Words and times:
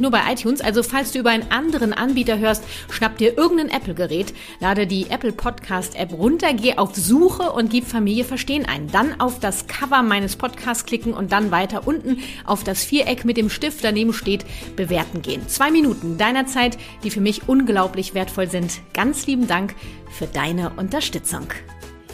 nur 0.00 0.10
bei 0.10 0.20
iTunes, 0.32 0.60
also 0.60 0.82
falls 0.82 1.12
du 1.12 1.18
über 1.18 1.30
einen 1.30 1.50
anderen 1.50 1.92
Anbieter 1.92 2.38
hörst, 2.38 2.64
schnapp 2.90 3.18
dir 3.18 3.36
irgendein 3.36 3.70
Apple-Gerät, 3.70 4.34
lade 4.60 4.86
die 4.86 5.10
Apple 5.10 5.32
Podcast 5.32 5.96
App 5.96 6.12
runter, 6.12 6.54
geh 6.54 6.76
auf 6.76 6.94
Suche 6.94 7.52
und 7.52 7.70
gib 7.70 7.86
Familie 7.86 8.24
verstehen 8.24 8.66
ein. 8.66 8.90
Dann 8.90 9.20
auf 9.20 9.40
das 9.40 9.66
Cover 9.66 10.02
meines 10.02 10.36
Podcasts 10.36 10.86
klicken 10.86 11.14
und 11.14 11.32
dann 11.32 11.50
weiter 11.50 11.86
unten 11.86 12.18
auf 12.44 12.64
das 12.64 12.84
Viereck 12.84 13.24
mit 13.24 13.36
dem 13.36 13.50
Stift 13.50 13.84
daneben 13.84 14.12
steht, 14.12 14.44
bewerten 14.76 15.22
gehen. 15.22 15.48
Zwei 15.48 15.70
Minuten 15.70 16.18
deiner 16.18 16.46
Zeit, 16.46 16.78
die 17.02 17.10
für 17.10 17.20
mich 17.20 17.48
unglaublich 17.48 18.14
wertvoll 18.14 18.48
sind. 18.48 18.80
Ganz 18.92 19.26
lieben 19.26 19.46
Dank 19.46 19.74
für 20.10 20.26
deine 20.26 20.70
Unterstützung. 20.76 21.48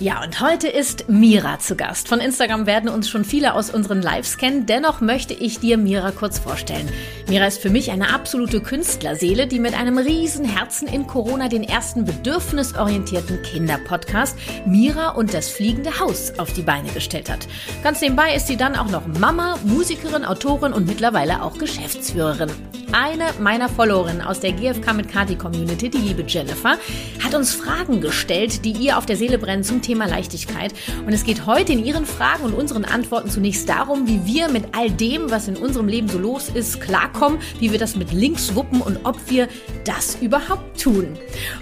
Ja, 0.00 0.22
und 0.24 0.40
heute 0.40 0.66
ist 0.66 1.10
Mira 1.10 1.58
zu 1.58 1.76
Gast. 1.76 2.08
Von 2.08 2.20
Instagram 2.20 2.64
werden 2.64 2.88
uns 2.88 3.10
schon 3.10 3.22
viele 3.22 3.52
aus 3.52 3.68
unseren 3.68 4.00
Lives 4.00 4.38
kennen. 4.38 4.64
Dennoch 4.64 5.02
möchte 5.02 5.34
ich 5.34 5.60
dir 5.60 5.76
Mira 5.76 6.10
kurz 6.10 6.38
vorstellen. 6.38 6.88
Mira 7.28 7.44
ist 7.46 7.60
für 7.60 7.68
mich 7.68 7.90
eine 7.90 8.14
absolute 8.14 8.62
Künstlerseele, 8.62 9.46
die 9.46 9.58
mit 9.58 9.74
einem 9.78 9.98
riesen 9.98 10.46
Herzen 10.46 10.88
in 10.88 11.06
Corona 11.06 11.48
den 11.48 11.64
ersten 11.64 12.06
bedürfnisorientierten 12.06 13.42
Kinderpodcast 13.42 14.38
Mira 14.64 15.10
und 15.10 15.34
das 15.34 15.50
fliegende 15.50 16.00
Haus 16.00 16.32
auf 16.38 16.50
die 16.54 16.62
Beine 16.62 16.90
gestellt 16.92 17.28
hat. 17.28 17.46
Ganz 17.82 18.00
nebenbei 18.00 18.34
ist 18.34 18.46
sie 18.46 18.56
dann 18.56 18.76
auch 18.76 18.88
noch 18.88 19.06
Mama, 19.06 19.58
Musikerin, 19.64 20.24
Autorin 20.24 20.72
und 20.72 20.86
mittlerweile 20.86 21.42
auch 21.42 21.58
Geschäftsführerin. 21.58 22.50
Eine 22.92 23.26
meiner 23.38 23.68
Followerinnen 23.68 24.20
aus 24.20 24.40
der 24.40 24.52
GFK 24.52 24.94
mit 24.94 25.08
Kati 25.08 25.36
Community, 25.36 25.88
die 25.90 25.98
liebe 25.98 26.24
Jennifer, 26.26 26.76
hat 27.22 27.34
uns 27.34 27.54
Fragen 27.54 28.00
gestellt, 28.00 28.64
die 28.64 28.72
ihr 28.72 28.98
auf 28.98 29.06
der 29.06 29.16
Seele 29.16 29.38
brennen 29.38 29.62
zum 29.62 29.80
Thema 29.80 29.89
Leichtigkeit. 29.98 30.72
Und 31.06 31.12
es 31.12 31.24
geht 31.24 31.46
heute 31.46 31.72
in 31.72 31.84
ihren 31.84 32.06
Fragen 32.06 32.44
und 32.44 32.55
unseren 32.55 32.84
Antworten 32.84 33.30
zunächst 33.30 33.69
darum, 33.69 34.06
wie 34.06 34.24
wir 34.24 34.48
mit 34.48 34.64
all 34.77 34.91
dem, 34.91 35.30
was 35.30 35.48
in 35.48 35.56
unserem 35.56 35.88
Leben 35.88 36.08
so 36.08 36.19
los 36.19 36.48
ist, 36.48 36.80
klarkommen, 36.80 37.38
wie 37.58 37.72
wir 37.72 37.78
das 37.78 37.96
mit 37.96 38.12
links 38.12 38.55
wuppen 38.55 38.80
und 38.80 39.00
ob 39.05 39.18
wir 39.30 39.48
das 39.84 40.18
überhaupt 40.20 40.80
tun. 40.83 41.17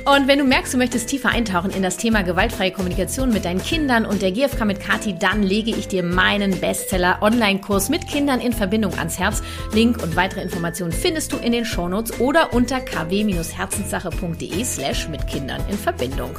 Und 0.04 0.28
wenn 0.28 0.38
du 0.38 0.44
merkst, 0.44 0.74
du 0.74 0.78
möchtest 0.78 1.08
tiefer 1.08 1.28
eintauchen 1.28 1.70
in 1.70 1.82
das 1.82 1.96
Thema 1.96 2.22
gewaltfreie 2.22 2.72
Kommunikation 2.72 3.32
mit 3.32 3.44
deinen 3.44 3.62
Kindern 3.62 4.06
und 4.06 4.22
der 4.22 4.32
GFK 4.32 4.64
mit 4.64 4.80
Kati, 4.80 5.14
dann 5.18 5.42
lege 5.42 5.70
ich 5.70 5.88
dir 5.88 6.02
meinen 6.02 6.58
Bestseller 6.58 7.18
Online-Kurs 7.20 7.88
mit 7.88 8.08
Kindern 8.08 8.40
in 8.40 8.52
Verbindung 8.52 8.94
ans 8.98 9.18
Herz. 9.18 9.42
Link 9.72 10.02
und 10.02 10.16
weitere 10.16 10.42
Informationen 10.42 10.92
findest 10.92 11.18
findest 11.18 11.32
du 11.32 11.38
in 11.38 11.52
den 11.52 11.64
Shownotes 11.64 12.20
oder 12.20 12.52
unter 12.52 12.80
kw-herzenssache.de 12.80 14.64
slash 14.64 15.08
mit 15.08 15.26
Kindern 15.26 15.60
in 15.68 15.76
Verbindung. 15.76 16.30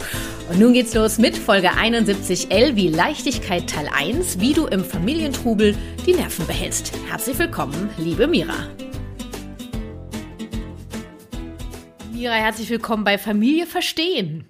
Und 0.50 0.59
nun 0.59 0.73
geht's 0.73 0.94
los 0.94 1.17
mit 1.17 1.38
Folge 1.38 1.71
71L 1.79 2.75
wie 2.75 2.90
Leichtigkeit 2.90 3.69
Teil 3.69 3.88
1, 3.88 4.41
wie 4.41 4.51
du 4.51 4.67
im 4.67 4.84
Familientrubel 4.84 5.78
die 6.06 6.12
Nerven 6.12 6.45
behältst. 6.45 6.91
Herzlich 7.07 7.40
willkommen, 7.40 7.90
liebe 7.97 8.28
Mira. 8.28 8.67
Mira, 12.12 12.34
herzlich 12.34 12.69
willkommen 12.69 13.06
bei 13.06 13.18
Familie 13.18 13.66
Verstehen. 13.66 14.50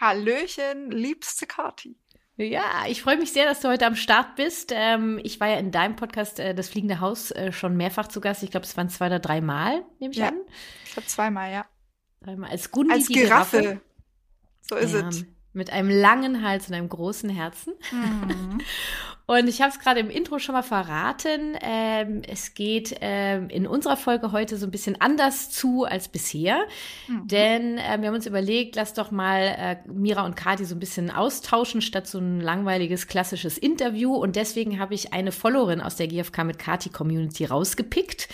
Hallöchen, 0.00 0.90
liebste 0.90 1.46
Kati. 1.46 1.96
Ja, 2.36 2.64
ich 2.88 3.02
freue 3.02 3.18
mich 3.18 3.32
sehr, 3.32 3.44
dass 3.44 3.60
du 3.60 3.68
heute 3.68 3.86
am 3.86 3.94
Start 3.94 4.34
bist. 4.34 4.72
Ähm, 4.74 5.20
ich 5.22 5.38
war 5.38 5.46
ja 5.46 5.58
in 5.58 5.70
deinem 5.70 5.94
Podcast 5.94 6.40
äh, 6.40 6.56
Das 6.56 6.68
Fliegende 6.68 6.98
Haus 6.98 7.30
äh, 7.30 7.52
schon 7.52 7.76
mehrfach 7.76 8.08
zu 8.08 8.20
Gast. 8.20 8.42
Ich 8.42 8.50
glaube, 8.50 8.66
es 8.66 8.76
waren 8.76 8.88
zwei 8.88 9.06
oder 9.06 9.20
drei 9.20 9.40
Mal, 9.40 9.84
nehme 10.00 10.10
ich 10.10 10.18
ja. 10.18 10.26
an. 10.26 10.40
Ich 10.84 10.94
glaube 10.94 11.06
zweimal, 11.06 11.52
ja. 11.52 11.66
Dreimal. 12.20 12.50
Als 12.50 12.72
Gundi 12.72 12.94
Als 12.94 13.06
Giraffe. 13.06 13.60
Giraffe. 13.60 13.80
So 14.62 14.74
ist 14.74 14.92
ja, 14.92 15.08
es. 15.08 15.24
Mit 15.54 15.72
einem 15.72 15.88
langen 15.88 16.46
Hals 16.46 16.68
und 16.68 16.74
einem 16.74 16.88
großen 16.88 17.30
Herzen. 17.30 17.72
Mhm. 17.90 18.60
Und 19.26 19.48
ich 19.48 19.62
habe 19.62 19.70
es 19.70 19.78
gerade 19.78 20.00
im 20.00 20.10
Intro 20.10 20.38
schon 20.38 20.54
mal 20.54 20.62
verraten. 20.62 21.56
Ähm, 21.62 22.20
es 22.28 22.52
geht 22.52 22.94
ähm, 23.00 23.48
in 23.48 23.66
unserer 23.66 23.96
Folge 23.96 24.32
heute 24.32 24.58
so 24.58 24.66
ein 24.66 24.70
bisschen 24.70 25.00
anders 25.00 25.50
zu 25.50 25.84
als 25.84 26.08
bisher. 26.08 26.58
Mhm. 27.08 27.28
Denn 27.28 27.78
äh, 27.78 27.96
wir 28.00 28.08
haben 28.08 28.14
uns 28.14 28.26
überlegt, 28.26 28.76
lass 28.76 28.92
doch 28.92 29.10
mal 29.10 29.40
äh, 29.40 29.76
Mira 29.90 30.26
und 30.26 30.36
Kati 30.36 30.66
so 30.66 30.74
ein 30.74 30.80
bisschen 30.80 31.10
austauschen, 31.10 31.80
statt 31.80 32.06
so 32.06 32.18
ein 32.18 32.40
langweiliges 32.40 33.06
klassisches 33.06 33.56
Interview. 33.56 34.14
Und 34.14 34.36
deswegen 34.36 34.78
habe 34.78 34.92
ich 34.92 35.14
eine 35.14 35.32
Followerin 35.32 35.80
aus 35.80 35.96
der 35.96 36.08
GFK 36.08 36.44
mit 36.44 36.58
Kati 36.58 36.90
Community 36.90 37.46
rausgepickt. 37.46 38.28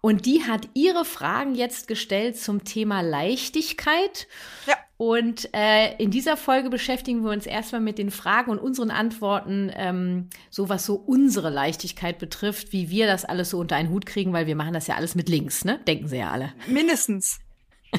Und 0.00 0.26
die 0.26 0.44
hat 0.44 0.68
ihre 0.74 1.04
Fragen 1.04 1.54
jetzt 1.54 1.88
gestellt 1.88 2.38
zum 2.38 2.64
Thema 2.64 3.00
Leichtigkeit. 3.00 4.28
Ja. 4.66 4.76
Und 4.96 5.48
äh, 5.54 5.94
in 5.96 6.10
dieser 6.10 6.36
Folge 6.36 6.70
beschäftigen 6.70 7.22
wir 7.22 7.30
uns 7.30 7.46
erstmal 7.46 7.80
mit 7.80 7.98
den 7.98 8.10
Fragen 8.10 8.50
und 8.50 8.58
unseren 8.58 8.90
Antworten, 8.90 9.70
ähm, 9.74 10.28
so 10.50 10.68
was 10.68 10.84
so 10.84 10.94
unsere 10.94 11.50
Leichtigkeit 11.50 12.18
betrifft, 12.18 12.72
wie 12.72 12.90
wir 12.90 13.06
das 13.06 13.24
alles 13.24 13.50
so 13.50 13.58
unter 13.58 13.76
einen 13.76 13.90
Hut 13.90 14.06
kriegen, 14.06 14.32
weil 14.32 14.46
wir 14.46 14.56
machen 14.56 14.72
das 14.72 14.88
ja 14.88 14.96
alles 14.96 15.14
mit 15.14 15.28
links, 15.28 15.64
ne? 15.64 15.78
Denken 15.86 16.08
Sie 16.08 16.16
ja 16.16 16.30
alle. 16.30 16.52
Mindestens. 16.66 17.38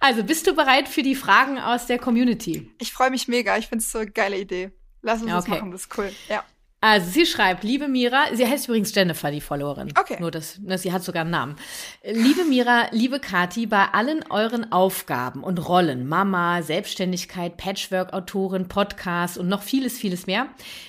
also, 0.00 0.24
bist 0.24 0.46
du 0.46 0.54
bereit 0.54 0.88
für 0.88 1.02
die 1.02 1.14
Fragen 1.14 1.58
aus 1.58 1.86
der 1.86 1.98
Community? 1.98 2.70
Ich 2.78 2.92
freue 2.92 3.10
mich 3.10 3.26
mega. 3.26 3.56
Ich 3.56 3.68
finde 3.68 3.82
es 3.82 3.90
so 3.90 3.98
eine 3.98 4.10
geile 4.10 4.38
Idee. 4.38 4.72
Lass 5.00 5.22
uns 5.22 5.32
okay. 5.32 5.34
das 5.34 5.48
machen, 5.48 5.70
das 5.72 5.80
ist 5.82 5.98
cool. 5.98 6.12
Ja. 6.28 6.44
Also 6.84 7.10
sie 7.10 7.26
schreibt, 7.26 7.62
liebe 7.62 7.86
Mira, 7.86 8.34
sie 8.34 8.44
heißt 8.44 8.66
übrigens 8.66 8.92
Jennifer, 8.92 9.30
die 9.30 9.40
Followerin. 9.40 9.94
Okay. 9.96 10.16
Nur 10.18 10.32
das, 10.32 10.58
ne, 10.58 10.76
sie 10.76 10.92
hat 10.92 11.04
sogar 11.04 11.20
einen 11.20 11.30
Namen. 11.30 11.56
Liebe 12.02 12.42
Mira, 12.42 12.88
liebe 12.90 13.20
Kati, 13.20 13.66
bei 13.66 13.84
allen 13.92 14.24
euren 14.30 14.72
Aufgaben 14.72 15.44
und 15.44 15.68
Rollen, 15.68 16.08
Mama, 16.08 16.60
Selbstständigkeit, 16.62 17.56
Patchwork-Autorin, 17.56 18.66
Podcast 18.66 19.38
und 19.38 19.46
noch 19.46 19.62
vieles, 19.62 19.96
vieles 19.96 20.26
mehr, 20.26 20.48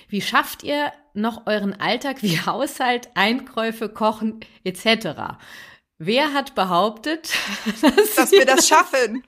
wie 0.09 0.21
schafft 0.21 0.63
ihr 0.63 0.91
noch 1.13 1.45
euren 1.45 1.79
Alltag 1.79 2.23
wie 2.23 2.39
Haushalt, 2.45 3.09
Einkäufe, 3.13 3.87
Kochen 3.87 4.39
etc.? 4.63 5.37
Wer 5.99 6.33
hat 6.33 6.55
behauptet, 6.55 7.29
dass, 7.83 8.15
dass 8.15 8.31
wir 8.31 8.47
das 8.47 8.67
schaffen? 8.67 9.23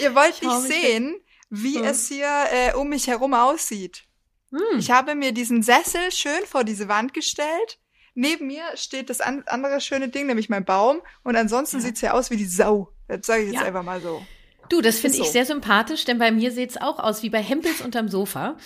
ihr 0.00 0.14
wollt 0.14 0.40
nicht 0.40 0.60
sehen, 0.60 1.16
wie 1.48 1.74
so. 1.74 1.82
es 1.82 2.06
hier 2.06 2.44
äh, 2.52 2.74
um 2.74 2.88
mich 2.88 3.08
herum 3.08 3.34
aussieht. 3.34 4.04
Hm. 4.52 4.78
Ich 4.78 4.90
habe 4.90 5.14
mir 5.14 5.32
diesen 5.32 5.62
Sessel 5.62 6.10
schön 6.12 6.44
vor 6.46 6.64
diese 6.64 6.88
Wand 6.88 7.14
gestellt. 7.14 7.78
Neben 8.14 8.48
mir 8.48 8.64
steht 8.74 9.08
das 9.08 9.20
an 9.20 9.44
andere 9.46 9.80
schöne 9.80 10.08
Ding, 10.08 10.26
nämlich 10.26 10.48
mein 10.48 10.64
Baum. 10.64 11.00
Und 11.22 11.36
ansonsten 11.36 11.78
ja. 11.78 11.82
sieht's 11.82 12.00
ja 12.00 12.12
aus 12.12 12.30
wie 12.30 12.36
die 12.36 12.46
Sau. 12.46 12.92
Das 13.08 13.26
sage 13.26 13.42
ich 13.42 13.52
jetzt 13.52 13.60
ja. 13.60 13.66
einfach 13.66 13.82
mal 13.82 14.00
so. 14.00 14.22
Du, 14.68 14.80
das 14.80 14.98
finde 14.98 15.16
so. 15.16 15.24
ich 15.24 15.30
sehr 15.30 15.46
sympathisch, 15.46 16.04
denn 16.04 16.18
bei 16.18 16.30
mir 16.30 16.52
sieht's 16.52 16.76
auch 16.76 16.98
aus 16.98 17.22
wie 17.22 17.30
bei 17.30 17.42
Hempels 17.42 17.80
unterm 17.84 18.08
Sofa. 18.08 18.56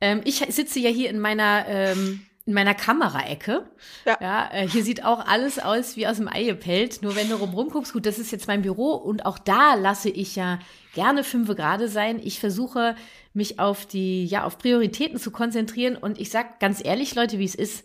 Ähm, 0.00 0.22
ich 0.24 0.38
sitze 0.48 0.78
ja 0.78 0.90
hier 0.90 1.10
in 1.10 1.20
meiner 1.20 1.66
ähm, 1.66 2.26
in 2.46 2.54
meiner 2.54 2.74
Kameraecke. 2.74 3.70
Ja. 4.06 4.18
ja 4.20 4.50
äh, 4.52 4.66
hier 4.66 4.82
sieht 4.82 5.04
auch 5.04 5.24
alles 5.26 5.58
aus 5.58 5.96
wie 5.96 6.06
aus 6.06 6.16
dem 6.16 6.28
Ei 6.28 6.44
gepellt. 6.44 7.02
Nur 7.02 7.14
wenn 7.14 7.28
du 7.28 7.36
rum 7.36 7.68
guckst, 7.70 7.92
gut, 7.92 8.06
das 8.06 8.18
ist 8.18 8.32
jetzt 8.32 8.48
mein 8.48 8.62
Büro 8.62 8.92
und 8.92 9.26
auch 9.26 9.38
da 9.38 9.74
lasse 9.74 10.08
ich 10.08 10.36
ja 10.36 10.58
gerne 10.94 11.22
fünfe 11.22 11.54
gerade 11.54 11.88
sein. 11.88 12.20
Ich 12.22 12.40
versuche 12.40 12.96
mich 13.32 13.58
auf 13.58 13.86
die, 13.86 14.24
ja, 14.24 14.44
auf 14.44 14.58
Prioritäten 14.58 15.18
zu 15.18 15.30
konzentrieren. 15.30 15.96
Und 15.96 16.20
ich 16.20 16.30
sag 16.30 16.60
ganz 16.60 16.84
ehrlich, 16.84 17.14
Leute, 17.14 17.38
wie 17.38 17.44
es 17.44 17.54
ist. 17.54 17.84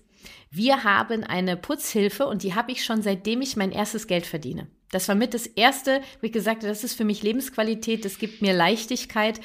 Wir 0.52 0.84
haben 0.84 1.24
eine 1.24 1.58
Putzhilfe 1.58 2.26
und 2.28 2.44
die 2.44 2.56
habe 2.56 2.72
ich 2.72 2.84
schon 2.84 3.02
seitdem 3.02 3.42
ich 3.42 3.58
mein 3.58 3.72
erstes 3.72 4.08
Geld 4.08 4.26
verdiene. 4.26 4.68
Das 4.92 5.08
war 5.08 5.16
mit 5.16 5.34
das 5.34 5.48
erste, 5.48 6.02
wo 6.22 6.28
ich 6.28 6.32
gesagt 6.32 6.58
habe, 6.58 6.70
das 6.70 6.84
ist 6.84 6.96
für 6.96 7.04
mich 7.04 7.22
Lebensqualität, 7.22 8.06
das 8.06 8.18
gibt 8.18 8.42
mir 8.42 8.54
Leichtigkeit. 8.54 9.42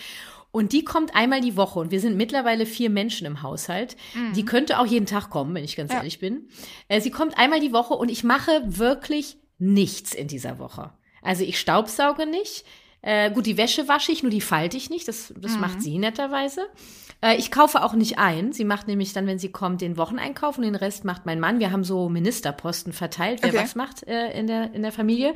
Und 0.53 0.73
die 0.73 0.85
kommt 0.85 1.15
einmal 1.15 1.41
die 1.41 1.57
Woche. 1.57 1.79
Und 1.79 1.91
wir 1.91 2.01
sind 2.01 2.17
mittlerweile 2.17 2.67
vier 2.67 2.91
Menschen 2.91 3.27
im 3.27 3.43
Haushalt. 3.43 3.97
Mhm. 4.15 4.33
Die 4.33 4.45
könnte 4.45 4.79
auch 4.79 4.87
jeden 4.87 5.07
Tag 5.07 5.31
kommen, 5.31 5.55
wenn 5.55 5.65
ich 5.65 5.77
ganz 5.77 5.93
ja. 5.93 5.99
ehrlich 5.99 6.19
bin. 6.19 6.49
Äh, 6.89 7.01
sie 7.01 7.11
kommt 7.11 7.39
einmal 7.39 7.61
die 7.61 7.73
Woche 7.73 7.95
und 7.95 8.11
ich 8.11 8.25
mache 8.25 8.63
wirklich 8.65 9.37
nichts 9.59 10.13
in 10.13 10.27
dieser 10.27 10.59
Woche. 10.59 10.93
Also 11.23 11.45
ich 11.45 11.61
staubsauge 11.61 12.27
nicht. 12.27 12.65
Äh, 13.03 13.31
gut, 13.31 13.47
die 13.47 13.57
Wäsche 13.57 13.89
wasche 13.89 14.13
ich, 14.13 14.23
nur 14.23 14.31
die 14.31 14.41
falte 14.41 14.77
ich 14.77 14.91
nicht. 14.91 15.09
Das, 15.09 15.33
das 15.37 15.55
mhm. 15.55 15.61
macht 15.61 15.83
sie 15.83 15.99
netterweise. 15.99 16.69
Äh, 17.23 17.37
ich 17.37 17.51
kaufe 17.51 17.83
auch 17.83 17.95
nicht 17.95 18.19
ein. 18.19 18.53
Sie 18.53 18.65
macht 18.65 18.89
nämlich 18.89 19.13
dann, 19.13 19.27
wenn 19.27 19.39
sie 19.39 19.51
kommt, 19.51 19.81
den 19.81 19.97
Wocheneinkauf 19.97 20.59
und 20.59 20.65
den 20.65 20.75
Rest 20.75 21.05
macht 21.05 21.27
mein 21.27 21.41
Mann. 21.41 21.59
Wir 21.59 21.73
haben 21.73 21.85
so 21.85 22.09
Ministerposten 22.09 22.93
verteilt, 22.93 23.43
wer 23.43 23.51
okay. 23.51 23.63
was 23.63 23.75
macht 23.75 24.07
äh, 24.07 24.39
in, 24.39 24.47
der, 24.47 24.73
in 24.75 24.83
der 24.83 24.93
Familie. 24.93 25.35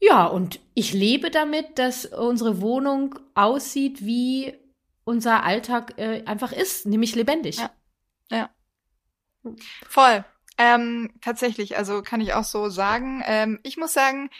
Ja, 0.00 0.26
und 0.26 0.58
ich 0.74 0.92
lebe 0.92 1.30
damit, 1.30 1.78
dass 1.78 2.06
unsere 2.06 2.60
Wohnung 2.60 3.18
aussieht, 3.34 4.04
wie 4.04 4.52
unser 5.04 5.44
Alltag 5.44 5.94
äh, 5.96 6.24
einfach 6.26 6.52
ist, 6.52 6.86
nämlich 6.86 7.14
lebendig. 7.14 7.58
Ja. 7.58 7.70
ja. 8.30 8.50
Voll. 9.88 10.24
Ähm, 10.58 11.10
tatsächlich, 11.20 11.76
also 11.76 12.02
kann 12.02 12.20
ich 12.20 12.34
auch 12.34 12.44
so 12.44 12.68
sagen. 12.68 13.22
Ähm, 13.26 13.60
ich 13.62 13.76
muss 13.76 13.92
sagen, 13.92 14.30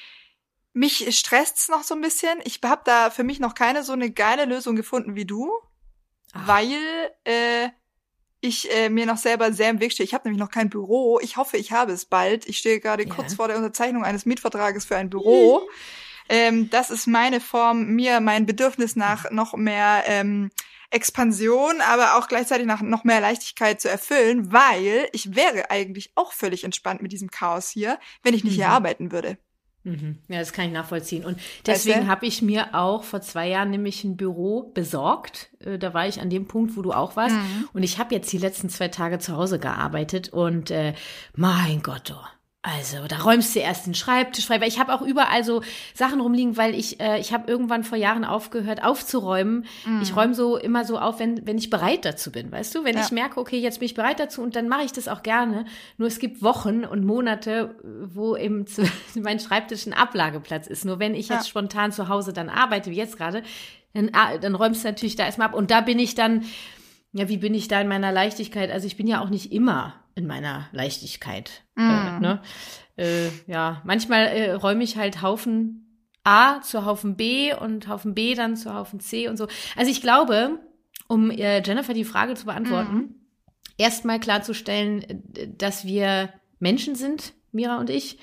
mich 0.73 1.17
stresst's 1.19 1.69
noch 1.69 1.83
so 1.83 1.95
ein 1.95 2.01
bisschen. 2.01 2.39
Ich 2.45 2.61
habe 2.65 2.83
da 2.85 3.11
für 3.11 3.25
mich 3.25 3.41
noch 3.41 3.55
keine 3.55 3.83
so 3.83 3.93
eine 3.93 4.11
geile 4.11 4.45
Lösung 4.45 4.77
gefunden 4.77 5.15
wie 5.15 5.27
du, 5.27 5.51
Ach. 6.33 6.49
weil 6.49 6.79
äh, 7.25 7.69
ich 8.41 8.75
äh, 8.75 8.89
mir 8.89 9.07
noch 9.07 9.19
selber 9.19 9.53
sehr 9.53 9.71
im 9.71 9.81
Weg 9.81 9.93
stehe. 9.93 10.05
Ich 10.05 10.15
habe 10.15 10.27
nämlich 10.27 10.41
noch 10.41 10.51
kein 10.51 10.69
Büro. 10.69 11.21
Ich 11.21 11.37
hoffe, 11.37 11.57
ich 11.57 11.73
habe 11.73 11.93
es 11.93 12.05
bald. 12.05 12.47
Ich 12.49 12.59
stehe 12.59 12.81
gerade 12.81 13.07
ja. 13.07 13.15
kurz 13.15 13.35
vor 13.35 13.49
der 13.49 13.57
Unterzeichnung 13.57 14.05
eines 14.05 14.27
Mietvertrages 14.27 14.85
für 14.85 14.97
ein 14.97 15.11
Büro. 15.11 15.63
ähm, 16.29 16.69
das 16.71 16.91
ist 16.91 17.07
meine 17.07 17.41
Form, 17.41 17.87
mir 17.87 18.21
mein 18.21 18.47
Bedürfnis 18.47 18.97
nach 18.97 19.31
noch 19.31 19.55
mehr 19.55 20.03
ähm, 20.07 20.51
Expansion, 20.91 21.81
aber 21.81 22.17
auch 22.17 22.29
gleichzeitig 22.29 22.67
nach 22.67 22.83
noch 22.83 23.05
mehr 23.05 23.21
Leichtigkeit 23.21 23.81
zu 23.81 23.89
erfüllen, 23.89 24.53
weil 24.53 25.09
ich 25.13 25.35
wäre 25.35 25.71
eigentlich 25.71 26.13
auch 26.17 26.33
völlig 26.33 26.65
entspannt 26.65 27.01
mit 27.01 27.13
diesem 27.13 27.31
Chaos 27.31 27.69
hier, 27.71 27.99
wenn 28.23 28.35
ich 28.35 28.45
nicht 28.45 28.55
mhm. 28.55 28.57
hier 28.57 28.69
arbeiten 28.69 29.13
würde. 29.13 29.39
Mhm. 29.85 30.19
Ja, 30.29 30.39
das 30.39 30.53
kann 30.53 30.67
ich 30.67 30.73
nachvollziehen. 30.73 31.25
Und 31.25 31.39
deswegen 31.67 32.07
habe 32.07 32.27
ich 32.27 32.41
mir 32.41 32.75
auch 32.75 33.03
vor 33.03 33.21
zwei 33.21 33.49
Jahren 33.49 33.71
nämlich 33.71 34.05
ein 34.05 34.17
Büro 34.17 34.71
besorgt. 34.75 35.51
Äh, 35.61 35.79
da 35.79 35.93
war 35.93 36.07
ich 36.07 36.21
an 36.21 36.31
dem 36.31 36.47
Punkt, 36.47 36.77
wo 36.77 36.83
du 36.83 36.93
auch 36.93 37.17
warst. 37.17 37.35
Mhm. 37.35 37.69
Und 37.73 37.83
ich 37.83 37.99
habe 37.99 38.15
jetzt 38.15 38.33
die 38.33 38.39
letzten 38.39 38.69
zwei 38.69 38.89
Tage 38.89 39.19
zu 39.19 39.37
Hause 39.37 39.59
gearbeitet 39.59 40.29
und 40.29 40.71
äh, 40.71 40.95
mein 41.35 41.83
Gott, 41.83 42.15
oh, 42.15 42.27
also, 42.65 43.09
da 43.09 43.17
räumst 43.17 43.57
du 43.57 43.59
erst 43.59 43.87
den 43.87 43.95
Schreibtisch 43.95 44.47
frei, 44.47 44.61
weil 44.61 44.69
ich 44.69 44.79
habe 44.79 44.95
auch 44.95 45.03
überall 45.03 45.43
so 45.43 45.63
Sachen 45.95 46.21
rumliegen, 46.21 46.57
weil 46.57 46.77
ich 46.77 47.01
äh, 47.01 47.19
ich 47.19 47.33
habe 47.33 47.51
irgendwann 47.51 47.83
vor 47.83 47.99
Jahren 47.99 48.25
aufgehört 48.25 48.85
aufzuräumen. 48.85 49.67
Mm. 49.85 50.01
Ich 50.01 50.15
räume 50.15 50.33
so 50.37 50.57
immer 50.57 50.85
so 50.85 50.97
auf, 50.97 51.19
wenn 51.19 51.45
wenn 51.45 51.59
ich 51.59 51.71
bereit 51.71 52.05
dazu 52.05 52.31
bin, 52.31 52.53
weißt 52.53 52.73
du? 52.77 52.85
Wenn 52.85 52.95
ja. 52.95 53.03
ich 53.03 53.11
merke, 53.11 53.41
okay, 53.41 53.59
jetzt 53.59 53.81
bin 53.81 53.87
ich 53.87 53.95
bereit 53.95 54.21
dazu 54.21 54.43
und 54.43 54.55
dann 54.55 54.69
mache 54.69 54.85
ich 54.85 54.93
das 54.93 55.09
auch 55.09 55.25
gerne. 55.25 55.65
Nur 55.99 56.07
es 56.07 56.21
gibt 56.21 56.41
Wochen 56.41 56.85
und 56.85 57.05
Monate, 57.05 57.75
wo 57.83 58.37
eben 58.37 58.65
zu, 58.69 58.85
mein 59.17 59.41
Schreibtisch 59.41 59.85
ein 59.87 59.93
Ablageplatz 59.93 60.69
ist. 60.69 60.85
Nur 60.85 61.01
wenn 61.01 61.17
ich 61.17 61.31
jetzt 61.31 61.47
ja. 61.47 61.51
spontan 61.51 61.91
zu 61.91 62.09
Hause 62.09 62.33
dann 62.33 62.49
arbeite, 62.49 62.93
wie 62.93 62.97
jetzt 62.97 63.19
gerade, 63.19 63.43
dann, 63.93 64.11
ah, 64.13 64.39
dann 64.39 64.55
räumst 64.55 64.85
du 64.85 64.89
natürlich 64.89 65.17
da 65.17 65.25
erstmal 65.25 65.49
ab 65.49 65.55
und 65.55 65.73
da 65.73 65.81
bin 65.81 65.99
ich 65.99 66.15
dann 66.15 66.45
ja, 67.15 67.29
wie 67.29 67.37
bin 67.37 67.55
ich 67.55 67.69
da 67.69 67.81
in 67.81 67.89
meiner 67.89 68.11
Leichtigkeit? 68.11 68.71
Also 68.71 68.87
ich 68.87 68.97
bin 68.97 69.07
ja 69.07 69.21
auch 69.21 69.29
nicht 69.29 69.53
immer 69.53 70.02
in 70.15 70.27
meiner 70.27 70.69
Leichtigkeit. 70.73 71.63
Mm. 71.75 71.81
Äh, 71.81 72.21
ne? 72.21 72.43
äh, 72.97 73.29
ja, 73.47 73.83
manchmal 73.85 74.27
äh, 74.27 74.53
räume 74.53 74.85
ich 74.85 74.97
halt 74.97 75.23
Haufen 75.23 75.79
A 76.25 76.61
zu 76.61 76.85
Haufen 76.85 77.17
B 77.17 77.53
und 77.55 77.89
Haufen 77.89 78.15
B 78.15 78.35
dann 78.35 78.57
zu 78.57 78.75
Haufen 78.75 79.01
C 79.01 79.29
und 79.29 79.37
so. 79.37 79.49
Also 79.77 79.91
ich 79.91 80.01
glaube, 80.01 80.61
um 81.09 81.31
äh, 81.31 81.63
Jennifer 81.63 81.95
die 81.95 82.05
Frage 82.05 82.35
zu 82.35 82.47
beantworten, 82.47 82.97
mm. 82.97 83.15
erstmal 83.79 84.21
klarzustellen, 84.21 85.03
äh, 85.03 85.49
dass 85.57 85.85
wir 85.85 86.33
Menschen 86.59 86.95
sind, 86.95 87.35
Mira 87.51 87.79
und 87.79 87.91
ich, 87.91 88.19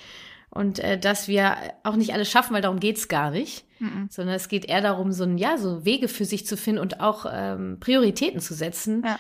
und 0.50 0.80
äh, 0.80 0.98
dass 0.98 1.28
wir 1.28 1.56
auch 1.84 1.96
nicht 1.96 2.14
alles 2.14 2.30
schaffen, 2.30 2.54
weil 2.54 2.62
darum 2.62 2.80
geht's 2.80 3.08
gar 3.08 3.32
nicht, 3.32 3.66
mhm. 3.80 4.08
sondern 4.10 4.36
es 4.36 4.48
geht 4.48 4.66
eher 4.66 4.82
darum, 4.82 5.12
so 5.12 5.24
ein 5.24 5.38
ja 5.38 5.58
so 5.58 5.86
Wege 5.86 6.08
für 6.08 6.26
sich 6.26 6.48
zu 6.48 6.58
finden 6.58 6.82
und 6.82 7.02
auch 7.02 7.26
ähm, 7.32 7.78
Prioritäten 7.80 8.40
zu 8.40 8.54
setzen. 8.54 9.04
Ja. 9.06 9.20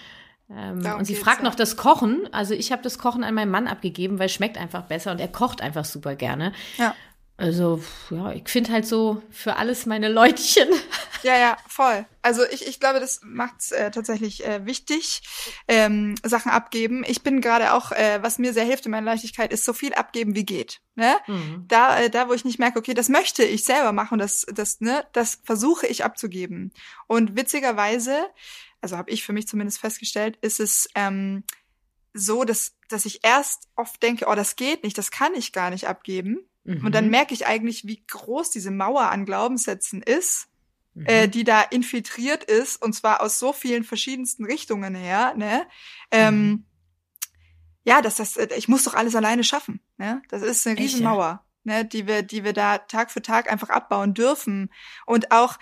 Ähm, 0.51 0.83
und 0.97 1.05
sie 1.05 1.15
fragt 1.15 1.43
noch 1.43 1.55
das 1.55 1.77
Kochen. 1.77 2.27
Also 2.31 2.53
ich 2.53 2.71
habe 2.71 2.81
das 2.81 2.97
Kochen 2.97 3.23
an 3.23 3.33
meinen 3.35 3.51
Mann 3.51 3.67
abgegeben, 3.67 4.19
weil 4.19 4.25
es 4.27 4.33
schmeckt 4.33 4.57
einfach 4.57 4.83
besser 4.83 5.11
und 5.11 5.19
er 5.19 5.27
kocht 5.27 5.61
einfach 5.61 5.85
super 5.85 6.15
gerne. 6.15 6.53
Ja. 6.77 6.95
Also, 7.39 7.81
ja, 8.09 8.33
ich 8.33 8.49
finde 8.49 8.73
halt 8.73 8.85
so 8.85 9.23
für 9.31 9.55
alles 9.55 9.85
meine 9.85 10.09
Leutchen. 10.09 10.67
Ja, 11.21 11.37
ja, 11.37 11.57
voll. 11.67 12.05
Also 12.21 12.43
ich, 12.49 12.65
ich 12.65 12.79
glaube, 12.79 13.01
das 13.01 13.19
macht's 13.25 13.73
äh, 13.73 13.91
tatsächlich 13.91 14.45
äh, 14.45 14.65
wichtig, 14.65 15.21
ähm, 15.67 16.15
Sachen 16.23 16.49
abgeben. 16.49 17.03
Ich 17.05 17.23
bin 17.23 17.41
gerade 17.41 17.73
auch, 17.73 17.91
äh, 17.91 18.19
was 18.21 18.39
mir 18.39 18.53
sehr 18.53 18.63
hilft 18.63 18.85
in 18.85 18.91
meiner 18.91 19.11
Leichtigkeit, 19.11 19.51
ist 19.51 19.65
so 19.65 19.73
viel 19.73 19.93
abgeben 19.93 20.33
wie 20.33 20.45
geht. 20.45 20.79
Ne? 20.95 21.17
Mhm. 21.27 21.65
Da, 21.67 21.99
äh, 21.99 22.09
da, 22.09 22.29
wo 22.29 22.33
ich 22.33 22.45
nicht 22.45 22.57
merke, 22.57 22.79
okay, 22.79 22.93
das 22.93 23.09
möchte 23.09 23.43
ich 23.43 23.65
selber 23.65 23.91
machen, 23.91 24.17
das, 24.17 24.45
das, 24.53 24.79
ne, 24.79 25.03
das 25.11 25.41
versuche 25.43 25.87
ich 25.87 26.05
abzugeben. 26.05 26.71
Und 27.07 27.35
witzigerweise, 27.35 28.15
also 28.81 28.97
habe 28.97 29.11
ich 29.11 29.23
für 29.23 29.33
mich 29.33 29.47
zumindest 29.47 29.79
festgestellt, 29.79 30.37
ist 30.41 30.59
es 30.59 30.89
ähm, 30.95 31.43
so, 32.13 32.43
dass, 32.43 32.75
dass 32.89 33.05
ich 33.05 33.23
erst 33.23 33.67
oft 33.75 34.01
denke, 34.01 34.25
oh, 34.27 34.35
das 34.35 34.55
geht 34.55 34.83
nicht, 34.83 34.97
das 34.97 35.11
kann 35.11 35.33
ich 35.35 35.51
gar 35.51 35.69
nicht 35.69 35.87
abgeben. 35.87 36.39
Mhm. 36.63 36.85
Und 36.85 36.95
dann 36.95 37.05
mhm. 37.05 37.11
merke 37.11 37.33
ich 37.33 37.45
eigentlich, 37.45 37.85
wie 37.87 38.03
groß 38.05 38.51
diese 38.51 38.71
Mauer 38.71 39.09
an 39.09 39.25
Glaubenssätzen 39.25 40.01
ist, 40.01 40.47
mhm. 40.93 41.05
äh, 41.05 41.27
die 41.27 41.43
da 41.43 41.61
infiltriert 41.61 42.43
ist, 42.43 42.81
und 42.81 42.93
zwar 42.93 43.21
aus 43.21 43.39
so 43.39 43.53
vielen 43.53 43.83
verschiedensten 43.83 44.45
Richtungen 44.45 44.95
her, 44.95 45.33
ne? 45.35 45.67
Ähm, 46.11 46.47
mhm. 46.47 46.65
ja, 47.83 48.01
dass 48.01 48.15
das, 48.15 48.37
ich 48.37 48.67
muss 48.67 48.83
doch 48.83 48.93
alles 48.93 49.15
alleine 49.15 49.43
schaffen, 49.43 49.81
ne? 49.97 50.21
Das 50.29 50.41
ist 50.41 50.65
eine 50.67 50.77
Riesenmauer, 50.77 51.45
ne? 51.63 51.85
Die 51.85 52.07
wir, 52.07 52.23
die 52.23 52.43
wir 52.43 52.53
da 52.53 52.79
Tag 52.79 53.11
für 53.11 53.21
Tag 53.21 53.51
einfach 53.51 53.69
abbauen 53.69 54.13
dürfen. 54.13 54.71
Und 55.05 55.31
auch, 55.31 55.57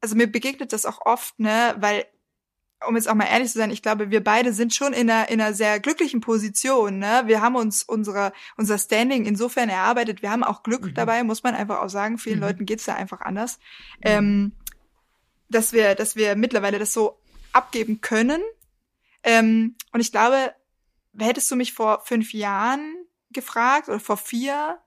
also 0.00 0.16
mir 0.16 0.26
begegnet 0.30 0.72
das 0.72 0.86
auch 0.86 1.04
oft, 1.04 1.38
ne? 1.38 1.74
Weil 1.78 2.06
um 2.86 2.96
jetzt 2.96 3.08
auch 3.08 3.14
mal 3.14 3.26
ehrlich 3.26 3.50
zu 3.50 3.58
sein, 3.58 3.70
ich 3.70 3.82
glaube, 3.82 4.10
wir 4.10 4.22
beide 4.22 4.52
sind 4.52 4.74
schon 4.74 4.92
in 4.92 5.10
einer, 5.10 5.28
in 5.28 5.40
einer 5.40 5.54
sehr 5.54 5.80
glücklichen 5.80 6.20
Position. 6.20 6.98
Ne? 6.98 7.22
Wir 7.26 7.40
haben 7.40 7.56
uns 7.56 7.82
unsere, 7.82 8.32
unser 8.56 8.78
Standing 8.78 9.24
insofern 9.24 9.68
erarbeitet. 9.68 10.22
Wir 10.22 10.30
haben 10.30 10.44
auch 10.44 10.62
Glück 10.62 10.84
mhm. 10.84 10.94
dabei, 10.94 11.22
muss 11.24 11.42
man 11.42 11.54
einfach 11.54 11.80
auch 11.80 11.88
sagen. 11.88 12.18
Vielen 12.18 12.36
mhm. 12.36 12.44
Leuten 12.44 12.66
geht's 12.66 12.84
da 12.84 12.94
einfach 12.94 13.20
anders. 13.20 13.58
Mhm. 13.98 14.02
Ähm, 14.04 14.52
dass 15.48 15.72
wir, 15.72 15.94
dass 15.94 16.16
wir 16.16 16.36
mittlerweile 16.36 16.78
das 16.78 16.92
so 16.92 17.18
abgeben 17.52 18.00
können. 18.00 18.42
Ähm, 19.22 19.76
und 19.92 20.00
ich 20.00 20.10
glaube, 20.10 20.54
hättest 21.18 21.50
du 21.50 21.56
mich 21.56 21.72
vor 21.72 22.02
fünf 22.04 22.32
Jahren 22.32 22.94
gefragt 23.30 23.88
oder 23.88 24.00
vor 24.00 24.16
vier, 24.16 24.78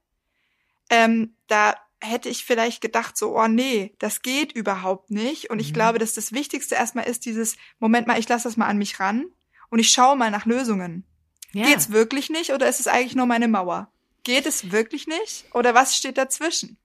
ähm, 0.90 1.36
da 1.48 1.76
hätte 2.02 2.30
ich 2.30 2.46
vielleicht 2.46 2.82
gedacht, 2.82 3.18
so, 3.18 3.38
oh 3.38 3.48
nee, 3.48 3.94
das 4.00 4.22
geht 4.22 4.52
überhaupt 4.52 5.10
nicht. 5.10 5.50
Und 5.50 5.60
ich 5.60 5.70
mhm. 5.70 5.74
glaube, 5.74 6.00
dass 6.00 6.14
das 6.14 6.32
Wichtigste 6.32 6.76
erstmal 6.76 7.06
ist 7.06 7.26
dieses, 7.26 7.58
Moment 7.80 8.08
mal, 8.08 8.20
ich 8.20 8.30
lasse 8.30 8.46
das 8.46 8.58
mal 8.58 8.68
an 8.68 8.78
mich 8.78 9.00
ran 9.00 9.26
und 9.70 9.80
ich 9.80 9.90
schaue 9.90 10.16
mal 10.16 10.32
nach 10.32 10.46
Lösungen. 10.46 11.06
Ja. 11.54 11.66
Geht's 11.66 11.92
wirklich 11.92 12.30
nicht 12.30 12.52
oder 12.52 12.68
ist 12.68 12.80
es 12.80 12.88
eigentlich 12.88 13.16
nur 13.16 13.26
meine 13.26 13.48
Mauer? 13.48 13.92
Geht 14.24 14.46
es 14.46 14.72
wirklich 14.72 15.08
nicht 15.08 15.46
oder 15.54 15.74
was 15.74 15.96
steht 15.96 16.18
dazwischen? 16.18 16.78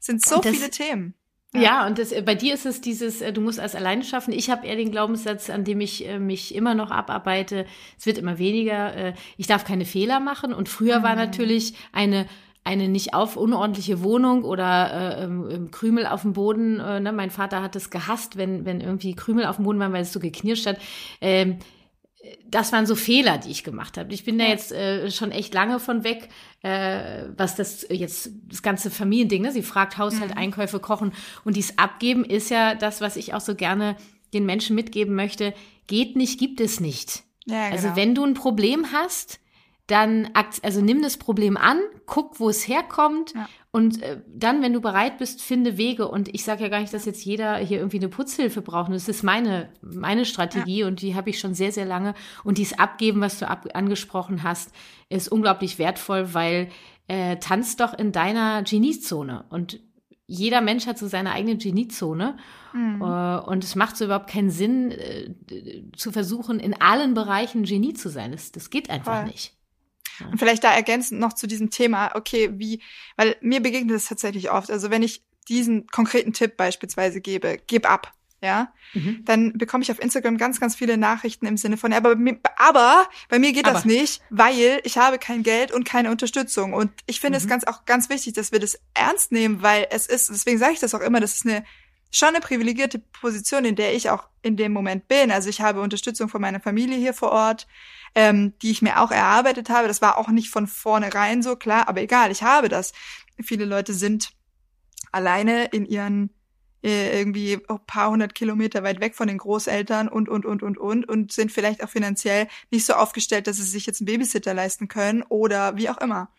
Es 0.00 0.06
sind 0.06 0.24
so 0.24 0.40
das, 0.40 0.52
viele 0.52 0.70
Themen. 0.70 1.14
Ja, 1.52 1.60
ja 1.60 1.86
und 1.86 1.98
das, 1.98 2.14
bei 2.24 2.34
dir 2.34 2.54
ist 2.54 2.64
es 2.64 2.80
dieses, 2.80 3.20
äh, 3.20 3.32
du 3.32 3.40
musst 3.40 3.60
alles 3.60 3.74
alleine 3.74 4.04
schaffen. 4.04 4.32
Ich 4.32 4.50
habe 4.50 4.66
eher 4.66 4.76
den 4.76 4.90
Glaubenssatz, 4.90 5.50
an 5.50 5.64
dem 5.64 5.80
ich 5.80 6.06
äh, 6.06 6.18
mich 6.18 6.54
immer 6.54 6.74
noch 6.74 6.90
abarbeite. 6.90 7.66
Es 7.98 8.06
wird 8.06 8.18
immer 8.18 8.38
weniger. 8.38 8.94
Äh, 8.94 9.14
ich 9.36 9.46
darf 9.46 9.64
keine 9.64 9.84
Fehler 9.84 10.20
machen. 10.20 10.54
Und 10.54 10.68
früher 10.68 11.00
mhm. 11.00 11.02
war 11.02 11.16
natürlich 11.16 11.74
eine 11.92 12.26
eine 12.62 12.88
nicht 12.88 13.14
auf 13.14 13.36
unordentliche 13.36 14.02
Wohnung 14.02 14.44
oder 14.44 15.22
äh, 15.22 15.58
Krümel 15.70 16.06
auf 16.06 16.22
dem 16.22 16.34
Boden. 16.34 16.78
Äh, 16.78 17.00
ne? 17.00 17.12
Mein 17.12 17.30
Vater 17.30 17.62
hat 17.62 17.74
es 17.74 17.90
gehasst, 17.90 18.36
wenn, 18.36 18.64
wenn 18.64 18.80
irgendwie 18.80 19.14
Krümel 19.14 19.46
auf 19.46 19.56
dem 19.56 19.64
Boden 19.64 19.78
waren, 19.78 19.92
weil 19.92 20.02
es 20.02 20.12
so 20.12 20.20
geknirscht 20.20 20.66
hat. 20.66 20.78
Ähm, 21.20 21.58
das 22.46 22.72
waren 22.72 22.84
so 22.84 22.94
Fehler, 22.94 23.38
die 23.38 23.50
ich 23.50 23.64
gemacht 23.64 23.96
habe. 23.96 24.12
Ich 24.12 24.24
bin 24.24 24.38
da 24.38 24.44
jetzt 24.44 24.72
äh, 24.72 25.10
schon 25.10 25.30
echt 25.30 25.54
lange 25.54 25.80
von 25.80 26.04
weg, 26.04 26.28
äh, 26.62 27.24
was 27.36 27.56
das 27.56 27.86
jetzt 27.88 28.30
das 28.46 28.62
ganze 28.62 28.90
Familiending. 28.90 29.42
Ne? 29.42 29.52
Sie 29.52 29.62
fragt 29.62 29.96
Haushalt, 29.96 30.32
mhm. 30.32 30.38
Einkäufe, 30.38 30.80
Kochen 30.80 31.12
und 31.44 31.56
dies 31.56 31.78
Abgeben 31.78 32.24
ist 32.24 32.50
ja 32.50 32.74
das, 32.74 33.00
was 33.00 33.16
ich 33.16 33.32
auch 33.32 33.40
so 33.40 33.54
gerne 33.54 33.96
den 34.34 34.44
Menschen 34.44 34.76
mitgeben 34.76 35.14
möchte. 35.14 35.54
Geht 35.86 36.14
nicht, 36.14 36.38
gibt 36.38 36.60
es 36.60 36.78
nicht. 36.78 37.22
Ja, 37.46 37.64
also 37.64 37.76
genau. 37.76 37.88
Also 37.88 37.96
wenn 37.96 38.14
du 38.14 38.24
ein 38.24 38.34
Problem 38.34 38.92
hast, 38.92 39.40
dann 39.90 40.30
also 40.62 40.80
nimm 40.80 41.02
das 41.02 41.16
Problem 41.16 41.56
an, 41.56 41.78
guck, 42.06 42.38
wo 42.40 42.48
es 42.48 42.66
herkommt 42.68 43.34
ja. 43.34 43.48
und 43.72 44.02
äh, 44.02 44.20
dann, 44.28 44.62
wenn 44.62 44.72
du 44.72 44.80
bereit 44.80 45.18
bist, 45.18 45.42
finde 45.42 45.76
Wege. 45.76 46.08
Und 46.08 46.32
ich 46.34 46.44
sage 46.44 46.62
ja 46.62 46.68
gar 46.68 46.80
nicht, 46.80 46.94
dass 46.94 47.04
jetzt 47.04 47.24
jeder 47.24 47.56
hier 47.56 47.78
irgendwie 47.78 47.98
eine 47.98 48.08
Putzhilfe 48.08 48.62
braucht. 48.62 48.92
Das 48.92 49.08
ist 49.08 49.22
meine 49.22 49.70
meine 49.80 50.24
Strategie 50.24 50.80
ja. 50.80 50.86
und 50.86 51.02
die 51.02 51.14
habe 51.14 51.30
ich 51.30 51.38
schon 51.38 51.54
sehr 51.54 51.72
sehr 51.72 51.86
lange. 51.86 52.14
Und 52.44 52.58
dies 52.58 52.78
Abgeben, 52.78 53.20
was 53.20 53.38
du 53.38 53.48
ab 53.48 53.66
angesprochen 53.74 54.42
hast, 54.42 54.72
ist 55.08 55.30
unglaublich 55.30 55.78
wertvoll, 55.78 56.34
weil 56.34 56.68
äh, 57.08 57.36
tanzt 57.38 57.80
doch 57.80 57.92
in 57.92 58.12
deiner 58.12 58.62
Genieszone 58.62 59.44
und 59.50 59.80
jeder 60.30 60.60
Mensch 60.60 60.86
hat 60.86 60.96
so 60.96 61.08
seine 61.08 61.32
eigene 61.32 61.56
Geniezone. 61.56 62.36
Mhm. 62.72 63.02
Und 63.02 63.64
es 63.64 63.74
macht 63.74 63.96
so 63.96 64.04
überhaupt 64.04 64.30
keinen 64.30 64.50
Sinn, 64.50 64.92
äh, 64.92 65.34
zu 65.96 66.12
versuchen, 66.12 66.60
in 66.60 66.80
allen 66.80 67.14
Bereichen 67.14 67.64
Genie 67.64 67.94
zu 67.94 68.08
sein. 68.10 68.30
Das, 68.30 68.52
das 68.52 68.70
geht 68.70 68.90
einfach 68.90 69.22
Voll. 69.22 69.24
nicht. 69.24 69.59
Und 70.26 70.38
vielleicht 70.38 70.64
da 70.64 70.72
ergänzend 70.72 71.20
noch 71.20 71.32
zu 71.32 71.46
diesem 71.46 71.70
Thema, 71.70 72.12
okay, 72.14 72.50
wie, 72.54 72.82
weil 73.16 73.36
mir 73.40 73.60
begegnet 73.60 73.96
es 73.96 74.06
tatsächlich 74.06 74.50
oft. 74.50 74.70
Also 74.70 74.90
wenn 74.90 75.02
ich 75.02 75.22
diesen 75.48 75.86
konkreten 75.88 76.32
Tipp 76.32 76.56
beispielsweise 76.56 77.20
gebe, 77.20 77.58
gib 77.66 77.90
ab 77.90 78.12
ja, 78.42 78.72
mhm. 78.94 79.22
dann 79.26 79.52
bekomme 79.58 79.82
ich 79.82 79.90
auf 79.90 80.00
Instagram 80.00 80.38
ganz, 80.38 80.60
ganz 80.60 80.74
viele 80.74 80.96
Nachrichten 80.96 81.44
im 81.44 81.58
Sinne 81.58 81.76
von, 81.76 81.92
aber, 81.92 82.16
aber 82.56 83.06
bei 83.28 83.38
mir 83.38 83.52
geht 83.52 83.66
aber. 83.66 83.74
das 83.74 83.84
nicht, 83.84 84.22
weil 84.30 84.80
ich 84.82 84.96
habe 84.96 85.18
kein 85.18 85.42
Geld 85.42 85.72
und 85.72 85.84
keine 85.84 86.10
Unterstützung. 86.10 86.72
Und 86.72 86.90
ich 87.04 87.20
finde 87.20 87.38
mhm. 87.38 87.44
es 87.44 87.48
ganz 87.50 87.64
auch 87.64 87.84
ganz 87.84 88.08
wichtig, 88.08 88.32
dass 88.32 88.50
wir 88.50 88.58
das 88.58 88.78
ernst 88.94 89.30
nehmen, 89.30 89.60
weil 89.60 89.86
es 89.90 90.06
ist, 90.06 90.30
deswegen 90.30 90.58
sage 90.58 90.72
ich 90.72 90.80
das 90.80 90.94
auch 90.94 91.00
immer, 91.00 91.20
das 91.20 91.34
ist 91.34 91.46
eine 91.46 91.64
schon 92.10 92.30
eine 92.30 92.40
privilegierte 92.40 92.98
Position, 92.98 93.64
in 93.64 93.76
der 93.76 93.94
ich 93.94 94.10
auch 94.10 94.28
in 94.42 94.56
dem 94.56 94.72
Moment 94.72 95.08
bin. 95.08 95.30
Also 95.30 95.48
ich 95.48 95.60
habe 95.60 95.80
Unterstützung 95.80 96.28
von 96.28 96.40
meiner 96.40 96.60
Familie 96.60 96.96
hier 96.96 97.14
vor 97.14 97.30
Ort, 97.30 97.66
ähm, 98.14 98.54
die 98.62 98.70
ich 98.70 98.82
mir 98.82 99.00
auch 99.00 99.10
erarbeitet 99.10 99.70
habe. 99.70 99.88
Das 99.88 100.02
war 100.02 100.18
auch 100.18 100.28
nicht 100.28 100.50
von 100.50 100.66
vornherein 100.66 101.42
so 101.42 101.56
klar, 101.56 101.88
aber 101.88 102.00
egal, 102.00 102.30
ich 102.30 102.42
habe 102.42 102.68
das. 102.68 102.92
Viele 103.42 103.64
Leute 103.64 103.94
sind 103.94 104.32
alleine 105.12 105.66
in 105.66 105.86
ihren 105.86 106.30
äh, 106.82 107.18
irgendwie 107.18 107.58
ein 107.68 107.86
paar 107.86 108.10
hundert 108.10 108.34
Kilometer 108.34 108.82
weit 108.82 109.00
weg 109.00 109.14
von 109.14 109.28
den 109.28 109.38
Großeltern 109.38 110.08
und, 110.08 110.28
und, 110.28 110.46
und, 110.46 110.62
und, 110.62 110.78
und 110.78 111.08
und 111.08 111.32
sind 111.32 111.52
vielleicht 111.52 111.84
auch 111.84 111.90
finanziell 111.90 112.48
nicht 112.70 112.86
so 112.86 112.94
aufgestellt, 112.94 113.46
dass 113.46 113.56
sie 113.56 113.64
sich 113.64 113.86
jetzt 113.86 114.00
einen 114.00 114.06
Babysitter 114.06 114.54
leisten 114.54 114.88
können 114.88 115.22
oder 115.22 115.76
wie 115.76 115.90
auch 115.90 115.98
immer. 115.98 116.30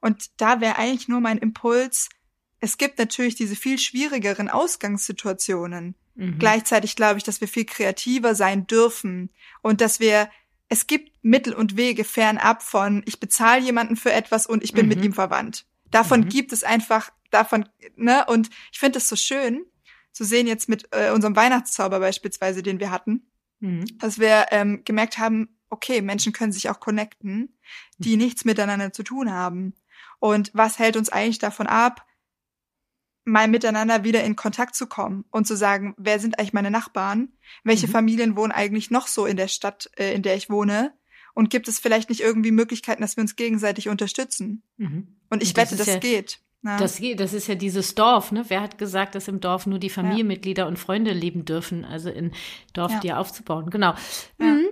Und 0.00 0.40
da 0.40 0.60
wäre 0.60 0.76
eigentlich 0.76 1.08
nur 1.08 1.20
mein 1.20 1.38
Impuls, 1.38 2.10
es 2.62 2.78
gibt 2.78 2.98
natürlich 2.98 3.34
diese 3.34 3.56
viel 3.56 3.76
schwierigeren 3.76 4.48
Ausgangssituationen. 4.48 5.96
Mhm. 6.14 6.38
Gleichzeitig 6.38 6.94
glaube 6.94 7.18
ich, 7.18 7.24
dass 7.24 7.40
wir 7.40 7.48
viel 7.48 7.64
kreativer 7.64 8.36
sein 8.36 8.68
dürfen 8.68 9.30
und 9.62 9.80
dass 9.80 9.98
wir 9.98 10.30
es 10.68 10.86
gibt 10.86 11.12
Mittel 11.22 11.54
und 11.54 11.76
Wege 11.76 12.04
fernab 12.04 12.62
von 12.62 13.02
ich 13.04 13.18
bezahle 13.18 13.60
jemanden 13.60 13.96
für 13.96 14.12
etwas 14.12 14.46
und 14.46 14.62
ich 14.62 14.72
bin 14.72 14.86
mhm. 14.86 14.90
mit 14.90 15.04
ihm 15.04 15.12
verwandt. 15.12 15.66
Davon 15.90 16.20
mhm. 16.20 16.28
gibt 16.28 16.52
es 16.52 16.62
einfach 16.62 17.10
davon, 17.30 17.68
ne? 17.96 18.24
Und 18.28 18.48
ich 18.70 18.78
finde 18.78 18.98
es 18.98 19.08
so 19.08 19.16
schön 19.16 19.66
zu 20.12 20.22
sehen 20.24 20.46
jetzt 20.46 20.68
mit 20.68 20.86
äh, 20.92 21.10
unserem 21.10 21.34
Weihnachtszauber 21.34 21.98
beispielsweise, 21.98 22.62
den 22.62 22.78
wir 22.78 22.92
hatten, 22.92 23.26
mhm. 23.58 23.86
dass 23.98 24.20
wir 24.20 24.46
ähm, 24.52 24.82
gemerkt 24.84 25.18
haben, 25.18 25.58
okay, 25.68 26.00
Menschen 26.00 26.32
können 26.32 26.52
sich 26.52 26.70
auch 26.70 26.78
connecten, 26.78 27.58
die 27.98 28.12
mhm. 28.12 28.22
nichts 28.22 28.44
miteinander 28.44 28.92
zu 28.92 29.02
tun 29.02 29.32
haben. 29.32 29.74
Und 30.20 30.52
was 30.54 30.78
hält 30.78 30.96
uns 30.96 31.08
eigentlich 31.08 31.40
davon 31.40 31.66
ab, 31.66 32.06
mal 33.24 33.48
miteinander 33.48 34.04
wieder 34.04 34.24
in 34.24 34.36
Kontakt 34.36 34.74
zu 34.74 34.86
kommen 34.86 35.24
und 35.30 35.46
zu 35.46 35.56
sagen, 35.56 35.94
wer 35.96 36.18
sind 36.18 36.38
eigentlich 36.38 36.52
meine 36.52 36.70
Nachbarn? 36.70 37.32
Welche 37.64 37.86
mhm. 37.86 37.92
Familien 37.92 38.36
wohnen 38.36 38.52
eigentlich 38.52 38.90
noch 38.90 39.06
so 39.06 39.26
in 39.26 39.36
der 39.36 39.48
Stadt, 39.48 39.90
äh, 39.96 40.14
in 40.14 40.22
der 40.22 40.36
ich 40.36 40.50
wohne? 40.50 40.92
Und 41.34 41.48
gibt 41.48 41.68
es 41.68 41.78
vielleicht 41.78 42.10
nicht 42.10 42.20
irgendwie 42.20 42.50
Möglichkeiten, 42.50 43.00
dass 43.00 43.16
wir 43.16 43.22
uns 43.22 43.36
gegenseitig 43.36 43.88
unterstützen? 43.88 44.62
Mhm. 44.76 45.16
Und 45.30 45.42
ich 45.42 45.50
und 45.50 45.56
wette, 45.56 45.76
das 45.76 45.86
ja, 45.86 45.98
geht. 45.98 46.40
Ja. 46.62 46.76
Das, 46.76 47.00
das 47.16 47.32
ist 47.32 47.48
ja 47.48 47.54
dieses 47.54 47.94
Dorf, 47.94 48.30
ne? 48.30 48.44
Wer 48.48 48.60
hat 48.60 48.78
gesagt, 48.78 49.14
dass 49.14 49.28
im 49.28 49.40
Dorf 49.40 49.66
nur 49.66 49.78
die 49.78 49.90
Familienmitglieder 49.90 50.64
ja. 50.64 50.68
und 50.68 50.78
Freunde 50.78 51.12
leben 51.12 51.44
dürfen, 51.44 51.84
also 51.84 52.10
in 52.10 52.32
Dorf 52.72 53.00
dir 53.00 53.18
aufzubauen? 53.18 53.70
Genau. 53.70 53.94
Ja, 54.38 54.46
mhm. 54.46 54.68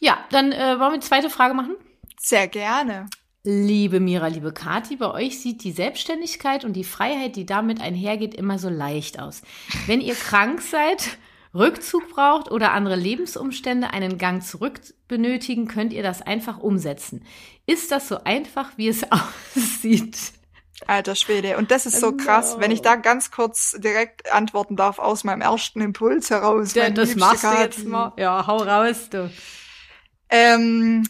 ja 0.00 0.18
dann 0.30 0.52
äh, 0.52 0.78
wollen 0.78 0.92
wir 0.92 0.98
die 1.00 1.06
zweite 1.06 1.28
Frage 1.28 1.54
machen? 1.54 1.76
Sehr 2.18 2.48
gerne. 2.48 3.08
Liebe 3.44 4.00
Mira, 4.00 4.26
liebe 4.26 4.52
Kati, 4.52 4.96
bei 4.96 5.10
euch 5.10 5.40
sieht 5.40 5.62
die 5.62 5.72
Selbstständigkeit 5.72 6.64
und 6.64 6.72
die 6.72 6.84
Freiheit, 6.84 7.36
die 7.36 7.46
damit 7.46 7.80
einhergeht, 7.80 8.34
immer 8.34 8.58
so 8.58 8.68
leicht 8.68 9.20
aus. 9.20 9.42
Wenn 9.86 10.00
ihr 10.00 10.14
krank 10.14 10.60
seid, 10.60 11.18
Rückzug 11.54 12.10
braucht 12.10 12.50
oder 12.50 12.72
andere 12.72 12.96
Lebensumstände 12.96 13.90
einen 13.90 14.18
Gang 14.18 14.42
zurück 14.42 14.80
benötigen, 15.06 15.68
könnt 15.68 15.92
ihr 15.92 16.02
das 16.02 16.20
einfach 16.20 16.58
umsetzen. 16.58 17.24
Ist 17.64 17.90
das 17.92 18.08
so 18.08 18.24
einfach, 18.24 18.72
wie 18.76 18.88
es 18.88 19.06
aussieht? 19.54 20.16
Alter 20.86 21.14
Schwede. 21.14 21.56
Und 21.56 21.70
das 21.70 21.86
ist 21.86 22.00
so 22.00 22.16
krass, 22.16 22.54
no. 22.54 22.60
wenn 22.60 22.70
ich 22.70 22.82
da 22.82 22.96
ganz 22.96 23.30
kurz 23.30 23.76
direkt 23.78 24.32
antworten 24.32 24.76
darf 24.76 24.98
aus 24.98 25.24
meinem 25.24 25.40
ersten 25.40 25.80
Impuls 25.80 26.30
heraus. 26.30 26.74
Ja, 26.74 26.90
das 26.90 27.16
machst 27.16 27.42
Karten. 27.42 27.56
du 27.56 27.62
jetzt 27.62 27.84
mal. 27.86 28.12
Ja, 28.16 28.46
hau 28.46 28.58
raus, 28.58 29.08
du. 29.10 29.30
Ähm, 30.30 31.04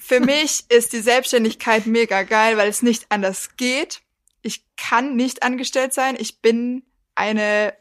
für 0.00 0.20
mich 0.20 0.64
ist 0.70 0.92
die 0.92 1.00
Selbstständigkeit 1.00 1.86
mega 1.86 2.22
geil, 2.22 2.56
weil 2.56 2.68
es 2.68 2.82
nicht 2.82 3.06
anders 3.10 3.56
geht. 3.56 4.02
Ich 4.42 4.64
kann 4.76 5.14
nicht 5.14 5.42
angestellt 5.42 5.92
sein. 5.92 6.16
Ich 6.18 6.40
bin 6.40 6.84
eine 7.14 7.74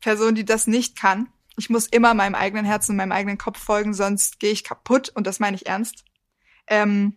Person, 0.00 0.34
die 0.34 0.44
das 0.44 0.66
nicht 0.66 0.98
kann. 0.98 1.28
Ich 1.58 1.70
muss 1.70 1.86
immer 1.86 2.14
meinem 2.14 2.34
eigenen 2.34 2.64
Herzen 2.64 2.92
und 2.92 2.96
meinem 2.96 3.12
eigenen 3.12 3.38
Kopf 3.38 3.62
folgen, 3.62 3.94
sonst 3.94 4.40
gehe 4.40 4.52
ich 4.52 4.64
kaputt 4.64 5.10
und 5.14 5.26
das 5.26 5.38
meine 5.38 5.56
ich 5.56 5.66
ernst. 5.66 6.04
Ähm, 6.66 7.16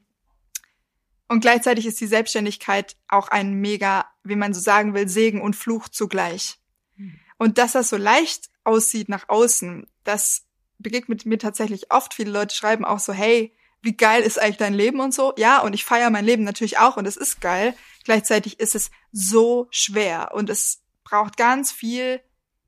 und 1.27 1.41
gleichzeitig 1.41 1.85
ist 1.85 2.01
die 2.01 2.07
Selbstständigkeit 2.07 2.95
auch 3.07 3.27
ein 3.29 3.53
mega, 3.53 4.05
wie 4.23 4.35
man 4.35 4.53
so 4.53 4.59
sagen 4.59 4.93
will, 4.93 5.07
Segen 5.07 5.41
und 5.41 5.55
Fluch 5.55 5.87
zugleich. 5.89 6.59
Hm. 6.95 7.19
Und 7.37 7.57
dass 7.57 7.73
das 7.73 7.89
so 7.89 7.97
leicht 7.97 8.49
aussieht 8.63 9.09
nach 9.09 9.29
außen, 9.29 9.87
das 10.03 10.45
begegnet 10.79 11.25
mir 11.25 11.37
tatsächlich 11.37 11.91
oft. 11.91 12.13
Viele 12.13 12.31
Leute 12.31 12.55
schreiben 12.55 12.85
auch 12.85 12.99
so, 12.99 13.13
hey, 13.13 13.53
wie 13.81 13.95
geil 13.95 14.23
ist 14.23 14.39
eigentlich 14.39 14.57
dein 14.57 14.73
Leben 14.73 14.99
und 14.99 15.13
so. 15.13 15.33
Ja, 15.37 15.59
und 15.59 15.73
ich 15.73 15.85
feiere 15.85 16.09
mein 16.09 16.25
Leben 16.25 16.43
natürlich 16.43 16.77
auch 16.79 16.97
und 16.97 17.05
es 17.05 17.17
ist 17.17 17.41
geil. 17.41 17.73
Gleichzeitig 18.03 18.59
ist 18.59 18.75
es 18.75 18.91
so 19.11 19.67
schwer 19.71 20.31
und 20.33 20.49
es 20.49 20.81
braucht 21.03 21.37
ganz 21.37 21.71
viel 21.71 22.21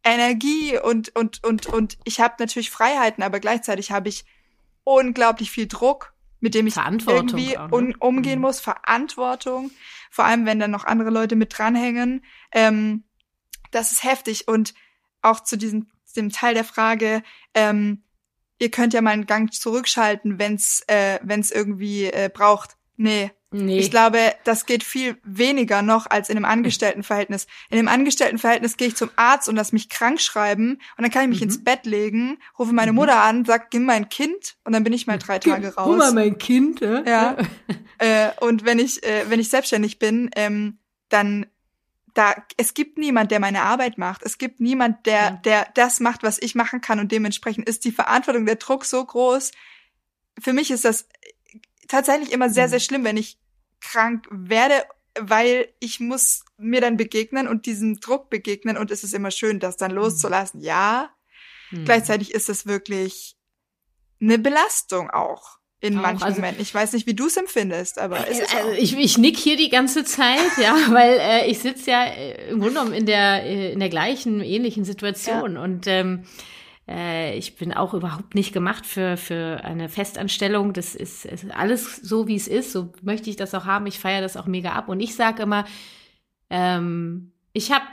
Energie 0.04 0.78
und 0.80 1.16
und 1.16 1.44
und 1.44 1.68
und 1.68 1.98
ich 2.06 2.20
habe 2.20 2.36
natürlich 2.40 2.72
Freiheiten, 2.72 3.24
aber 3.24 3.40
gleichzeitig 3.40 3.92
habe 3.92 4.10
ich 4.10 4.26
unglaublich 4.84 5.52
viel 5.52 5.68
Druck 5.68 6.14
mit 6.42 6.56
dem 6.56 6.68
ich 6.68 6.76
irgendwie 6.76 7.56
ne? 7.56 7.70
un 7.72 7.96
umgehen 7.96 8.40
mhm. 8.40 8.46
muss, 8.46 8.60
Verantwortung, 8.60 9.72
vor 10.10 10.26
allem 10.26 10.46
wenn 10.46 10.60
dann 10.60 10.72
noch 10.72 10.86
andere 10.86 11.12
Leute 11.12 11.36
mit 11.36 11.56
dranhängen. 11.58 12.26
Ähm, 12.52 13.04
das 13.70 13.92
ist 13.92 14.04
heftig 14.04 14.48
und 14.48 14.74
auch 15.22 15.42
zu 15.42 15.56
diesem 15.56 15.88
dem 16.16 16.30
Teil 16.30 16.54
der 16.54 16.66
Frage, 16.66 17.24
ähm, 17.54 18.04
ihr 18.62 18.70
könnt 18.70 18.94
ja 18.94 19.02
mal 19.02 19.12
einen 19.12 19.26
Gang 19.26 19.52
zurückschalten, 19.52 20.40
wenn's 20.40 20.84
äh, 20.88 21.20
wenn's 21.24 21.52
irgendwie 21.52 22.06
äh, 22.06 22.30
braucht. 22.32 22.78
Nee, 22.96 23.32
Nee. 23.54 23.80
Ich 23.80 23.92
glaube, 23.92 24.34
das 24.46 24.66
geht 24.66 24.82
viel 24.82 25.18
weniger 25.26 25.82
noch 25.82 26.10
als 26.10 26.30
in 26.30 26.38
einem 26.38 26.46
Angestelltenverhältnis. 26.46 27.48
In 27.70 27.78
einem 27.78 27.90
Angestelltenverhältnis 27.90 28.78
gehe 28.78 28.88
ich 28.88 28.96
zum 28.96 29.10
Arzt 29.18 29.50
und 29.50 29.58
lass 29.58 29.74
mich 29.74 29.90
krank 29.90 30.22
schreiben 30.22 30.80
und 30.98 31.04
dann 31.04 31.12
kann 31.12 31.24
ich 31.24 31.30
mich 31.30 31.42
mhm. 31.42 31.48
ins 31.48 31.62
Bett 31.62 31.86
legen, 31.86 32.38
rufe 32.58 32.72
meine 32.72 32.94
mhm. 32.94 33.00
Mutter 33.00 33.22
an, 33.22 33.44
sag, 33.44 33.70
gib 33.70 33.82
mein 33.82 34.08
Kind 34.08 34.56
und 34.64 34.72
dann 34.72 34.86
bin 34.86 34.94
ich 34.94 35.06
mal 35.06 35.20
drei 35.20 35.38
Tage 35.38 35.76
raus. 35.76 35.86
Guck 35.86 35.98
mal, 35.98 36.14
mein 36.14 36.38
Kind, 36.38 36.82
äh? 36.82 37.04
ja. 37.06 37.36
äh, 37.98 38.30
und 38.40 38.64
wenn 38.64 38.80
ich, 38.80 39.04
äh, 39.04 39.26
wenn 39.28 39.42
ich 39.42 39.50
selbstständig 39.50 40.00
bin, 40.00 40.30
ähm, 40.38 40.80
dann 41.10 41.46
da, 42.14 42.36
es 42.58 42.74
gibt 42.74 42.98
niemand, 42.98 43.32
der 43.32 43.40
meine 43.40 43.62
Arbeit 43.62 43.98
macht. 43.98 44.24
Es 44.24 44.38
gibt 44.38 44.60
niemand, 44.60 45.06
der, 45.06 45.14
ja. 45.14 45.32
der 45.32 45.68
das 45.76 46.00
macht, 46.00 46.24
was 46.24 46.42
ich 46.42 46.56
machen 46.56 46.82
kann 46.82 47.00
und 47.00 47.12
dementsprechend 47.12 47.68
ist 47.68 47.86
die 47.86 47.92
Verantwortung, 47.92 48.46
der 48.46 48.56
Druck 48.56 48.86
so 48.86 49.04
groß. 49.04 49.52
Für 50.40 50.54
mich 50.54 50.72
ist 50.72 50.86
das 50.86 51.08
tatsächlich 51.88 52.32
immer 52.32 52.50
sehr, 52.50 52.68
mhm. 52.68 52.72
sehr 52.72 52.80
schlimm, 52.80 53.04
wenn 53.04 53.18
ich 53.18 53.40
krank 53.80 54.28
werde, 54.30 54.86
weil 55.20 55.74
ich 55.80 56.00
muss 56.00 56.44
mir 56.58 56.82
dann 56.82 56.98
begegnen 56.98 57.48
und 57.48 57.66
diesem 57.66 58.00
Druck 58.00 58.30
begegnen 58.30 58.78
und 58.78 58.92
es 58.92 59.04
ist 59.04 59.14
immer 59.14 59.32
schön, 59.32 59.60
das 59.60 59.78
dann 59.78 59.92
loszulassen. 59.92 60.62
Ja, 60.62 61.14
mhm. 61.72 61.86
gleichzeitig 61.86 62.34
ist 62.34 62.50
es 62.50 62.66
wirklich 62.66 63.38
eine 64.22 64.38
Belastung 64.38 65.10
auch 65.10 65.61
in 65.82 65.98
auch, 65.98 66.04
manchen 66.04 66.24
also, 66.24 66.40
Momenten. 66.40 66.62
Ich 66.62 66.74
weiß 66.74 66.94
nicht, 66.94 67.08
wie 67.08 67.14
du 67.16 67.28
es 67.28 67.36
empfindest, 67.36 68.00
aber 68.00 68.28
es 68.30 68.40
ist 68.40 68.56
also 68.56 68.72
ich, 68.72 68.98
ich 68.98 69.18
nick 69.18 69.38
hier 69.38 69.58
die 69.58 69.70
ganze 69.70 70.06
Zeit, 70.06 70.58
ja, 70.62 70.76
weil 70.90 71.18
äh, 71.20 71.50
ich 71.50 71.60
sitze 71.60 71.92
ja 71.92 72.06
äh, 72.06 72.52
im 72.52 72.60
Grunde 72.60 72.76
genommen 72.76 72.94
in 72.94 73.06
der 73.06 73.44
äh, 73.44 73.74
in 73.74 73.80
der 73.80 73.90
gleichen 73.90 74.42
ähnlichen 74.42 74.86
Situation 74.86 75.56
ja. 75.56 75.64
und 75.64 75.88
ähm, 75.88 76.24
äh, 76.88 77.38
ich 77.38 77.56
bin 77.56 77.74
auch 77.74 77.94
überhaupt 77.94 78.36
nicht 78.36 78.54
gemacht 78.54 78.86
für, 78.86 79.18
für 79.18 79.64
eine 79.64 79.90
Festanstellung. 79.90 80.74
Das 80.74 80.96
ist, 80.96 81.26
ist 81.26 81.50
alles 81.52 81.98
so, 81.98 82.28
wie 82.28 82.36
es 82.36 82.48
ist. 82.48 82.72
So 82.72 82.92
möchte 83.02 83.30
ich 83.30 83.36
das 83.36 83.54
auch 83.54 83.66
haben. 83.66 83.88
Ich 83.88 84.00
feiere 84.00 84.22
das 84.22 84.38
auch 84.38 84.48
mega 84.48 84.72
ab. 84.74 84.90
Und 84.90 85.00
ich 85.00 85.16
sage 85.16 85.44
immer, 85.44 85.66
ähm, 86.50 87.32
ich 87.54 87.72
habe, 87.72 87.86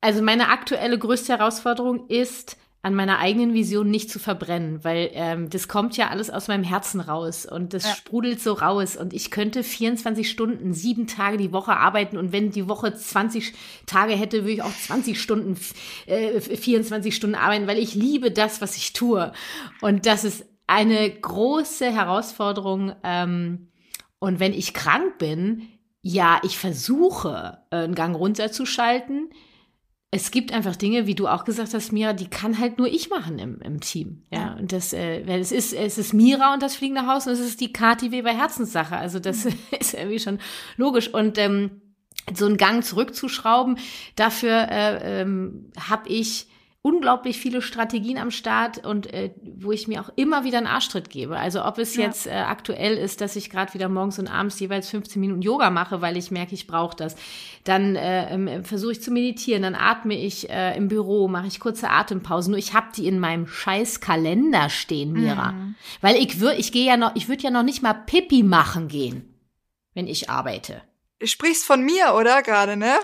also 0.00 0.22
meine 0.22 0.48
aktuelle 0.48 0.98
größte 0.98 1.36
Herausforderung 1.36 2.08
ist, 2.08 2.56
an 2.82 2.94
meiner 2.94 3.18
eigenen 3.18 3.52
Vision 3.52 3.90
nicht 3.90 4.10
zu 4.10 4.18
verbrennen, 4.18 4.82
weil 4.84 5.10
ähm, 5.12 5.50
das 5.50 5.68
kommt 5.68 5.98
ja 5.98 6.08
alles 6.08 6.30
aus 6.30 6.48
meinem 6.48 6.64
Herzen 6.64 7.00
raus 7.00 7.44
und 7.44 7.74
das 7.74 7.84
ja. 7.84 7.94
sprudelt 7.94 8.40
so 8.40 8.54
raus. 8.54 8.96
Und 8.96 9.12
ich 9.12 9.30
könnte 9.30 9.62
24 9.62 10.30
Stunden, 10.30 10.72
sieben 10.72 11.06
Tage 11.06 11.36
die 11.36 11.52
Woche 11.52 11.76
arbeiten 11.76 12.16
und 12.16 12.32
wenn 12.32 12.50
die 12.50 12.68
Woche 12.68 12.94
20 12.94 13.52
Tage 13.84 14.14
hätte, 14.14 14.38
würde 14.38 14.52
ich 14.52 14.62
auch 14.62 14.74
20 14.74 15.20
Stunden, 15.20 15.58
äh, 16.06 16.40
24 16.40 17.14
Stunden 17.14 17.36
arbeiten, 17.36 17.66
weil 17.66 17.78
ich 17.78 17.94
liebe 17.94 18.30
das, 18.30 18.62
was 18.62 18.76
ich 18.76 18.94
tue. 18.94 19.32
Und 19.82 20.06
das 20.06 20.24
ist 20.24 20.46
eine 20.66 21.10
große 21.10 21.92
Herausforderung 21.92 22.94
ähm, 23.02 23.70
und 24.20 24.38
wenn 24.38 24.52
ich 24.52 24.74
krank 24.74 25.18
bin, 25.18 25.68
ja, 26.02 26.40
ich 26.44 26.56
versuche, 26.56 27.58
äh, 27.70 27.76
einen 27.76 27.94
Gang 27.94 28.16
runterzuschalten, 28.16 29.30
es 30.12 30.32
gibt 30.32 30.52
einfach 30.52 30.74
Dinge, 30.74 31.06
wie 31.06 31.14
du 31.14 31.28
auch 31.28 31.44
gesagt 31.44 31.72
hast, 31.72 31.92
Mira, 31.92 32.12
die 32.12 32.26
kann 32.26 32.58
halt 32.58 32.78
nur 32.78 32.88
ich 32.88 33.10
machen 33.10 33.38
im, 33.38 33.60
im 33.60 33.80
Team. 33.80 34.24
Ja, 34.30 34.38
ja. 34.40 34.52
und 34.54 34.72
das, 34.72 34.92
äh, 34.92 35.22
weil 35.26 35.40
es 35.40 35.52
ist, 35.52 35.72
es 35.72 35.98
ist 35.98 36.14
Mira 36.14 36.52
und 36.52 36.62
das 36.62 36.74
fliegende 36.74 37.06
Haus 37.06 37.28
und 37.28 37.34
es 37.34 37.40
ist 37.40 37.60
die 37.60 37.72
Kati 37.72 38.10
Weber 38.10 38.30
Herzenssache. 38.30 38.96
Also 38.96 39.20
das 39.20 39.44
mhm. 39.44 39.52
ist 39.78 39.94
irgendwie 39.94 40.18
schon 40.18 40.38
logisch. 40.76 41.08
Und 41.08 41.38
ähm, 41.38 41.80
so 42.34 42.46
einen 42.46 42.56
Gang 42.56 42.84
zurückzuschrauben, 42.84 43.78
dafür 44.16 44.68
äh, 44.68 45.22
ähm, 45.22 45.70
habe 45.78 46.08
ich 46.08 46.48
unglaublich 46.82 47.38
viele 47.38 47.60
Strategien 47.60 48.16
am 48.16 48.30
Start 48.30 48.84
und 48.86 49.12
äh, 49.12 49.34
wo 49.42 49.70
ich 49.70 49.86
mir 49.86 50.00
auch 50.00 50.08
immer 50.16 50.44
wieder 50.44 50.56
einen 50.56 50.66
Arschtritt 50.66 51.10
gebe. 51.10 51.36
Also 51.36 51.62
ob 51.64 51.76
es 51.76 51.94
ja. 51.94 52.04
jetzt 52.04 52.26
äh, 52.26 52.30
aktuell 52.30 52.96
ist, 52.96 53.20
dass 53.20 53.36
ich 53.36 53.50
gerade 53.50 53.74
wieder 53.74 53.90
morgens 53.90 54.18
und 54.18 54.28
abends 54.28 54.58
jeweils 54.60 54.88
15 54.88 55.20
Minuten 55.20 55.42
Yoga 55.42 55.68
mache, 55.68 56.00
weil 56.00 56.16
ich 56.16 56.30
merke, 56.30 56.54
ich 56.54 56.66
brauche 56.66 56.96
das. 56.96 57.16
Dann 57.64 57.96
äh, 57.96 58.32
ähm, 58.32 58.64
versuche 58.64 58.92
ich 58.92 59.02
zu 59.02 59.10
meditieren, 59.10 59.62
dann 59.62 59.74
atme 59.74 60.14
ich 60.14 60.48
äh, 60.48 60.74
im 60.74 60.88
Büro, 60.88 61.28
mache 61.28 61.48
ich 61.48 61.60
kurze 61.60 61.90
Atempausen. 61.90 62.52
Nur 62.52 62.58
ich 62.58 62.72
habe 62.72 62.86
die 62.96 63.06
in 63.06 63.18
meinem 63.18 63.46
scheiß 63.46 64.00
Kalender 64.00 64.70
stehen, 64.70 65.12
Mira. 65.12 65.52
Mhm. 65.52 65.74
Weil 66.00 66.16
ich 66.16 66.40
würde, 66.40 66.56
ich 66.56 66.72
gehe 66.72 66.86
ja 66.86 66.96
noch, 66.96 67.14
ich 67.14 67.28
würde 67.28 67.42
ja 67.42 67.50
noch 67.50 67.62
nicht 67.62 67.82
mal 67.82 67.92
Pipi 67.92 68.42
machen 68.42 68.88
gehen, 68.88 69.34
wenn 69.92 70.06
ich 70.06 70.30
arbeite. 70.30 70.80
Du 71.18 71.26
sprichst 71.26 71.66
von 71.66 71.84
mir, 71.84 72.14
oder 72.18 72.42
gerade, 72.42 72.78
ne? 72.78 72.94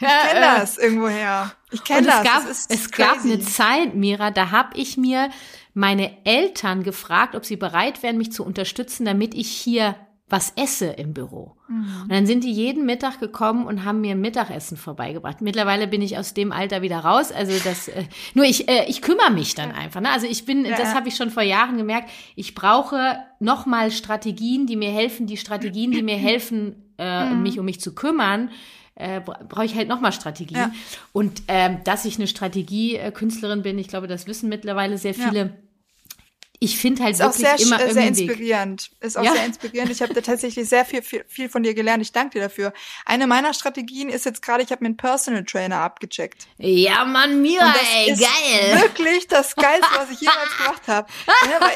Ich 0.00 0.06
kenne 0.06 0.46
äh, 0.46 0.60
das 0.60 0.78
irgendwoher. 0.78 1.52
Ich 1.70 1.84
kenne 1.84 2.06
das. 2.06 2.24
Gab, 2.24 2.48
es 2.48 2.90
crazy. 2.90 2.90
gab 2.90 3.24
eine 3.24 3.40
Zeit, 3.40 3.94
Mira, 3.94 4.30
da 4.30 4.50
habe 4.50 4.76
ich 4.76 4.96
mir 4.96 5.30
meine 5.74 6.24
Eltern 6.24 6.82
gefragt, 6.82 7.34
ob 7.34 7.44
sie 7.44 7.56
bereit 7.56 8.02
wären, 8.02 8.18
mich 8.18 8.32
zu 8.32 8.44
unterstützen, 8.44 9.04
damit 9.04 9.34
ich 9.34 9.48
hier 9.48 9.94
was 10.30 10.52
esse 10.54 10.86
im 10.86 11.12
Büro. 11.12 11.56
Mhm. 11.66 12.02
Und 12.02 12.12
dann 12.12 12.24
sind 12.24 12.44
die 12.44 12.52
jeden 12.52 12.86
Mittag 12.86 13.18
gekommen 13.18 13.66
und 13.66 13.84
haben 13.84 14.00
mir 14.00 14.14
Mittagessen 14.14 14.76
vorbeigebracht. 14.76 15.40
Mittlerweile 15.40 15.88
bin 15.88 16.02
ich 16.02 16.18
aus 16.18 16.34
dem 16.34 16.52
Alter 16.52 16.82
wieder 16.82 17.00
raus. 17.00 17.32
Also 17.32 17.52
das, 17.64 17.88
äh, 17.88 18.04
nur 18.34 18.44
ich, 18.44 18.68
äh, 18.68 18.84
ich 18.88 19.02
kümmere 19.02 19.32
mich 19.32 19.56
dann 19.56 19.72
einfach. 19.72 20.00
Ne? 20.00 20.08
Also 20.08 20.28
ich 20.28 20.44
bin, 20.44 20.64
ja. 20.64 20.76
das 20.76 20.94
habe 20.94 21.08
ich 21.08 21.16
schon 21.16 21.30
vor 21.30 21.42
Jahren 21.42 21.76
gemerkt. 21.76 22.10
Ich 22.36 22.54
brauche 22.54 23.18
nochmal 23.40 23.90
Strategien, 23.90 24.66
die 24.66 24.76
mir 24.76 24.92
helfen, 24.92 25.26
die 25.26 25.36
Strategien, 25.36 25.90
die 25.90 26.02
mir 26.02 26.16
helfen, 26.16 26.94
äh, 26.96 27.26
mhm. 27.26 27.42
mich 27.42 27.58
um 27.58 27.64
mich 27.64 27.80
zu 27.80 27.92
kümmern 27.92 28.50
äh, 28.94 29.20
brauche 29.20 29.64
ich 29.64 29.74
halt 29.74 29.88
nochmal 29.88 30.12
Strategien. 30.12 30.58
Ja. 30.58 30.72
Und 31.12 31.42
ähm, 31.48 31.82
dass 31.84 32.04
ich 32.04 32.16
eine 32.16 32.26
Strategie-Künstlerin 32.26 33.62
bin, 33.62 33.78
ich 33.78 33.88
glaube, 33.88 34.06
das 34.06 34.26
wissen 34.26 34.48
mittlerweile 34.48 34.98
sehr 34.98 35.14
viele. 35.14 35.38
Ja. 35.38 35.50
Ich 36.62 36.78
finde 36.78 37.04
halt 37.04 37.14
ist 37.14 37.20
wirklich 37.20 37.48
auch 37.48 37.56
sehr, 37.56 37.66
immer 37.66 37.90
sehr 37.90 38.06
inspirierend. 38.06 38.90
Ist 39.00 39.16
auch 39.16 39.24
ja. 39.24 39.32
sehr 39.32 39.46
inspirierend. 39.46 39.90
Ich 39.90 40.02
habe 40.02 40.12
da 40.12 40.20
tatsächlich 40.20 40.68
sehr 40.68 40.84
viel, 40.84 41.00
viel, 41.00 41.24
viel 41.26 41.48
von 41.48 41.62
dir 41.62 41.72
gelernt. 41.72 42.02
Ich 42.02 42.12
danke 42.12 42.38
dir 42.38 42.42
dafür. 42.42 42.74
Eine 43.06 43.26
meiner 43.26 43.54
Strategien 43.54 44.10
ist 44.10 44.26
jetzt 44.26 44.42
gerade, 44.42 44.62
ich 44.62 44.70
habe 44.70 44.84
mir 44.84 44.88
einen 44.88 44.98
Personal 44.98 45.44
Trainer 45.44 45.78
abgecheckt. 45.78 46.48
Ja, 46.58 47.06
Mann, 47.06 47.40
mir, 47.40 47.62
ey, 47.62 48.08
geil. 48.08 48.82
Wirklich 48.82 49.26
das 49.26 49.56
Geilste, 49.56 49.88
was 49.96 50.10
ich 50.10 50.20
jemals 50.20 50.56
gemacht 50.58 50.82
habe. 50.86 51.08
Ja, 51.26 51.70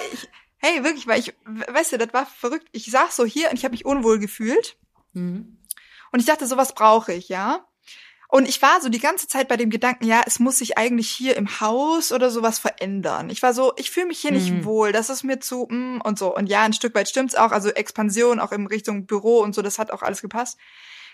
hey, 0.58 0.84
wirklich, 0.84 1.06
weil 1.06 1.20
ich, 1.20 1.32
weißt 1.46 1.92
du, 1.92 1.98
das 1.98 2.12
war 2.12 2.26
verrückt. 2.26 2.68
Ich 2.72 2.90
saß 2.90 3.16
so 3.16 3.24
hier 3.24 3.48
und 3.48 3.58
ich 3.58 3.64
habe 3.64 3.72
mich 3.72 3.86
unwohl 3.86 4.18
gefühlt. 4.18 4.76
Mhm. 5.14 5.56
Und 6.14 6.20
ich 6.20 6.26
dachte, 6.26 6.46
sowas 6.46 6.76
brauche 6.76 7.12
ich, 7.12 7.28
ja. 7.28 7.66
Und 8.28 8.48
ich 8.48 8.62
war 8.62 8.80
so 8.80 8.88
die 8.88 9.00
ganze 9.00 9.26
Zeit 9.26 9.48
bei 9.48 9.56
dem 9.56 9.68
Gedanken, 9.68 10.04
ja, 10.04 10.22
es 10.24 10.38
muss 10.38 10.58
sich 10.58 10.78
eigentlich 10.78 11.10
hier 11.10 11.36
im 11.36 11.60
Haus 11.60 12.12
oder 12.12 12.30
sowas 12.30 12.60
verändern. 12.60 13.30
Ich 13.30 13.42
war 13.42 13.52
so, 13.52 13.72
ich 13.78 13.90
fühle 13.90 14.06
mich 14.06 14.20
hier 14.20 14.30
mhm. 14.30 14.36
nicht 14.36 14.64
wohl, 14.64 14.92
das 14.92 15.10
ist 15.10 15.24
mir 15.24 15.40
zu 15.40 15.66
mm, 15.68 16.02
und 16.04 16.16
so. 16.16 16.32
Und 16.32 16.46
ja, 16.46 16.62
ein 16.62 16.72
Stück 16.72 16.94
weit 16.94 17.08
stimmt's 17.08 17.34
auch, 17.34 17.50
also 17.50 17.68
Expansion 17.68 18.38
auch 18.38 18.52
in 18.52 18.68
Richtung 18.68 19.06
Büro 19.06 19.40
und 19.40 19.56
so, 19.56 19.62
das 19.62 19.80
hat 19.80 19.90
auch 19.90 20.02
alles 20.02 20.22
gepasst. 20.22 20.56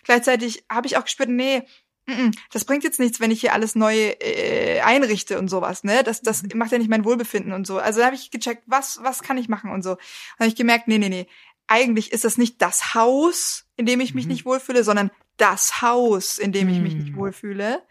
Gleichzeitig 0.04 0.64
habe 0.70 0.86
ich 0.86 0.98
auch 0.98 1.04
gespürt, 1.04 1.30
nee, 1.30 1.62
mm, 2.04 2.32
das 2.52 2.66
bringt 2.66 2.84
jetzt 2.84 3.00
nichts, 3.00 3.20
wenn 3.20 3.30
ich 3.30 3.40
hier 3.40 3.54
alles 3.54 3.74
neu 3.74 3.96
äh, 3.96 4.80
einrichte 4.80 5.38
und 5.38 5.48
sowas, 5.48 5.82
ne? 5.82 6.04
Das, 6.04 6.20
das 6.20 6.42
mhm. 6.42 6.50
macht 6.56 6.72
ja 6.72 6.78
nicht 6.78 6.90
mein 6.90 7.06
Wohlbefinden 7.06 7.54
und 7.54 7.66
so. 7.66 7.78
Also 7.78 8.00
da 8.00 8.04
habe 8.04 8.16
ich 8.16 8.30
gecheckt, 8.30 8.64
was, 8.66 8.98
was 9.02 9.22
kann 9.22 9.38
ich 9.38 9.48
machen 9.48 9.70
und 9.72 9.80
so. 9.80 9.92
Und 9.92 9.98
habe 10.40 10.48
ich 10.48 10.56
gemerkt, 10.56 10.88
nee, 10.88 10.98
nee, 10.98 11.08
nee, 11.08 11.26
eigentlich 11.70 12.10
ist 12.12 12.24
das 12.24 12.36
nicht 12.36 12.60
das 12.60 12.94
Haus, 12.94 13.64
in 13.76 13.86
dem 13.86 14.00
ich 14.00 14.12
mich 14.12 14.26
mhm. 14.26 14.32
nicht 14.32 14.44
wohlfühle, 14.44 14.82
sondern 14.82 15.10
das 15.36 15.80
Haus, 15.80 16.36
in 16.38 16.52
dem 16.52 16.68
ich 16.68 16.80
mich 16.80 16.94
nicht 16.94 17.12
mhm. 17.12 17.16
wohlfühle. 17.16 17.82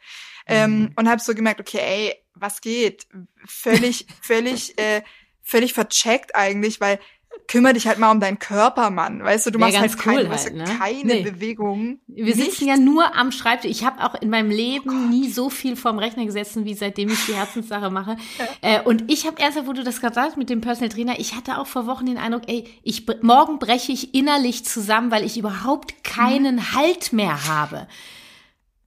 Ähm, 0.46 0.80
mhm. 0.80 0.92
und 0.96 1.08
habe 1.10 1.22
so 1.22 1.34
gemerkt, 1.34 1.62
okay, 1.62 1.80
ey, 1.80 2.16
was 2.34 2.60
geht? 2.60 3.08
Völlig, 3.46 4.06
völlig, 4.22 4.78
äh, 4.80 5.02
völlig 5.42 5.74
vercheckt 5.74 6.36
eigentlich, 6.36 6.82
weil 6.82 7.00
kümmere 7.50 7.74
dich 7.74 7.88
halt 7.88 7.98
mal 7.98 8.12
um 8.12 8.20
deinen 8.20 8.40
Körper, 8.40 8.92
Mann. 8.92 9.24
Weißt 9.24 9.48
du, 9.48 9.52
du 9.52 9.60
machst 9.60 9.80
halt, 9.80 9.94
cool 10.06 10.24
keine, 10.24 10.30
halt, 10.30 10.56
ne? 10.56 10.64
keine 10.66 11.14
nee. 11.14 11.24
Bewegung. 11.24 12.00
Wir 12.08 12.36
sitzen 12.36 12.68
ja 12.68 12.78
nur 12.78 13.16
am 13.16 13.32
Schreibtisch. 13.32 13.72
Ich 13.72 13.84
habe 13.84 14.04
auch 14.04 14.14
in 14.22 14.30
meinem 14.30 14.52
Leben 14.52 14.90
oh 14.90 15.10
nie 15.10 15.30
so 15.30 15.50
viel 15.50 15.76
vorm 15.76 15.98
Rechner 15.98 16.26
gesessen, 16.26 16.66
wie 16.66 16.76
seitdem 16.76 17.10
ich 17.10 17.26
die 17.26 17.34
Herzenssache 17.34 17.90
mache. 17.90 18.18
Ja. 18.62 18.80
Äh, 18.80 18.82
und 18.84 19.12
ich 19.12 19.26
habe 19.26 19.42
erst, 19.42 19.66
wo 19.68 19.74
du 19.74 19.84
das 19.84 20.00
gerade 20.00 20.16
sagst 20.16 20.38
mit 20.38 20.50
dem 20.50 20.62
Personal 20.62 20.90
Trainer, 20.90 21.20
ich 21.20 21.36
hatte 21.36 21.58
auch 21.58 21.68
vor 21.68 21.88
Wochen 21.88 22.06
den 22.06 22.18
Eindruck, 22.18 22.44
ey, 22.48 22.66
ich 22.84 23.06
morgen 23.22 23.60
breche 23.60 23.92
ich 23.92 24.14
innerlich 24.14 24.66
zusammen, 24.66 25.12
weil 25.12 25.26
ich 25.26 25.38
überhaupt 25.38 26.04
keinen 26.04 26.56
mhm. 26.56 26.76
Halt 26.76 27.12
mehr 27.12 27.48
habe. 27.48 27.88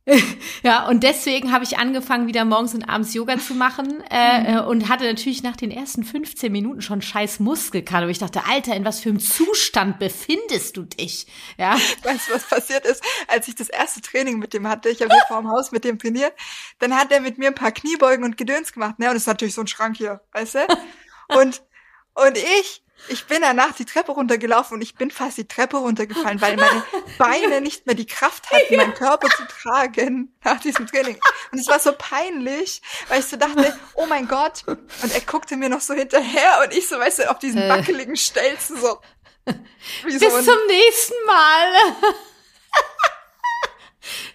ja, 0.65 0.88
und 0.88 1.05
deswegen 1.05 1.53
habe 1.53 1.62
ich 1.62 1.79
angefangen, 1.79 2.27
wieder 2.27 2.45
morgens 2.45 2.75
und 2.75 2.83
abends 2.88 3.15
Yoga 3.15 3.38
zu 3.38 3.55
machen 3.55 4.03
äh, 4.11 4.55
mhm. 4.55 4.67
und 4.67 4.88
hatte 4.88 5.05
natürlich 5.05 5.45
nach 5.45 5.57
den 5.57 5.71
ersten 5.71 6.03
15 6.03 6.51
Minuten 6.51 6.83
schon 6.83 7.03
scheiß 7.03 7.38
Muskelkater. 7.38 8.09
Ich 8.09 8.19
dachte, 8.19 8.43
Alter, 8.49 8.75
in 8.75 8.85
was 8.85 8.99
für 8.99 9.11
einem 9.11 9.21
Zustand 9.21 10.01
befindest 10.01 10.77
du 10.77 10.83
dich? 10.83 11.27
Ja. 11.57 11.75
Weißt 12.03 12.29
du, 12.29 12.35
was 12.35 12.49
passiert 12.49 12.85
ist, 12.85 13.03
als 13.29 13.47
ich 13.47 13.55
das 13.55 13.69
erste 13.69 14.01
Training 14.01 14.38
mit 14.38 14.55
dem 14.55 14.67
hatte? 14.67 14.88
Ich 14.88 15.01
habe 15.03 15.12
hier 15.12 15.23
vor 15.29 15.41
dem 15.41 15.51
Haus 15.51 15.71
mit 15.71 15.85
dem 15.85 16.01
trainiert. 16.01 16.33
Dann 16.81 16.97
hat 16.97 17.12
er 17.12 17.21
mit 17.21 17.38
mir 17.38 17.49
ein 17.49 17.55
paar 17.55 17.73
Kniebeugen 17.73 18.25
und 18.25 18.37
Gedöns 18.37 18.73
gemacht. 18.73 18.99
Ne? 18.99 19.09
Und 19.09 19.17
es 19.17 19.23
ist 19.23 19.29
natürlich 19.29 19.55
so 19.55 19.61
ein 19.61 19.69
Schrank 19.69 19.97
hier, 19.97 20.21
weißt 20.33 20.57
du? 20.57 20.59
Und, 21.29 21.62
und 22.15 22.37
ich 22.37 22.82
ich 23.09 23.27
bin 23.27 23.43
danach 23.43 23.73
die 23.75 23.85
Treppe 23.85 24.12
runtergelaufen 24.12 24.77
und 24.77 24.83
ich 24.83 24.95
bin 24.95 25.11
fast 25.11 25.38
die 25.38 25.47
Treppe 25.47 25.79
runtergefallen, 25.79 26.41
weil 26.41 26.57
meine 26.57 26.85
Beine 27.19 27.61
nicht 27.61 27.87
mehr 27.87 27.95
die 27.95 28.07
Kraft 28.07 28.51
hatten, 28.51 28.77
meinen 28.77 28.95
Körper 28.95 29.29
zu 29.29 29.43
tragen 29.47 30.33
nach 30.45 30.61
diesem 30.61 30.87
Training. 30.87 31.19
Und 31.51 31.59
es 31.59 31.67
war 31.67 31.79
so 31.79 31.93
peinlich, 31.97 32.83
weil 33.09 33.21
ich 33.21 33.27
so 33.27 33.37
dachte, 33.37 33.79
oh 33.95 34.07
mein 34.07 34.29
Gott. 34.29 34.65
Und 34.67 35.12
er 35.12 35.21
guckte 35.21 35.57
mir 35.57 35.69
noch 35.69 35.81
so 35.81 35.95
hinterher 35.95 36.62
und 36.65 36.75
ich 36.75 36.88
so, 36.88 36.99
weißt 36.99 37.21
du, 37.21 37.31
auf 37.31 37.38
diesen 37.38 37.62
äh. 37.62 37.69
wackeligen 37.69 38.17
Stelzen 38.17 38.81
so. 38.81 38.99
Bis 40.05 40.21
so 40.21 40.29
zum 40.29 40.67
nächsten 40.69 41.15
Mal. 41.27 42.12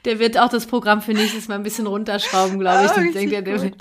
Der 0.06 0.20
wird 0.20 0.38
auch 0.38 0.50
das 0.50 0.66
Programm 0.66 1.02
für 1.02 1.14
nächstes 1.14 1.48
Mal 1.48 1.56
ein 1.56 1.64
bisschen 1.64 1.88
runterschrauben, 1.88 2.60
glaube 2.60 2.86
ich. 2.86 2.92
Oh, 2.92 3.02
ich 3.02 3.14
denke, 3.14 3.44
der 3.44 3.62
wird. 3.62 3.76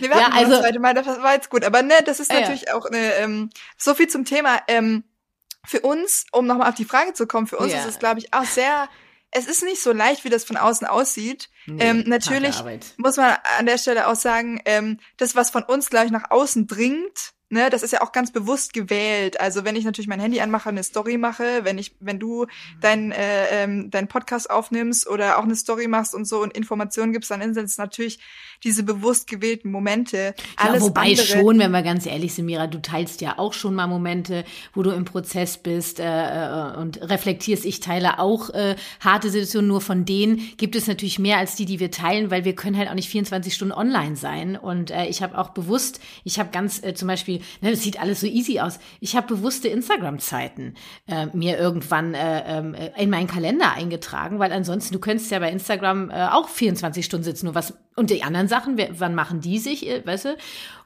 Wir 0.00 0.10
ja, 0.10 0.30
also, 0.32 0.52
das 0.52 0.60
zweite 0.60 0.80
Mal, 0.80 0.94
das 0.94 1.06
war 1.06 1.34
jetzt 1.34 1.50
gut. 1.50 1.64
Aber 1.64 1.82
ne, 1.82 1.94
das 2.04 2.20
ist 2.20 2.32
natürlich 2.32 2.66
ja. 2.66 2.74
auch 2.74 2.86
eine, 2.86 3.14
ähm, 3.14 3.50
so 3.76 3.94
viel 3.94 4.08
zum 4.08 4.24
Thema. 4.24 4.60
Ähm, 4.68 5.04
für 5.66 5.80
uns, 5.80 6.26
um 6.32 6.46
nochmal 6.46 6.68
auf 6.68 6.74
die 6.74 6.84
Frage 6.84 7.14
zu 7.14 7.26
kommen, 7.26 7.46
für 7.46 7.56
uns 7.56 7.72
ja. 7.72 7.80
ist 7.80 7.86
es, 7.86 7.98
glaube 7.98 8.20
ich, 8.20 8.34
auch 8.34 8.44
sehr, 8.44 8.88
es 9.30 9.46
ist 9.46 9.62
nicht 9.62 9.82
so 9.82 9.92
leicht, 9.92 10.24
wie 10.24 10.30
das 10.30 10.44
von 10.44 10.56
außen 10.56 10.86
aussieht. 10.86 11.48
Nee, 11.66 11.82
ähm, 11.82 12.04
natürlich 12.06 12.56
muss 12.98 13.16
man 13.16 13.36
an 13.58 13.66
der 13.66 13.78
Stelle 13.78 14.08
auch 14.08 14.16
sagen, 14.16 14.60
ähm, 14.66 15.00
das, 15.16 15.34
was 15.34 15.50
von 15.50 15.62
uns, 15.62 15.90
glaube 15.90 16.06
ich, 16.06 16.12
nach 16.12 16.30
außen 16.30 16.66
dringt, 16.66 17.33
ne, 17.54 17.70
das 17.70 17.82
ist 17.82 17.92
ja 17.92 18.02
auch 18.02 18.12
ganz 18.12 18.30
bewusst 18.30 18.74
gewählt. 18.74 19.40
Also 19.40 19.64
wenn 19.64 19.76
ich 19.76 19.84
natürlich 19.84 20.08
mein 20.08 20.20
Handy 20.20 20.40
anmache, 20.40 20.68
eine 20.68 20.82
Story 20.82 21.16
mache, 21.16 21.60
wenn 21.62 21.78
ich, 21.78 21.94
wenn 22.00 22.18
du 22.18 22.46
dein, 22.80 23.12
äh, 23.12 23.62
ähm, 23.62 23.90
dein 23.90 24.08
Podcast 24.08 24.50
aufnimmst 24.50 25.08
oder 25.08 25.38
auch 25.38 25.44
eine 25.44 25.56
Story 25.56 25.88
machst 25.88 26.14
und 26.14 26.26
so 26.26 26.42
und 26.42 26.54
Informationen 26.54 27.12
gibst, 27.12 27.30
dann 27.30 27.54
sind 27.54 27.64
es 27.64 27.78
natürlich 27.78 28.18
diese 28.62 28.82
bewusst 28.82 29.26
gewählten 29.26 29.70
Momente. 29.70 30.34
Alles 30.56 30.82
ja, 30.82 30.88
wobei 30.88 31.10
andere, 31.10 31.26
schon, 31.26 31.58
wenn 31.58 31.70
wir 31.70 31.82
ganz 31.82 32.06
ehrlich 32.06 32.34
sind, 32.34 32.46
Mira, 32.46 32.66
du 32.66 32.80
teilst 32.80 33.20
ja 33.20 33.38
auch 33.38 33.52
schon 33.52 33.74
mal 33.74 33.86
Momente, 33.86 34.44
wo 34.72 34.82
du 34.82 34.90
im 34.90 35.04
Prozess 35.04 35.58
bist 35.58 36.00
äh, 36.00 36.04
äh, 36.04 36.76
und 36.76 37.00
reflektierst. 37.02 37.64
Ich 37.64 37.80
teile 37.80 38.18
auch 38.18 38.50
äh, 38.50 38.76
harte 39.00 39.30
Situationen, 39.30 39.68
nur 39.68 39.80
von 39.80 40.04
denen 40.04 40.40
gibt 40.56 40.76
es 40.76 40.86
natürlich 40.86 41.18
mehr 41.18 41.38
als 41.38 41.56
die, 41.56 41.66
die 41.66 41.78
wir 41.78 41.90
teilen, 41.90 42.30
weil 42.30 42.44
wir 42.44 42.54
können 42.54 42.76
halt 42.76 42.88
auch 42.88 42.94
nicht 42.94 43.08
24 43.08 43.54
Stunden 43.54 43.74
online 43.74 44.16
sein. 44.16 44.56
Und 44.56 44.90
äh, 44.90 45.06
ich 45.06 45.22
habe 45.22 45.38
auch 45.38 45.50
bewusst, 45.50 46.00
ich 46.24 46.38
habe 46.38 46.50
ganz 46.50 46.82
äh, 46.82 46.94
zum 46.94 47.08
Beispiel, 47.08 47.40
ne, 47.60 47.70
das 47.70 47.82
sieht 47.82 48.00
alles 48.00 48.20
so 48.20 48.26
easy 48.26 48.60
aus, 48.60 48.78
ich 49.00 49.16
habe 49.16 49.26
bewusste 49.34 49.68
Instagram-Zeiten 49.68 50.74
äh, 51.06 51.26
mir 51.32 51.58
irgendwann 51.58 52.14
äh, 52.14 52.60
äh, 52.60 53.02
in 53.02 53.10
meinen 53.10 53.26
Kalender 53.26 53.72
eingetragen, 53.72 54.38
weil 54.38 54.52
ansonsten, 54.52 54.92
du 54.94 55.00
könntest 55.00 55.30
ja 55.30 55.38
bei 55.38 55.50
Instagram 55.50 56.10
äh, 56.10 56.28
auch 56.30 56.48
24 56.48 57.04
Stunden 57.04 57.24
sitzen, 57.24 57.46
nur 57.46 57.54
was 57.54 57.74
und 57.96 58.10
die 58.10 58.24
anderen 58.24 58.48
Sachen, 58.48 58.76
wann 58.98 59.14
machen 59.14 59.40
die 59.40 59.58
sich, 59.58 59.88
äh, 59.88 60.04
weißt 60.04 60.24
du? 60.26 60.36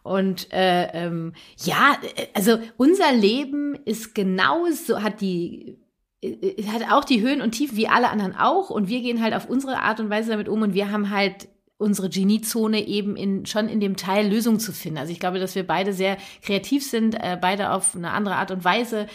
Und 0.03 0.53
äh, 0.53 0.89
ähm, 0.93 1.33
ja, 1.65 1.97
äh, 2.17 2.27
also 2.35 2.59
unser 2.77 3.13
Leben 3.13 3.75
ist 3.85 4.15
genauso, 4.15 5.03
hat 5.03 5.21
die 5.21 5.79
hat 6.67 6.91
auch 6.91 7.05
die 7.05 7.21
Höhen 7.21 7.41
und 7.41 7.53
Tiefen 7.53 7.77
wie 7.77 7.89
alle 7.89 8.11
anderen 8.11 8.35
auch. 8.35 8.71
Und 8.71 8.89
wir 8.89 9.01
gehen 9.01 9.23
halt 9.23 9.35
auf 9.35 9.49
unsere 9.49 9.79
Art 9.79 10.01
und 10.01 10.11
Weise 10.11 10.31
damit 10.31 10.49
um. 10.49 10.63
Und 10.63 10.75
wir 10.75 10.91
haben 10.91 11.11
halt 11.11 11.49
unsere 11.79 12.09
Geniezone 12.09 12.87
eben 12.87 13.17
in, 13.17 13.47
schon 13.47 13.69
in 13.69 13.81
dem 13.81 13.97
Teil 13.97 14.29
Lösung 14.29 14.59
zu 14.59 14.73
finden. 14.73 14.99
Also 14.99 15.13
ich 15.13 15.21
glaube, 15.21 15.39
dass 15.39 15.55
wir 15.55 15.67
beide 15.67 15.93
sehr 15.93 16.19
kreativ 16.43 16.85
sind, 16.85 17.15
äh, 17.15 17.39
beide 17.41 17.71
auf 17.71 17.95
eine 17.95 18.11
andere 18.11 18.37
Art 18.37 18.51
und 18.51 18.65
Weise. 18.65 19.07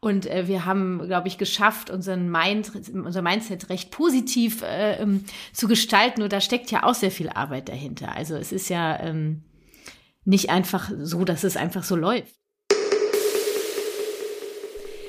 Und 0.00 0.26
äh, 0.26 0.46
wir 0.46 0.64
haben, 0.64 1.06
glaube 1.06 1.28
ich, 1.28 1.36
geschafft, 1.36 1.90
unseren 1.90 2.30
Mind, 2.30 2.72
unser 2.92 3.22
Mindset 3.22 3.70
recht 3.70 3.90
positiv 3.90 4.62
äh, 4.62 5.02
ähm, 5.02 5.24
zu 5.52 5.66
gestalten. 5.68 6.22
Und 6.22 6.32
da 6.32 6.40
steckt 6.40 6.70
ja 6.70 6.84
auch 6.84 6.94
sehr 6.94 7.10
viel 7.10 7.28
Arbeit 7.28 7.68
dahinter. 7.68 8.14
Also 8.14 8.36
es 8.36 8.52
ist 8.52 8.68
ja 8.68 8.98
ähm, 9.00 9.42
nicht 10.24 10.50
einfach 10.50 10.90
so, 10.96 11.24
dass 11.24 11.44
es 11.44 11.56
einfach 11.56 11.82
so 11.82 11.96
läuft. 11.96 12.41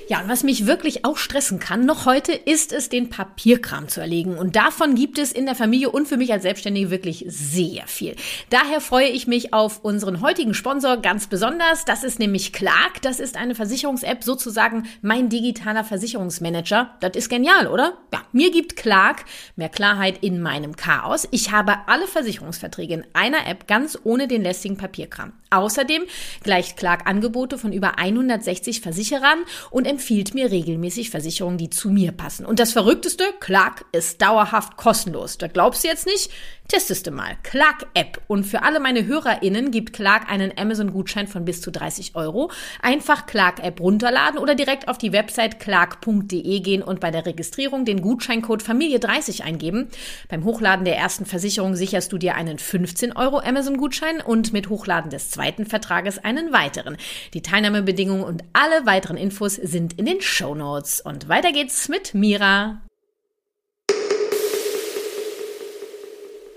Ja, 0.07 0.21
und 0.21 0.27
was 0.27 0.43
mich 0.43 0.65
wirklich 0.65 1.05
auch 1.05 1.17
stressen 1.17 1.59
kann, 1.59 1.85
noch 1.85 2.05
heute, 2.05 2.33
ist 2.33 2.73
es, 2.73 2.89
den 2.89 3.09
Papierkram 3.09 3.87
zu 3.87 4.01
erlegen. 4.01 4.37
Und 4.37 4.55
davon 4.55 4.95
gibt 4.95 5.17
es 5.17 5.31
in 5.31 5.45
der 5.45 5.55
Familie 5.55 5.89
und 5.91 6.07
für 6.07 6.17
mich 6.17 6.33
als 6.33 6.43
Selbstständige 6.43 6.89
wirklich 6.89 7.23
sehr 7.27 7.87
viel. 7.87 8.15
Daher 8.49 8.81
freue 8.81 9.07
ich 9.07 9.27
mich 9.27 9.53
auf 9.53 9.83
unseren 9.83 10.21
heutigen 10.21 10.53
Sponsor 10.53 10.97
ganz 10.97 11.27
besonders. 11.27 11.85
Das 11.85 12.03
ist 12.03 12.19
nämlich 12.19 12.51
Clark. 12.51 13.01
Das 13.01 13.19
ist 13.21 13.37
eine 13.37 13.55
Versicherungs-App, 13.55 14.23
sozusagen 14.23 14.87
mein 15.01 15.29
digitaler 15.29 15.85
Versicherungsmanager. 15.85 16.97
Das 16.99 17.15
ist 17.15 17.29
genial, 17.29 17.67
oder? 17.67 17.93
Ja, 18.13 18.21
mir 18.33 18.51
gibt 18.51 18.75
Clark 18.75 19.23
mehr 19.55 19.69
Klarheit 19.69 20.17
in 20.21 20.41
meinem 20.41 20.75
Chaos. 20.75 21.27
Ich 21.31 21.51
habe 21.51 21.75
alle 21.87 22.07
Versicherungsverträge 22.07 22.93
in 22.93 23.05
einer 23.13 23.47
App 23.47 23.67
ganz 23.67 23.97
ohne 24.03 24.27
den 24.27 24.43
lästigen 24.43 24.75
Papierkram. 24.75 25.33
Außerdem 25.49 26.03
gleicht 26.43 26.77
Clark 26.77 27.07
Angebote 27.07 27.57
von 27.57 27.71
über 27.71 27.99
160 27.99 28.81
Versicherern 28.81 29.43
und 29.69 29.85
empfiehlt 29.93 30.33
mir 30.33 30.49
regelmäßig 30.49 31.11
Versicherungen, 31.11 31.59
die 31.59 31.69
zu 31.69 31.91
mir 31.91 32.11
passen. 32.11 32.47
Und 32.47 32.59
das 32.59 32.71
Verrückteste, 32.71 33.25
Clark 33.39 33.85
ist 33.91 34.23
dauerhaft 34.23 34.75
kostenlos. 34.75 35.37
Da 35.37 35.45
glaubst 35.45 35.83
du 35.83 35.87
jetzt 35.87 36.07
nicht? 36.07 36.31
Testest 36.69 37.05
du 37.05 37.11
mal. 37.11 37.35
Clark 37.43 37.87
App. 37.93 38.21
Und 38.27 38.45
für 38.45 38.63
alle 38.63 38.79
meine 38.79 39.05
HörerInnen 39.05 39.69
gibt 39.69 39.91
Clark 39.91 40.31
einen 40.31 40.57
Amazon-Gutschein 40.57 41.27
von 41.27 41.43
bis 41.43 41.61
zu 41.61 41.71
30 41.71 42.15
Euro. 42.15 42.51
Einfach 42.81 43.25
Clark 43.25 43.61
App 43.61 43.81
runterladen 43.81 44.39
oder 44.39 44.55
direkt 44.55 44.87
auf 44.87 44.97
die 44.97 45.11
Website 45.11 45.59
clark.de 45.59 46.59
gehen 46.61 46.81
und 46.81 47.01
bei 47.01 47.11
der 47.11 47.25
Registrierung 47.25 47.83
den 47.83 48.01
Gutscheincode 48.01 48.63
Familie30 48.63 49.43
eingeben. 49.43 49.89
Beim 50.29 50.45
Hochladen 50.45 50.85
der 50.85 50.97
ersten 50.97 51.25
Versicherung 51.25 51.75
sicherst 51.75 52.13
du 52.13 52.17
dir 52.17 52.35
einen 52.35 52.57
15 52.57 53.11
Euro 53.11 53.39
Amazon-Gutschein 53.39 54.21
und 54.21 54.53
mit 54.53 54.69
Hochladen 54.69 55.11
des 55.11 55.31
zweiten 55.31 55.65
Vertrages 55.65 56.17
einen 56.17 56.53
weiteren. 56.53 56.95
Die 57.33 57.41
Teilnahmebedingungen 57.41 58.23
und 58.23 58.43
alle 58.53 58.85
weiteren 58.85 59.17
Infos 59.17 59.55
sind 59.55 59.82
in 59.91 60.05
den 60.05 60.21
Show 60.21 60.55
Notes. 60.55 61.01
Und 61.01 61.27
weiter 61.27 61.51
geht's 61.51 61.89
mit 61.89 62.13
Mira. 62.13 62.81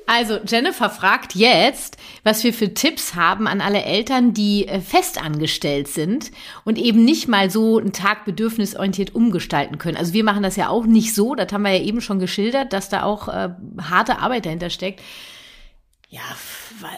Also 0.06 0.38
Jennifer 0.46 0.88
fragt 0.88 1.34
jetzt, 1.34 1.96
was 2.22 2.44
wir 2.44 2.54
für 2.54 2.72
Tipps 2.72 3.16
haben 3.16 3.48
an 3.48 3.60
alle 3.60 3.82
Eltern, 3.82 4.32
die 4.32 4.68
äh, 4.68 4.80
festangestellt 4.80 5.88
sind 5.88 6.30
und 6.64 6.78
eben 6.78 7.04
nicht 7.04 7.26
mal 7.26 7.50
so 7.50 7.78
einen 7.78 7.92
Tag 7.92 8.24
bedürfnisorientiert 8.24 9.16
umgestalten 9.16 9.78
können. 9.78 9.96
Also 9.96 10.12
wir 10.12 10.22
machen 10.22 10.44
das 10.44 10.54
ja 10.54 10.68
auch 10.68 10.86
nicht 10.86 11.12
so, 11.12 11.34
das 11.34 11.52
haben 11.52 11.62
wir 11.62 11.72
ja 11.72 11.82
eben 11.82 12.00
schon 12.00 12.20
geschildert, 12.20 12.72
dass 12.72 12.88
da 12.88 13.02
auch 13.02 13.26
äh, 13.26 13.50
harte 13.82 14.20
Arbeit 14.20 14.46
dahinter 14.46 14.70
steckt. 14.70 15.02
Ja, 16.08 16.22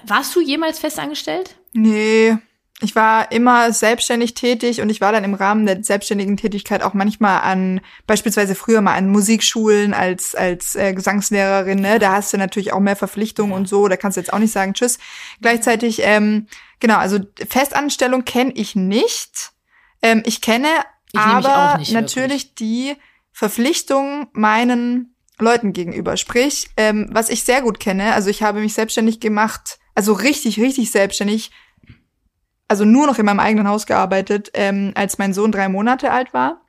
warst 0.07 0.37
du 0.37 0.43
jemals 0.43 0.79
festangestellt? 0.79 1.57
Nee, 1.73 2.37
ich 2.81 2.95
war 2.95 3.33
immer 3.33 3.73
selbstständig 3.73 4.35
tätig 4.35 4.81
und 4.81 4.88
ich 4.88 5.01
war 5.01 5.11
dann 5.11 5.25
im 5.25 5.35
Rahmen 5.35 5.67
der 5.67 5.83
selbstständigen 5.83 6.37
Tätigkeit 6.37 6.83
auch 6.83 6.95
manchmal 6.95 7.41
an, 7.41 7.81
beispielsweise 8.07 8.55
früher 8.55 8.81
mal 8.81 8.95
an 8.95 9.11
Musikschulen 9.11 9.95
als, 9.95 10.37
als 10.37 10.77
äh, 10.77 10.95
Gesangslehrerin, 10.95 11.81
ne? 11.81 11.99
Da 11.99 12.12
hast 12.12 12.33
du 12.33 12.37
natürlich 12.37 12.73
auch 12.73 12.79
mehr 12.79 12.95
Verpflichtungen 12.95 13.53
und 13.53 13.69
so, 13.69 13.88
da 13.88 13.97
kannst 13.97 14.17
du 14.17 14.21
jetzt 14.21 14.33
auch 14.33 14.38
nicht 14.38 14.53
sagen 14.53 14.75
Tschüss. 14.75 14.99
Gleichzeitig, 15.41 16.03
ähm, 16.05 16.47
genau, 16.79 16.99
also 16.99 17.19
Festanstellung 17.49 18.25
kenne 18.25 18.53
ich 18.55 18.77
nicht. 18.77 19.51
Ähm, 20.01 20.23
ich 20.25 20.41
kenne 20.41 20.69
ich 21.12 21.19
aber 21.19 21.79
nicht, 21.79 21.93
natürlich 21.93 22.55
die 22.55 22.95
Verpflichtung 23.33 24.29
meinen 24.33 25.17
Leuten 25.41 25.73
gegenüber. 25.73 26.17
Sprich, 26.17 26.71
ähm, 26.77 27.09
was 27.11 27.29
ich 27.29 27.43
sehr 27.43 27.62
gut 27.62 27.81
kenne, 27.81 28.14
also 28.14 28.31
ich 28.31 28.45
habe 28.45 28.61
mich 28.61 28.75
selbstständig 28.75 29.19
gemacht, 29.19 29.81
also 29.97 30.12
richtig, 30.12 30.61
richtig 30.61 30.93
selbstständig 30.93 31.51
also 32.68 32.85
nur 32.85 33.07
noch 33.07 33.18
in 33.18 33.24
meinem 33.24 33.40
eigenen 33.40 33.66
Haus 33.66 33.87
gearbeitet, 33.87 34.50
ähm, 34.54 34.92
als 34.94 35.18
mein 35.18 35.33
Sohn 35.33 35.50
drei 35.50 35.68
Monate 35.68 36.12
alt 36.12 36.33
war. 36.35 36.61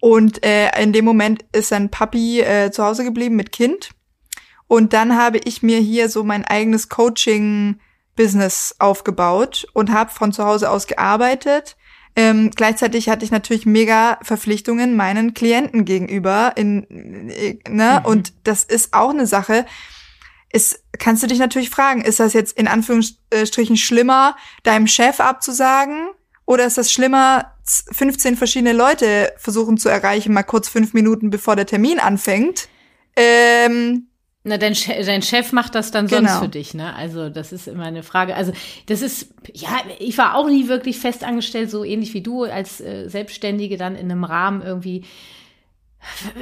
Und 0.00 0.44
äh, 0.44 0.70
in 0.82 0.92
dem 0.92 1.04
Moment 1.04 1.44
ist 1.52 1.72
dann 1.72 1.90
Papi 1.90 2.40
äh, 2.40 2.70
zu 2.70 2.84
Hause 2.84 3.04
geblieben 3.04 3.36
mit 3.36 3.52
Kind. 3.52 3.90
Und 4.66 4.92
dann 4.92 5.16
habe 5.16 5.38
ich 5.44 5.62
mir 5.62 5.78
hier 5.78 6.08
so 6.08 6.24
mein 6.24 6.44
eigenes 6.44 6.88
Coaching-Business 6.88 8.76
aufgebaut 8.78 9.66
und 9.72 9.92
habe 9.92 10.10
von 10.10 10.32
zu 10.32 10.44
Hause 10.44 10.70
aus 10.70 10.86
gearbeitet. 10.86 11.76
Ähm, 12.16 12.50
gleichzeitig 12.54 13.08
hatte 13.10 13.24
ich 13.24 13.30
natürlich 13.30 13.66
mega 13.66 14.18
Verpflichtungen 14.22 14.96
meinen 14.96 15.34
Klienten 15.34 15.84
gegenüber. 15.84 16.52
In, 16.56 17.30
äh, 17.30 17.58
ne? 17.68 18.00
Mhm. 18.00 18.06
Und 18.06 18.32
das 18.44 18.64
ist 18.64 18.94
auch 18.94 19.10
eine 19.10 19.26
Sache 19.26 19.66
ist, 20.56 20.82
kannst 20.98 21.22
du 21.22 21.26
dich 21.26 21.38
natürlich 21.38 21.68
fragen, 21.68 22.00
ist 22.00 22.18
das 22.18 22.32
jetzt 22.32 22.56
in 22.58 22.66
Anführungsstrichen 22.66 23.76
schlimmer, 23.76 24.36
deinem 24.62 24.86
Chef 24.86 25.20
abzusagen? 25.20 26.08
Oder 26.46 26.66
ist 26.66 26.78
das 26.78 26.90
schlimmer, 26.90 27.52
15 27.92 28.36
verschiedene 28.36 28.72
Leute 28.72 29.32
versuchen 29.36 29.76
zu 29.76 29.88
erreichen, 29.88 30.32
mal 30.32 30.44
kurz 30.44 30.68
fünf 30.68 30.94
Minuten 30.94 31.28
bevor 31.28 31.56
der 31.56 31.66
Termin 31.66 31.98
anfängt? 31.98 32.68
Ähm, 33.16 34.06
na, 34.44 34.56
dein, 34.56 34.74
Che 34.74 35.02
dein 35.04 35.22
Chef 35.22 35.52
macht 35.52 35.74
das 35.74 35.90
dann 35.90 36.08
sonst 36.08 36.28
genau. 36.28 36.40
für 36.40 36.48
dich, 36.48 36.72
ne? 36.72 36.94
Also, 36.94 37.28
das 37.30 37.52
ist 37.52 37.66
immer 37.66 37.84
eine 37.84 38.04
Frage. 38.04 38.36
Also, 38.36 38.52
das 38.86 39.02
ist, 39.02 39.34
ja, 39.52 39.70
ich 39.98 40.16
war 40.16 40.36
auch 40.36 40.48
nie 40.48 40.68
wirklich 40.68 40.98
fest 40.98 41.24
angestellt, 41.24 41.70
so 41.70 41.82
ähnlich 41.82 42.14
wie 42.14 42.22
du, 42.22 42.44
als 42.44 42.80
äh, 42.80 43.08
Selbstständige 43.08 43.76
dann 43.76 43.96
in 43.96 44.10
einem 44.10 44.22
Rahmen 44.22 44.62
irgendwie 44.62 45.04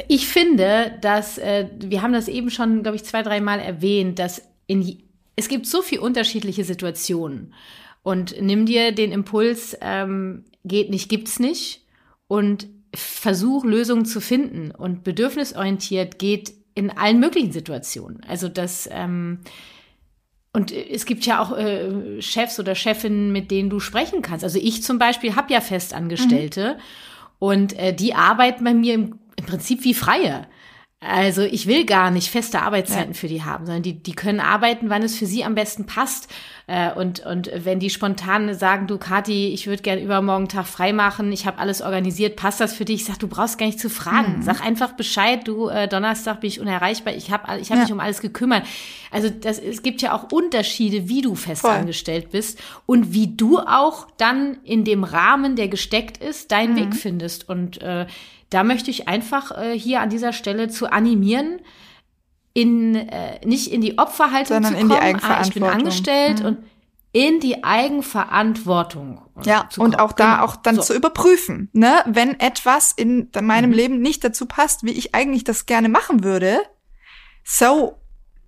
ich 0.08 0.26
finde, 0.26 0.98
dass 1.00 1.38
äh, 1.38 1.68
wir 1.78 2.02
haben 2.02 2.12
das 2.12 2.28
eben 2.28 2.50
schon, 2.50 2.82
glaube 2.82 2.96
ich, 2.96 3.04
zwei, 3.04 3.22
dreimal 3.22 3.60
erwähnt, 3.60 4.18
dass 4.18 4.42
in, 4.66 5.02
es 5.36 5.48
gibt 5.48 5.66
so 5.66 5.82
viel 5.82 5.98
unterschiedliche 5.98 6.64
Situationen. 6.64 7.54
Und 8.02 8.40
nimm 8.40 8.66
dir 8.66 8.92
den 8.92 9.12
Impuls, 9.12 9.76
ähm, 9.80 10.44
geht 10.64 10.90
nicht, 10.90 11.08
gibt's 11.08 11.38
nicht. 11.38 11.82
Und 12.28 12.66
versuch 12.94 13.64
Lösungen 13.64 14.04
zu 14.04 14.20
finden. 14.20 14.70
Und 14.70 15.04
bedürfnisorientiert 15.04 16.18
geht 16.18 16.52
in 16.74 16.90
allen 16.90 17.20
möglichen 17.20 17.52
Situationen. 17.52 18.20
Also 18.28 18.48
das 18.48 18.88
ähm, 18.90 19.40
und 20.54 20.70
es 20.70 21.04
gibt 21.04 21.26
ja 21.26 21.42
auch 21.42 21.56
äh, 21.58 22.22
Chefs 22.22 22.60
oder 22.60 22.76
Chefinnen, 22.76 23.32
mit 23.32 23.50
denen 23.50 23.70
du 23.70 23.80
sprechen 23.80 24.22
kannst. 24.22 24.44
Also 24.44 24.60
ich 24.60 24.84
zum 24.84 25.00
Beispiel 25.00 25.34
habe 25.34 25.52
ja 25.52 25.60
Festangestellte 25.60 26.74
mhm. 26.74 26.80
und 27.40 27.78
äh, 27.78 27.92
die 27.92 28.14
arbeiten 28.14 28.62
bei 28.62 28.72
mir 28.72 28.94
im 28.94 29.18
im 29.44 29.50
Prinzip 29.50 29.84
wie 29.84 29.94
Freie. 29.94 30.46
Also 31.06 31.42
ich 31.42 31.66
will 31.66 31.84
gar 31.84 32.10
nicht 32.10 32.30
feste 32.30 32.62
Arbeitszeiten 32.62 33.12
ja. 33.12 33.18
für 33.18 33.28
die 33.28 33.42
haben, 33.42 33.66
sondern 33.66 33.82
die, 33.82 34.02
die 34.02 34.14
können 34.14 34.40
arbeiten, 34.40 34.88
wann 34.88 35.02
es 35.02 35.18
für 35.18 35.26
sie 35.26 35.44
am 35.44 35.54
besten 35.54 35.84
passt. 35.84 36.28
Äh, 36.66 36.94
und, 36.94 37.20
und 37.26 37.50
wenn 37.54 37.78
die 37.78 37.90
spontan 37.90 38.54
sagen, 38.54 38.86
du 38.86 38.96
Kathi, 38.96 39.48
ich 39.48 39.66
würde 39.66 39.82
gern 39.82 39.98
übermorgen 39.98 40.48
Tag 40.48 40.66
frei 40.66 40.94
machen, 40.94 41.30
ich 41.30 41.46
habe 41.46 41.58
alles 41.58 41.82
organisiert, 41.82 42.36
passt 42.36 42.58
das 42.58 42.72
für 42.72 42.86
dich? 42.86 43.02
Ich 43.02 43.04
sag, 43.04 43.18
du 43.18 43.28
brauchst 43.28 43.58
gar 43.58 43.66
nicht 43.66 43.80
zu 43.80 43.90
fragen. 43.90 44.38
Mhm. 44.38 44.42
Sag 44.42 44.64
einfach 44.64 44.92
Bescheid, 44.92 45.46
du 45.46 45.68
äh, 45.68 45.88
Donnerstag 45.88 46.40
bin 46.40 46.48
ich 46.48 46.60
unerreichbar, 46.60 47.14
ich 47.14 47.30
habe 47.30 47.60
ich 47.60 47.70
hab 47.70 47.76
ja. 47.76 47.82
mich 47.82 47.92
um 47.92 48.00
alles 48.00 48.22
gekümmert. 48.22 48.64
Also 49.10 49.28
das, 49.28 49.58
es 49.58 49.82
gibt 49.82 50.00
ja 50.00 50.14
auch 50.14 50.32
Unterschiede, 50.32 51.06
wie 51.08 51.20
du 51.20 51.34
festangestellt 51.34 52.30
bist 52.30 52.62
und 52.86 53.12
wie 53.12 53.36
du 53.36 53.58
auch 53.58 54.06
dann 54.16 54.56
in 54.64 54.84
dem 54.84 55.04
Rahmen, 55.04 55.54
der 55.54 55.68
gesteckt 55.68 56.16
ist, 56.16 56.50
deinen 56.50 56.72
mhm. 56.72 56.78
Weg 56.78 56.94
findest. 56.94 57.46
Und 57.46 57.82
äh, 57.82 58.06
da 58.50 58.64
möchte 58.64 58.90
ich 58.90 59.08
einfach 59.08 59.50
äh, 59.56 59.78
hier 59.78 60.00
an 60.00 60.10
dieser 60.10 60.32
Stelle 60.32 60.68
zu 60.68 60.90
animieren, 60.90 61.60
in 62.52 62.94
äh, 62.94 63.44
nicht 63.44 63.72
in 63.72 63.80
die 63.80 63.98
Opferhaltung 63.98 64.56
Sondern 64.56 64.74
zu 64.74 64.78
kommen, 64.78 64.90
in 64.90 64.96
die 64.96 65.02
Eigenverantwortung. 65.02 65.36
Ah, 65.36 65.48
ich 65.48 65.54
bin 65.54 65.64
angestellt 65.64 66.40
mhm. 66.40 66.46
und 66.46 66.58
in 67.12 67.38
die 67.40 67.62
Eigenverantwortung. 67.62 69.22
Ja, 69.44 69.68
und 69.78 70.00
auch 70.00 70.12
da 70.12 70.34
genau. 70.34 70.44
auch 70.44 70.56
dann 70.56 70.76
so. 70.76 70.82
zu 70.82 70.94
überprüfen, 70.94 71.70
ne, 71.72 72.02
wenn 72.06 72.38
etwas 72.40 72.92
in 72.92 73.30
meinem 73.40 73.70
mhm. 73.70 73.76
Leben 73.76 74.00
nicht 74.00 74.24
dazu 74.24 74.46
passt, 74.46 74.84
wie 74.84 74.92
ich 74.92 75.14
eigentlich 75.14 75.44
das 75.44 75.66
gerne 75.66 75.88
machen 75.88 76.24
würde, 76.24 76.58
so 77.44 77.98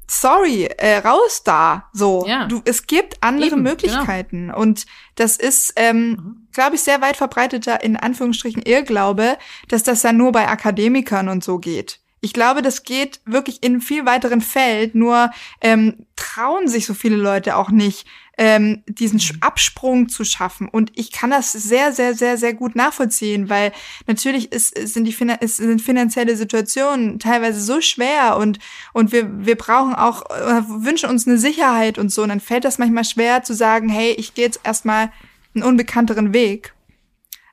sorry, 0.07 0.65
äh, 0.65 0.99
raus 0.99 1.43
da. 1.45 1.89
So, 1.93 2.25
ja. 2.27 2.47
du, 2.47 2.63
es 2.65 2.87
gibt 2.87 3.23
andere 3.23 3.49
Eben, 3.49 3.57
genau. 3.57 3.71
Möglichkeiten 3.71 4.47
genau. 4.49 4.59
und 4.59 4.87
das 5.15 5.37
ist, 5.37 5.73
ähm, 5.77 6.09
mhm. 6.11 6.49
glaube 6.53 6.77
ich, 6.77 6.83
sehr 6.83 7.01
weit 7.01 7.17
verbreiteter 7.17 7.83
in 7.83 7.97
Anführungsstrichen 7.97 8.63
Irrglaube, 8.63 9.39
dass 9.69 9.83
das 9.83 10.03
dann 10.03 10.17
nur 10.17 10.33
bei 10.33 10.49
Akademikern 10.49 11.29
und 11.29 11.43
so 11.43 11.59
geht. 11.59 12.01
Ich 12.21 12.33
glaube, 12.33 12.63
das 12.63 12.83
geht 12.83 13.21
wirklich 13.25 13.63
in 13.63 13.81
viel 13.81 14.07
weiteren 14.07 14.41
Feld, 14.41 14.95
nur 14.95 15.31
ähm, 15.61 16.07
trauen 16.17 16.67
sich 16.67 16.87
so 16.87 16.95
viele 16.95 17.17
Leute 17.17 17.57
auch 17.57 17.71
nicht, 17.71 18.07
ähm, 18.39 18.83
diesen 18.87 19.21
Absprung 19.41 20.09
zu 20.09 20.25
schaffen. 20.25 20.69
Und 20.69 20.93
ich 20.95 21.11
kann 21.11 21.31
das 21.31 21.53
sehr, 21.53 21.93
sehr, 21.93 22.15
sehr, 22.15 22.37
sehr 22.37 22.53
gut 22.53 22.77
nachvollziehen, 22.77 23.49
weil 23.49 23.73
natürlich 24.07 24.53
ist, 24.53 24.77
sind 24.77 25.05
die 25.05 25.17
ist, 25.41 25.57
sind 25.57 25.81
finanzielle 25.81 26.37
Situationen 26.37 27.19
teilweise 27.19 27.61
so 27.61 27.81
schwer 27.81 28.37
und, 28.37 28.59
und 28.93 29.13
wir, 29.13 29.47
wir 29.47 29.57
brauchen 29.57 29.95
auch, 29.95 30.29
äh, 30.31 30.63
wünschen 30.69 31.09
uns 31.09 31.27
eine 31.27 31.39
Sicherheit 31.39 31.99
und 31.99 32.13
so. 32.13 32.23
Und 32.23 32.29
dann 32.29 32.41
fällt 32.41 32.65
das 32.65 32.79
manchmal 32.79 33.05
schwer 33.05 33.43
zu 33.43 33.55
sagen, 33.55 33.89
hey, 33.89 34.13
ich 34.13 34.35
gehe 34.35 34.45
jetzt 34.45 34.61
erstmal 34.65 35.11
einen 35.55 35.65
unbekannteren 35.65 36.35
Weg. 36.35 36.75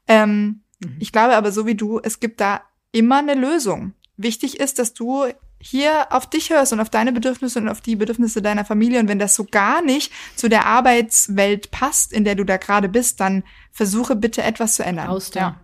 Ähm, 0.07 0.61
mhm. 0.79 0.97
Ich 0.99 1.13
glaube 1.13 1.35
aber 1.35 1.51
so 1.53 1.65
wie 1.65 1.75
du, 1.75 1.99
es 2.03 2.19
gibt 2.19 2.41
da 2.41 2.61
immer 2.91 3.19
eine 3.19 3.35
Lösung. 3.35 3.93
Wichtig 4.17 4.59
ist, 4.59 4.79
dass 4.79 4.93
du 4.93 5.25
hier 5.63 6.07
auf 6.11 6.29
dich 6.29 6.49
hörst 6.49 6.73
und 6.73 6.81
auf 6.81 6.89
deine 6.89 7.13
Bedürfnisse 7.13 7.59
und 7.59 7.69
auf 7.69 7.79
die 7.79 7.95
Bedürfnisse 7.95 8.41
deiner 8.41 8.65
Familie. 8.65 8.99
Und 8.99 9.07
wenn 9.07 9.19
das 9.19 9.35
so 9.35 9.45
gar 9.45 9.81
nicht 9.81 10.11
zu 10.35 10.49
der 10.49 10.65
Arbeitswelt 10.65 11.71
passt, 11.71 12.11
in 12.11 12.25
der 12.25 12.35
du 12.35 12.43
da 12.43 12.57
gerade 12.57 12.89
bist, 12.89 13.19
dann 13.21 13.43
versuche 13.71 14.15
bitte 14.15 14.43
etwas 14.43 14.75
zu 14.75 14.83
ändern. 14.83 15.07
Aus 15.07 15.33
ja. 15.33 15.59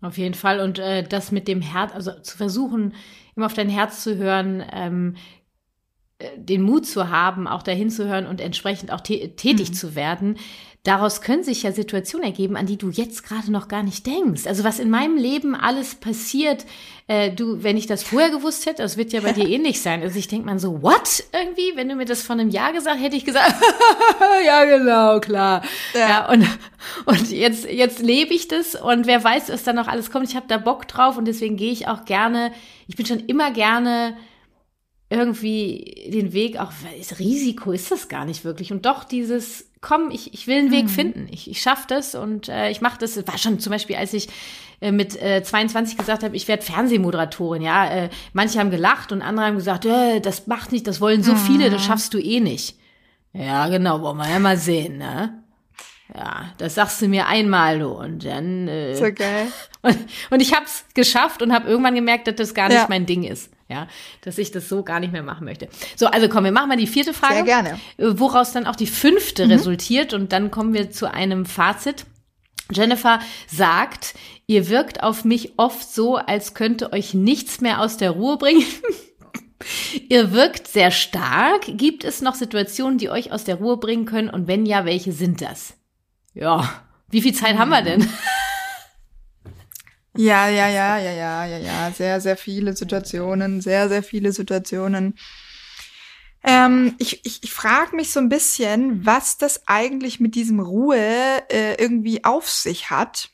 Auf 0.00 0.16
jeden 0.16 0.34
Fall. 0.34 0.60
Und 0.60 0.78
äh, 0.78 1.02
das 1.02 1.30
mit 1.30 1.46
dem 1.46 1.60
Herz, 1.60 1.92
also 1.92 2.12
zu 2.20 2.36
versuchen, 2.36 2.94
immer 3.34 3.46
auf 3.46 3.54
dein 3.54 3.68
Herz 3.68 4.02
zu 4.02 4.16
hören, 4.16 4.64
ähm, 4.72 5.16
äh, 6.18 6.30
den 6.38 6.62
Mut 6.62 6.86
zu 6.86 7.10
haben, 7.10 7.46
auch 7.46 7.62
dahin 7.62 7.90
zu 7.90 8.08
hören 8.08 8.26
und 8.26 8.40
entsprechend 8.40 8.92
auch 8.92 9.00
tätig 9.02 9.70
mhm. 9.70 9.74
zu 9.74 9.94
werden, 9.94 10.38
daraus 10.86 11.20
können 11.20 11.42
sich 11.42 11.64
ja 11.64 11.72
Situationen 11.72 12.26
ergeben, 12.26 12.56
an 12.56 12.66
die 12.66 12.76
du 12.76 12.90
jetzt 12.90 13.24
gerade 13.24 13.50
noch 13.50 13.68
gar 13.68 13.82
nicht 13.82 14.06
denkst. 14.06 14.46
Also 14.46 14.62
was 14.62 14.78
in 14.78 14.88
meinem 14.88 15.16
Leben 15.16 15.54
alles 15.54 15.96
passiert, 15.96 16.64
äh, 17.08 17.30
du, 17.30 17.62
wenn 17.62 17.76
ich 17.76 17.86
das 17.86 18.02
vorher 18.02 18.30
gewusst 18.30 18.66
hätte, 18.66 18.82
das 18.82 18.96
wird 18.96 19.12
ja 19.12 19.20
bei 19.20 19.32
dir 19.32 19.48
ähnlich 19.48 19.80
sein. 19.80 20.02
Also 20.02 20.18
ich 20.18 20.28
denke 20.28 20.46
man 20.46 20.58
so, 20.58 20.82
what? 20.82 21.24
Irgendwie, 21.32 21.72
wenn 21.74 21.88
du 21.88 21.96
mir 21.96 22.04
das 22.04 22.22
von 22.22 22.38
einem 22.38 22.50
Jahr 22.50 22.72
gesagt 22.72 23.00
hätte 23.00 23.16
ich 23.16 23.24
gesagt, 23.24 23.54
ja 24.46 24.64
genau, 24.64 25.18
klar. 25.20 25.62
Ja, 25.94 26.08
ja 26.08 26.30
und, 26.30 26.46
und 27.04 27.30
jetzt, 27.30 27.68
jetzt 27.70 28.00
lebe 28.00 28.34
ich 28.34 28.46
das 28.46 28.74
und 28.74 29.06
wer 29.06 29.22
weiß, 29.22 29.48
was 29.48 29.64
da 29.64 29.72
noch 29.72 29.88
alles 29.88 30.10
kommt. 30.10 30.28
Ich 30.28 30.36
habe 30.36 30.46
da 30.48 30.58
Bock 30.58 30.86
drauf 30.86 31.16
und 31.16 31.26
deswegen 31.26 31.56
gehe 31.56 31.72
ich 31.72 31.88
auch 31.88 32.04
gerne, 32.04 32.52
ich 32.86 32.96
bin 32.96 33.06
schon 33.06 33.20
immer 33.20 33.50
gerne 33.50 34.16
irgendwie 35.08 36.10
den 36.12 36.32
Weg, 36.32 36.58
auch 36.58 36.72
das 36.98 37.18
Risiko 37.18 37.70
ist 37.70 37.90
das 37.90 38.08
gar 38.08 38.24
nicht 38.24 38.44
wirklich. 38.44 38.72
Und 38.72 38.86
doch 38.86 39.04
dieses, 39.04 39.70
komm, 39.86 40.10
ich, 40.10 40.34
ich 40.34 40.48
will 40.48 40.58
einen 40.58 40.72
Weg 40.72 40.84
mhm. 40.84 40.88
finden. 40.88 41.28
Ich, 41.30 41.48
ich 41.48 41.60
schaffe 41.60 41.84
das 41.88 42.16
und 42.16 42.48
äh, 42.48 42.70
ich 42.70 42.80
mache 42.80 42.98
das. 42.98 43.16
War 43.26 43.38
schon 43.38 43.60
zum 43.60 43.70
Beispiel, 43.70 43.94
als 43.94 44.12
ich 44.12 44.28
äh, 44.80 44.90
mit 44.90 45.20
äh, 45.22 45.44
22 45.44 45.96
gesagt 45.96 46.24
habe, 46.24 46.34
ich 46.34 46.48
werde 46.48 46.64
Fernsehmoderatorin. 46.64 47.62
Ja, 47.62 47.88
äh, 47.88 48.10
manche 48.32 48.58
haben 48.58 48.70
gelacht 48.70 49.12
und 49.12 49.22
andere 49.22 49.46
haben 49.46 49.56
gesagt, 49.56 49.84
äh, 49.84 50.20
das 50.20 50.48
macht 50.48 50.72
nicht, 50.72 50.88
das 50.88 51.00
wollen 51.00 51.22
so 51.22 51.32
mhm. 51.32 51.38
viele, 51.38 51.70
das 51.70 51.84
schaffst 51.84 52.12
du 52.14 52.18
eh 52.18 52.40
nicht. 52.40 52.76
Ja, 53.32 53.68
genau, 53.68 54.00
wollen 54.00 54.16
wir 54.16 54.28
ja 54.28 54.40
mal 54.40 54.56
sehen, 54.56 54.98
ne? 54.98 55.42
Ja, 56.12 56.52
das 56.58 56.74
sagst 56.74 57.02
du 57.02 57.08
mir 57.08 57.26
einmal 57.26 57.78
du 57.78 57.88
und 57.88 58.24
dann. 58.24 58.66
Äh, 58.66 58.94
so 58.96 59.12
geil. 59.12 59.46
Und, 59.82 59.98
und 60.30 60.40
ich 60.40 60.52
habe 60.52 60.64
es 60.64 60.84
geschafft 60.94 61.42
und 61.42 61.52
habe 61.52 61.68
irgendwann 61.68 61.94
gemerkt, 61.94 62.26
dass 62.26 62.34
das 62.34 62.54
gar 62.54 62.66
nicht 62.66 62.78
ja. 62.78 62.86
mein 62.88 63.06
Ding 63.06 63.22
ist. 63.22 63.52
Ja, 63.68 63.88
dass 64.20 64.38
ich 64.38 64.52
das 64.52 64.68
so 64.68 64.84
gar 64.84 65.00
nicht 65.00 65.12
mehr 65.12 65.24
machen 65.24 65.44
möchte. 65.44 65.68
So, 65.96 66.06
also 66.06 66.28
komm, 66.28 66.44
wir 66.44 66.52
machen 66.52 66.68
mal 66.68 66.76
die 66.76 66.86
vierte 66.86 67.12
Frage. 67.12 67.34
Sehr 67.34 67.44
gerne. 67.44 67.80
Äh, 67.96 68.18
woraus 68.18 68.52
dann 68.52 68.66
auch 68.66 68.76
die 68.76 68.86
fünfte 68.86 69.46
mhm. 69.46 69.52
resultiert 69.52 70.14
und 70.14 70.32
dann 70.32 70.52
kommen 70.52 70.72
wir 70.72 70.90
zu 70.92 71.12
einem 71.12 71.46
Fazit. 71.46 72.06
Jennifer 72.70 73.20
sagt, 73.48 74.14
ihr 74.46 74.68
wirkt 74.68 75.02
auf 75.02 75.24
mich 75.24 75.58
oft 75.58 75.92
so, 75.92 76.16
als 76.16 76.54
könnte 76.54 76.92
euch 76.92 77.14
nichts 77.14 77.60
mehr 77.60 77.80
aus 77.80 77.96
der 77.96 78.12
Ruhe 78.12 78.38
bringen. 78.38 78.64
ihr 80.08 80.32
wirkt 80.32 80.68
sehr 80.68 80.90
stark. 80.90 81.62
Gibt 81.66 82.04
es 82.04 82.22
noch 82.22 82.34
Situationen, 82.34 82.98
die 82.98 83.10
euch 83.10 83.32
aus 83.32 83.44
der 83.44 83.56
Ruhe 83.56 83.78
bringen 83.78 84.04
können? 84.04 84.30
Und 84.30 84.46
wenn 84.46 84.66
ja, 84.66 84.84
welche 84.84 85.12
sind 85.12 85.40
das? 85.42 85.74
Ja, 86.34 86.68
wie 87.10 87.22
viel 87.22 87.34
Zeit 87.34 87.56
haben 87.56 87.70
wir 87.70 87.82
denn? 87.82 88.08
Ja, 90.16 90.48
ja, 90.48 90.68
ja, 90.68 90.98
ja, 90.98 91.12
ja, 91.12 91.46
ja, 91.46 91.58
ja. 91.58 91.92
Sehr, 91.92 92.20
sehr 92.20 92.36
viele 92.36 92.76
Situationen, 92.76 93.60
sehr, 93.60 93.88
sehr 93.88 94.02
viele 94.02 94.32
Situationen. 94.32 95.18
Ähm, 96.42 96.94
ich 96.98 97.24
ich, 97.24 97.42
ich 97.42 97.52
frage 97.52 97.96
mich 97.96 98.12
so 98.12 98.20
ein 98.20 98.28
bisschen, 98.28 99.04
was 99.04 99.36
das 99.36 99.66
eigentlich 99.66 100.20
mit 100.20 100.34
diesem 100.34 100.60
Ruhe 100.60 100.96
äh, 101.50 101.74
irgendwie 101.74 102.24
auf 102.24 102.48
sich 102.48 102.90
hat. 102.90 103.30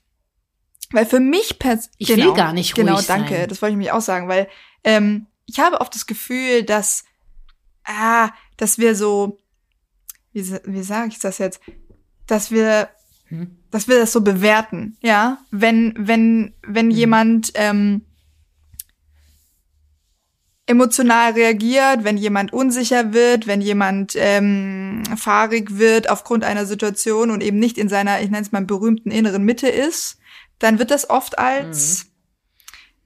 Weil 0.92 1.06
für 1.06 1.20
mich 1.20 1.58
persönlich. 1.58 1.92
Ich 1.98 2.08
genau, 2.08 2.28
will 2.28 2.34
gar 2.34 2.52
nicht 2.52 2.76
ruhig 2.76 2.86
Genau, 2.86 3.00
danke. 3.00 3.34
Sein. 3.34 3.48
Das 3.48 3.60
wollte 3.60 3.72
ich 3.72 3.78
mich 3.78 3.92
auch 3.92 4.00
sagen, 4.00 4.28
weil 4.28 4.48
ähm, 4.84 5.26
ich 5.46 5.60
habe 5.60 5.80
oft 5.80 5.94
das 5.94 6.06
Gefühl, 6.06 6.62
dass, 6.62 7.04
ah, 7.84 8.30
dass 8.56 8.78
wir 8.78 8.94
so, 8.94 9.38
wie, 10.32 10.50
wie 10.64 10.82
sage 10.82 11.08
ich 11.08 11.18
das 11.18 11.38
jetzt, 11.38 11.60
dass 12.26 12.50
wir 12.50 12.88
hm 13.32 13.62
dass 13.72 13.88
wir 13.88 13.98
das 13.98 14.12
so 14.12 14.20
bewerten, 14.20 14.96
ja. 15.00 15.38
Wenn, 15.50 15.94
wenn, 15.96 16.54
wenn 16.64 16.86
mhm. 16.86 16.92
jemand 16.92 17.52
ähm, 17.54 18.02
emotional 20.66 21.32
reagiert, 21.32 22.04
wenn 22.04 22.18
jemand 22.18 22.52
unsicher 22.52 23.14
wird, 23.14 23.46
wenn 23.46 23.62
jemand 23.62 24.12
ähm, 24.14 25.02
fahrig 25.16 25.78
wird 25.78 26.08
aufgrund 26.10 26.44
einer 26.44 26.66
Situation 26.66 27.30
und 27.30 27.42
eben 27.42 27.58
nicht 27.58 27.78
in 27.78 27.88
seiner, 27.88 28.20
ich 28.20 28.30
nenne 28.30 28.42
es 28.42 28.52
mal, 28.52 28.62
berühmten 28.62 29.10
inneren 29.10 29.42
Mitte 29.42 29.68
ist, 29.68 30.18
dann 30.58 30.78
wird 30.78 30.90
das 30.90 31.08
oft 31.08 31.38
als 31.38 32.04
mhm. 32.04 32.10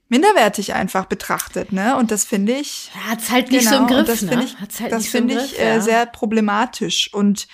minderwertig 0.09 0.73
einfach 0.73 1.05
betrachtet, 1.05 1.71
ne? 1.71 1.95
Und 1.95 2.11
das 2.11 2.25
finde 2.25 2.57
ich. 2.57 2.91
Hat's 3.07 3.31
halt 3.31 3.51
nicht 3.51 3.69
genau, 3.69 3.71
so 3.71 3.77
im 3.77 3.87
genau, 3.87 4.03
Griff, 4.03 4.19
das 4.19 4.21
ne? 4.23 4.43
Ich, 4.43 4.59
Hat's 4.59 4.81
halt 4.81 4.91
das 4.91 5.07
finde 5.07 5.39
so 5.39 5.45
ich 5.45 5.59
äh, 5.59 5.75
ja. 5.75 5.81
sehr 5.81 6.05
problematisch. 6.05 7.13
Und 7.13 7.47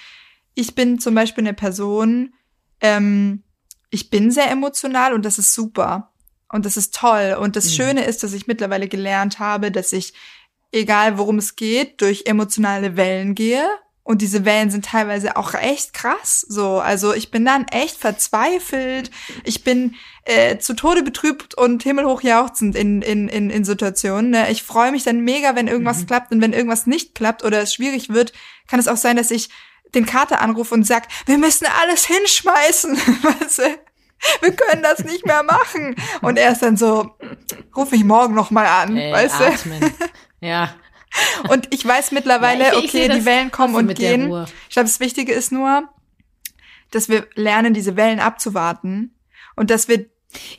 ich 0.55 0.73
bin 0.73 0.97
zum 0.97 1.13
Beispiel 1.13 1.43
eine 1.43 1.53
Person, 1.53 2.33
ähm, 2.83 3.41
ich 3.89 4.11
bin 4.11 4.29
sehr 4.29 4.51
emotional 4.51 5.13
und 5.13 5.25
das 5.25 5.39
ist 5.39 5.53
super. 5.53 6.11
Und 6.51 6.65
das 6.67 6.77
ist 6.77 6.93
toll. 6.93 7.35
Und 7.39 7.55
das 7.55 7.65
mhm. 7.65 7.71
Schöne 7.71 8.05
ist, 8.05 8.21
dass 8.21 8.33
ich 8.33 8.45
mittlerweile 8.45 8.87
gelernt 8.87 9.39
habe, 9.39 9.71
dass 9.71 9.91
ich, 9.91 10.13
egal 10.71 11.17
worum 11.17 11.39
es 11.39 11.55
geht, 11.55 12.01
durch 12.01 12.23
emotionale 12.27 12.95
Wellen 12.95 13.33
gehe. 13.33 13.65
Und 14.03 14.21
diese 14.21 14.43
Wellen 14.43 14.69
sind 14.69 14.85
teilweise 14.85 15.37
auch 15.37 15.53
echt 15.53 15.93
krass. 15.93 16.41
So, 16.41 16.79
also 16.79 17.13
ich 17.13 17.31
bin 17.31 17.45
dann 17.45 17.65
echt 17.69 17.97
verzweifelt. 17.97 19.09
Ich 19.45 19.63
bin 19.63 19.95
äh, 20.25 20.57
zu 20.57 20.75
Tode 20.75 21.01
betrübt 21.03 21.55
und 21.55 21.83
himmelhoch 21.83 22.21
jauchzend 22.21 22.75
in, 22.75 23.01
in, 23.01 23.29
in, 23.29 23.49
in 23.49 23.63
Situationen. 23.63 24.31
Ne? 24.31 24.51
Ich 24.51 24.61
freue 24.61 24.91
mich 24.91 25.03
dann 25.03 25.21
mega, 25.21 25.55
wenn 25.55 25.69
irgendwas 25.69 26.01
mhm. 26.01 26.07
klappt. 26.07 26.31
Und 26.33 26.41
wenn 26.41 26.53
irgendwas 26.53 26.85
nicht 26.85 27.15
klappt 27.15 27.43
oder 27.43 27.61
es 27.61 27.73
schwierig 27.73 28.09
wird, 28.09 28.33
kann 28.67 28.79
es 28.79 28.89
auch 28.89 28.97
sein, 28.97 29.15
dass 29.15 29.31
ich 29.31 29.49
den 29.95 30.05
Kater 30.05 30.41
anrufe 30.41 30.73
und 30.73 30.85
sag, 30.85 31.07
wir 31.25 31.37
müssen 31.37 31.67
alles 31.81 32.05
hinschmeißen. 32.05 32.97
Weißt 32.97 33.59
du? 33.59 33.63
Wir 34.41 34.55
können 34.55 34.81
das 34.81 35.03
nicht 35.03 35.25
mehr 35.25 35.43
machen. 35.43 35.95
Und 36.21 36.37
er 36.37 36.51
ist 36.51 36.61
dann 36.61 36.77
so, 36.77 37.11
ruf 37.75 37.91
mich 37.91 38.03
morgen 38.03 38.33
noch 38.33 38.51
mal 38.51 38.65
an, 38.65 38.95
Ey, 38.95 39.11
weißt 39.11 39.41
atmen. 39.41 39.81
du? 39.81 39.89
Ja. 40.39 40.73
Und 41.49 41.73
ich 41.73 41.85
weiß 41.85 42.11
mittlerweile, 42.11 42.63
ja, 42.63 42.69
ich, 42.71 42.85
okay, 42.89 43.07
ich 43.07 43.13
die 43.13 43.25
Wellen 43.25 43.51
kommen 43.51 43.75
und 43.75 43.93
gehen. 43.95 44.23
Ich 44.69 44.73
glaube, 44.73 44.87
das 44.87 44.99
Wichtige 44.99 45.33
ist 45.33 45.51
nur, 45.51 45.89
dass 46.91 47.09
wir 47.09 47.27
lernen, 47.35 47.73
diese 47.73 47.95
Wellen 47.95 48.19
abzuwarten 48.19 49.13
und 49.55 49.69
dass 49.69 49.87
wir 49.87 50.05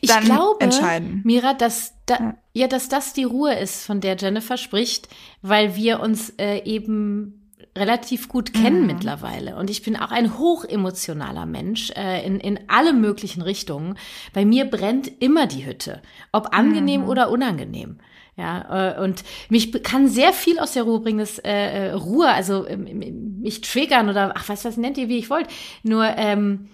dann 0.03 0.23
ich 0.23 0.31
glaube, 0.31 0.61
entscheiden. 0.61 1.23
Mira, 1.25 1.55
dass 1.55 1.95
da, 2.07 2.15
ja. 2.15 2.35
ja, 2.53 2.67
dass 2.69 2.89
das 2.89 3.13
die 3.13 3.25
Ruhe 3.25 3.55
ist, 3.55 3.85
von 3.85 4.01
der 4.01 4.17
Jennifer 4.17 4.57
spricht, 4.57 5.09
weil 5.43 5.75
wir 5.75 6.01
uns 6.01 6.31
äh, 6.39 6.63
eben 6.65 7.44
relativ 7.77 8.29
gut 8.29 8.53
kennen 8.53 8.83
mhm. 8.83 8.87
mittlerweile. 8.87 9.57
Und 9.57 9.71
ich 9.71 9.83
bin 9.83 9.97
auch 9.97 10.11
ein 10.11 10.39
hochemotionaler 10.39 11.47
Mensch 11.47 11.91
äh, 11.91 12.25
in, 12.25 12.39
in 12.41 12.61
alle 12.69 12.93
möglichen 12.93 13.43
Richtungen. 13.43 13.97
Bei 14.33 14.45
mir 14.45 14.65
brennt 14.65 15.11
immer 15.21 15.47
die 15.47 15.67
Hütte, 15.67 16.01
ob 16.33 16.55
angenehm 16.55 17.03
mhm. 17.03 17.09
oder 17.09 17.31
unangenehm. 17.31 17.99
Ja, 18.37 18.97
äh, 18.97 19.01
und 19.01 19.23
mich 19.49 19.73
kann 19.85 20.09
sehr 20.09 20.33
viel 20.33 20.59
aus 20.59 20.73
der 20.73 20.83
Ruhe 20.83 21.01
bringen, 21.01 21.21
das 21.21 21.39
äh, 21.39 21.89
äh 21.89 21.93
Ruhe, 21.93 22.29
also 22.29 22.65
äh, 22.65 22.77
mich 22.77 23.61
triggern 23.61 24.09
oder 24.09 24.33
ach, 24.37 24.49
was, 24.49 24.65
was 24.65 24.77
nennt 24.77 24.99
ihr, 24.99 25.09
wie 25.09 25.19
ich 25.19 25.31
wollt. 25.31 25.47
Nur 25.85 26.05
ähm, 26.17 26.69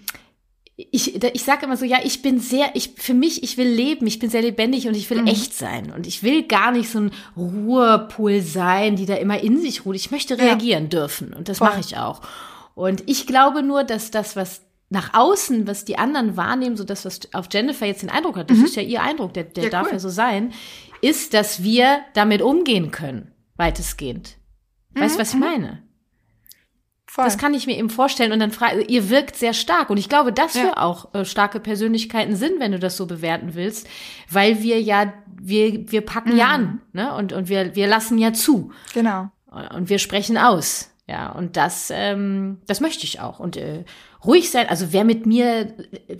ich, 0.91 1.23
ich 1.23 1.43
sage 1.43 1.65
immer 1.65 1.77
so, 1.77 1.85
ja, 1.85 1.99
ich 2.03 2.21
bin 2.21 2.39
sehr, 2.39 2.71
ich 2.75 2.93
für 2.97 3.13
mich, 3.13 3.43
ich 3.43 3.57
will 3.57 3.67
leben, 3.67 4.07
ich 4.07 4.19
bin 4.19 4.29
sehr 4.29 4.41
lebendig 4.41 4.87
und 4.87 4.95
ich 4.95 5.09
will 5.09 5.21
mhm. 5.21 5.27
echt 5.27 5.53
sein. 5.53 5.91
Und 5.91 6.07
ich 6.07 6.23
will 6.23 6.43
gar 6.43 6.71
nicht 6.71 6.89
so 6.89 6.99
ein 6.99 7.11
Ruhepool 7.35 8.41
sein, 8.41 8.95
die 8.95 9.05
da 9.05 9.15
immer 9.15 9.41
in 9.41 9.59
sich 9.59 9.85
ruht. 9.85 9.95
Ich 9.95 10.11
möchte 10.11 10.37
reagieren 10.37 10.83
ja. 10.83 10.89
dürfen 10.89 11.33
und 11.33 11.49
das 11.49 11.59
mache 11.59 11.79
ich 11.79 11.97
auch. 11.97 12.21
Und 12.73 13.03
ich 13.07 13.27
glaube 13.27 13.63
nur, 13.63 13.83
dass 13.83 14.11
das, 14.11 14.35
was 14.35 14.61
nach 14.89 15.13
außen, 15.13 15.67
was 15.67 15.85
die 15.85 15.97
anderen 15.97 16.35
wahrnehmen, 16.37 16.75
so 16.75 16.83
das, 16.83 17.05
was 17.05 17.33
auf 17.33 17.47
Jennifer 17.51 17.85
jetzt 17.85 18.01
den 18.01 18.09
Eindruck 18.09 18.37
hat, 18.37 18.49
das 18.49 18.57
mhm. 18.57 18.65
ist 18.65 18.75
ja 18.75 18.81
ihr 18.81 19.01
Eindruck, 19.01 19.33
der, 19.33 19.45
der 19.45 19.65
ja, 19.65 19.69
darf 19.69 19.87
cool. 19.87 19.93
ja 19.93 19.99
so 19.99 20.09
sein, 20.09 20.53
ist, 21.01 21.33
dass 21.33 21.63
wir 21.63 22.01
damit 22.13 22.41
umgehen 22.41 22.91
können, 22.91 23.31
weitestgehend. 23.55 24.37
Weißt 24.93 25.15
du, 25.15 25.17
mhm. 25.17 25.21
was 25.21 25.29
ich 25.29 25.35
mhm. 25.35 25.39
meine? 25.39 25.90
Voll. 27.11 27.25
Das 27.25 27.37
kann 27.37 27.53
ich 27.53 27.67
mir 27.67 27.77
eben 27.77 27.89
vorstellen. 27.89 28.31
Und 28.31 28.39
dann 28.39 28.51
frage, 28.51 28.83
ihr 28.83 29.09
wirkt 29.09 29.35
sehr 29.35 29.53
stark. 29.53 29.89
Und 29.89 29.97
ich 29.97 30.07
glaube, 30.07 30.31
dass 30.31 30.53
ja. 30.53 30.63
wir 30.63 30.77
auch 30.77 31.13
äh, 31.13 31.25
starke 31.25 31.59
Persönlichkeiten 31.59 32.37
sind, 32.37 32.61
wenn 32.61 32.71
du 32.71 32.79
das 32.79 32.95
so 32.95 33.05
bewerten 33.05 33.53
willst, 33.53 33.85
weil 34.29 34.63
wir 34.63 34.79
ja, 34.79 35.11
wir, 35.27 35.91
wir 35.91 36.05
packen 36.05 36.31
mhm. 36.31 36.37
ja 36.37 36.47
an, 36.47 36.81
ne? 36.93 37.13
Und, 37.13 37.33
und 37.33 37.49
wir, 37.49 37.75
wir 37.75 37.87
lassen 37.87 38.17
ja 38.17 38.31
zu. 38.31 38.71
Genau. 38.93 39.29
Und 39.75 39.89
wir 39.89 39.99
sprechen 39.99 40.37
aus. 40.37 40.89
Ja, 41.05 41.33
und 41.33 41.57
das, 41.57 41.91
ähm, 41.93 42.61
das 42.65 42.79
möchte 42.79 43.03
ich 43.03 43.19
auch. 43.19 43.41
Und 43.41 43.57
äh, 43.57 43.83
ruhig 44.23 44.49
sein, 44.49 44.69
also 44.69 44.93
wer 44.93 45.03
mit 45.03 45.25
mir 45.25 45.77
äh, 46.07 46.17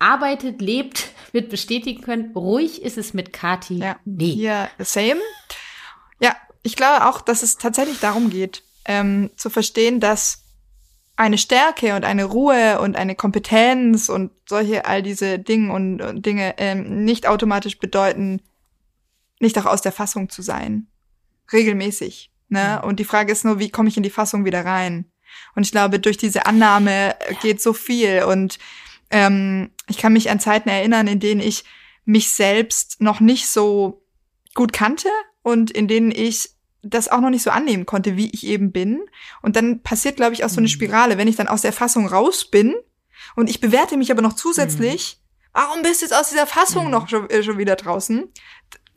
arbeitet, 0.00 0.60
lebt, 0.60 1.10
wird 1.30 1.48
bestätigen 1.48 2.02
können, 2.02 2.32
ruhig 2.34 2.82
ist 2.82 2.98
es 2.98 3.14
mit 3.14 3.32
Kati. 3.32 3.78
Ja, 3.78 4.00
nee. 4.04 4.32
Ja, 4.32 4.68
same. 4.80 5.20
Ja, 6.18 6.34
ich 6.64 6.74
glaube 6.74 7.06
auch, 7.06 7.20
dass 7.20 7.44
es 7.44 7.56
tatsächlich 7.56 8.00
darum 8.00 8.30
geht, 8.30 8.63
ähm, 8.84 9.30
zu 9.36 9.50
verstehen, 9.50 10.00
dass 10.00 10.44
eine 11.16 11.38
Stärke 11.38 11.94
und 11.94 12.04
eine 12.04 12.24
Ruhe 12.24 12.80
und 12.80 12.96
eine 12.96 13.14
Kompetenz 13.14 14.08
und 14.08 14.32
solche 14.48 14.84
all 14.84 15.02
diese 15.02 15.38
Dinge 15.38 15.72
und, 15.72 16.00
und 16.00 16.26
Dinge 16.26 16.54
ähm, 16.58 17.04
nicht 17.04 17.28
automatisch 17.28 17.78
bedeuten, 17.78 18.42
nicht 19.38 19.56
auch 19.58 19.66
aus 19.66 19.82
der 19.82 19.92
Fassung 19.92 20.28
zu 20.28 20.42
sein. 20.42 20.88
Regelmäßig. 21.52 22.32
Ne? 22.48 22.82
Und 22.82 22.98
die 22.98 23.04
Frage 23.04 23.32
ist 23.32 23.44
nur, 23.44 23.58
wie 23.58 23.70
komme 23.70 23.88
ich 23.88 23.96
in 23.96 24.02
die 24.02 24.10
Fassung 24.10 24.44
wieder 24.44 24.64
rein? 24.64 25.10
Und 25.54 25.64
ich 25.64 25.72
glaube, 25.72 25.98
durch 25.98 26.16
diese 26.16 26.46
Annahme 26.46 27.14
geht 27.42 27.60
so 27.60 27.72
viel. 27.72 28.24
Und 28.24 28.58
ähm, 29.10 29.70
ich 29.88 29.98
kann 29.98 30.12
mich 30.12 30.30
an 30.30 30.40
Zeiten 30.40 30.68
erinnern, 30.68 31.06
in 31.06 31.20
denen 31.20 31.40
ich 31.40 31.64
mich 32.04 32.32
selbst 32.32 33.00
noch 33.00 33.20
nicht 33.20 33.48
so 33.48 34.04
gut 34.54 34.72
kannte 34.72 35.08
und 35.42 35.70
in 35.70 35.88
denen 35.88 36.10
ich 36.10 36.50
das 36.84 37.08
auch 37.08 37.20
noch 37.20 37.30
nicht 37.30 37.42
so 37.42 37.50
annehmen 37.50 37.86
konnte, 37.86 38.16
wie 38.16 38.30
ich 38.30 38.46
eben 38.46 38.72
bin. 38.72 39.00
Und 39.42 39.56
dann 39.56 39.82
passiert, 39.82 40.16
glaube 40.16 40.34
ich, 40.34 40.44
auch 40.44 40.48
so 40.48 40.58
eine 40.58 40.66
mhm. 40.66 40.72
Spirale, 40.72 41.18
wenn 41.18 41.28
ich 41.28 41.36
dann 41.36 41.48
aus 41.48 41.62
der 41.62 41.72
Fassung 41.72 42.06
raus 42.06 42.44
bin 42.44 42.74
und 43.36 43.50
ich 43.50 43.60
bewerte 43.60 43.96
mich 43.96 44.10
aber 44.10 44.22
noch 44.22 44.34
zusätzlich, 44.34 45.18
mhm. 45.18 45.48
warum 45.60 45.82
bist 45.82 46.00
du 46.00 46.06
jetzt 46.06 46.14
aus 46.14 46.30
dieser 46.30 46.46
Fassung 46.46 46.86
mhm. 46.86 46.90
noch 46.90 47.08
schon, 47.08 47.28
äh, 47.30 47.42
schon 47.42 47.58
wieder 47.58 47.76
draußen? 47.76 48.24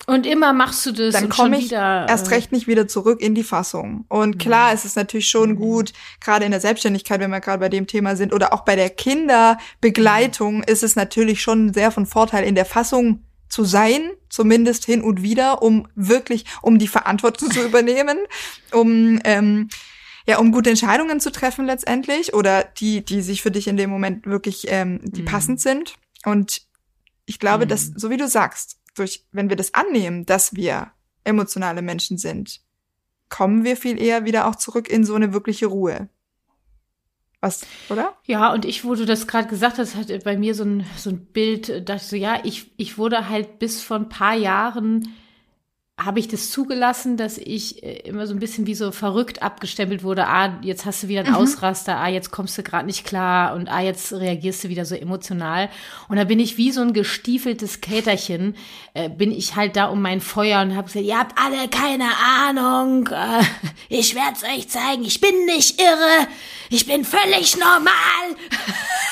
Und 0.06 0.26
immer 0.26 0.54
machst 0.54 0.86
du 0.86 0.92
das. 0.92 1.14
Dann 1.14 1.28
komme 1.28 1.58
ich 1.58 1.66
wieder, 1.66 2.06
äh, 2.06 2.10
erst 2.10 2.32
recht 2.32 2.52
nicht 2.52 2.68
wieder 2.68 2.88
zurück 2.88 3.20
in 3.20 3.36
die 3.36 3.44
Fassung. 3.44 4.06
Und 4.10 4.36
mhm. 4.36 4.38
klar 4.38 4.74
ist 4.74 4.86
es 4.86 4.96
natürlich 4.96 5.28
schon 5.28 5.52
mhm. 5.52 5.56
gut, 5.56 5.94
gerade 6.22 6.46
in 6.46 6.52
der 6.52 6.62
Selbstständigkeit, 6.62 7.20
wenn 7.20 7.32
wir 7.32 7.42
gerade 7.42 7.60
bei 7.60 7.70
dem 7.70 7.88
Thema 7.88 8.16
sind, 8.16 8.34
oder 8.34 8.54
auch 8.54 8.62
bei 8.62 8.76
der 8.76 8.90
Kinderbegleitung, 8.90 10.58
mhm. 10.58 10.64
ist 10.64 10.84
es 10.84 10.96
natürlich 10.96 11.42
schon 11.42 11.74
sehr 11.74 11.92
von 11.92 12.06
Vorteil, 12.06 12.46
in 12.46 12.56
der 12.56 12.66
Fassung 12.66 13.24
zu 13.50 13.64
sein, 13.64 14.12
zumindest 14.30 14.86
hin 14.86 15.02
und 15.02 15.22
wieder, 15.22 15.62
um 15.62 15.88
wirklich, 15.96 16.46
um 16.62 16.80
die 16.80 16.88
Verantwortung 16.88 17.52
zu 17.52 17.62
übernehmen, 17.66 18.18
um 18.72 19.20
ähm, 19.24 19.70
ja, 20.28 20.40
um 20.40 20.52
gute 20.52 20.70
Entscheidungen 20.70 21.22
zu 21.22 21.32
treffen 21.32 21.66
letztendlich 21.66 22.34
oder 22.34 22.66
die, 22.66 23.04
die 23.04 23.22
sich 23.22 23.42
für 23.42 23.52
dich 23.52 23.68
in 23.68 23.78
dem 23.78 23.90
Moment 23.90 24.26
wirklich, 24.26 24.66
ähm, 24.68 25.00
die 25.04 25.22
mhm. 25.22 25.26
passend 25.26 25.62
sind. 25.62 25.96
Und 26.26 26.64
ich 27.26 27.40
glaube, 27.40 27.64
mhm. 27.66 27.70
dass, 27.70 27.86
so 27.96 28.10
wie 28.10 28.18
du 28.18 28.28
sagst, 28.28 28.78
durch, 28.96 29.26
wenn 29.32 29.50
wir 29.50 29.56
das 29.56 29.74
annehmen, 29.74 30.26
dass 30.26 30.54
wir 30.54 30.92
emotionale 31.24 31.82
Menschen 31.82 32.18
sind, 32.18 32.62
kommen 33.30 33.64
wir 33.64 33.78
viel 33.78 34.02
eher 34.02 34.26
wieder 34.26 34.48
auch 34.48 34.56
zurück 34.56 34.90
in 34.90 35.06
so 35.06 35.16
eine 35.16 35.34
wirkliche 35.34 35.68
Ruhe. 35.68 36.10
Was, 37.40 37.66
oder? 37.90 38.16
Ja, 38.26 38.52
und 38.52 38.66
ich, 38.66 38.84
wo 38.84 38.96
du 38.96 39.06
das 39.06 39.28
gerade 39.28 39.48
gesagt 39.48 39.78
hast, 39.78 39.96
hat 39.96 40.24
bei 40.24 40.38
mir 40.38 40.56
so 40.56 40.64
ein, 40.64 40.86
so 40.98 41.12
ein 41.12 41.26
Bild, 41.26 41.88
dachte 41.88 42.02
ich 42.02 42.10
so, 42.10 42.16
ja, 42.16 42.40
ich, 42.44 42.72
ich 42.78 42.98
wurde 42.98 43.30
halt 43.30 43.60
bis 43.60 43.82
vor 43.82 43.98
ein 43.98 44.10
paar 44.10 44.36
Jahren 44.36 45.14
habe 46.00 46.20
ich 46.20 46.28
das 46.28 46.52
zugelassen, 46.52 47.18
dass 47.18 47.40
ich 47.40 47.82
äh, 47.82 47.98
immer 48.02 48.28
so 48.28 48.34
ein 48.36 48.40
bisschen 48.40 48.68
wie 48.68 48.76
so 48.76 48.92
verrückt 48.92 49.42
abgestempelt 49.42 50.04
wurde. 50.04 50.28
Ah, 50.28 50.60
jetzt 50.62 50.86
hast 50.86 51.02
du 51.02 51.08
wieder 51.08 51.22
einen 51.22 51.32
mhm. 51.32 51.38
Ausraster. 51.38 51.98
Ah, 51.98 52.08
jetzt 52.08 52.30
kommst 52.30 52.56
du 52.56 52.62
gerade 52.62 52.86
nicht 52.86 53.04
klar. 53.04 53.56
Und 53.56 53.68
ah, 53.68 53.82
jetzt 53.82 54.14
reagierst 54.14 54.64
du 54.64 54.70
wieder 54.70 54.86
so 54.86 54.94
emotional. 54.94 55.70
Und 56.08 56.18
da 56.18 56.24
bin 56.26 56.40
ich 56.40 56.58
wie 56.58 56.72
so 56.72 56.82
ein 56.82 56.94
gestiefeltes 56.94 57.82
Käterchen, 57.82 58.56
äh, 58.94 59.10
bin 59.10 59.32
ich 59.32 59.56
halt 59.56 59.76
da 59.76 59.86
um 59.86 60.00
mein 60.00 60.22
Feuer 60.22 60.62
und 60.62 60.76
habe 60.76 60.86
gesagt, 60.86 61.06
ihr 61.06 61.18
habt 61.18 61.36
alle 61.40 61.68
keine 61.68 62.10
Ahnung. 62.46 63.08
Äh, 63.08 63.44
ich 63.90 64.14
werde 64.14 64.34
es 64.36 64.44
euch 64.44 64.70
zeigen. 64.70 65.04
Ich 65.04 65.20
bin 65.20 65.46
nicht 65.46 65.82
irre. 65.82 66.28
Ich 66.70 66.86
bin 66.86 67.06
völlig 67.06 67.58
normal. 67.58 68.38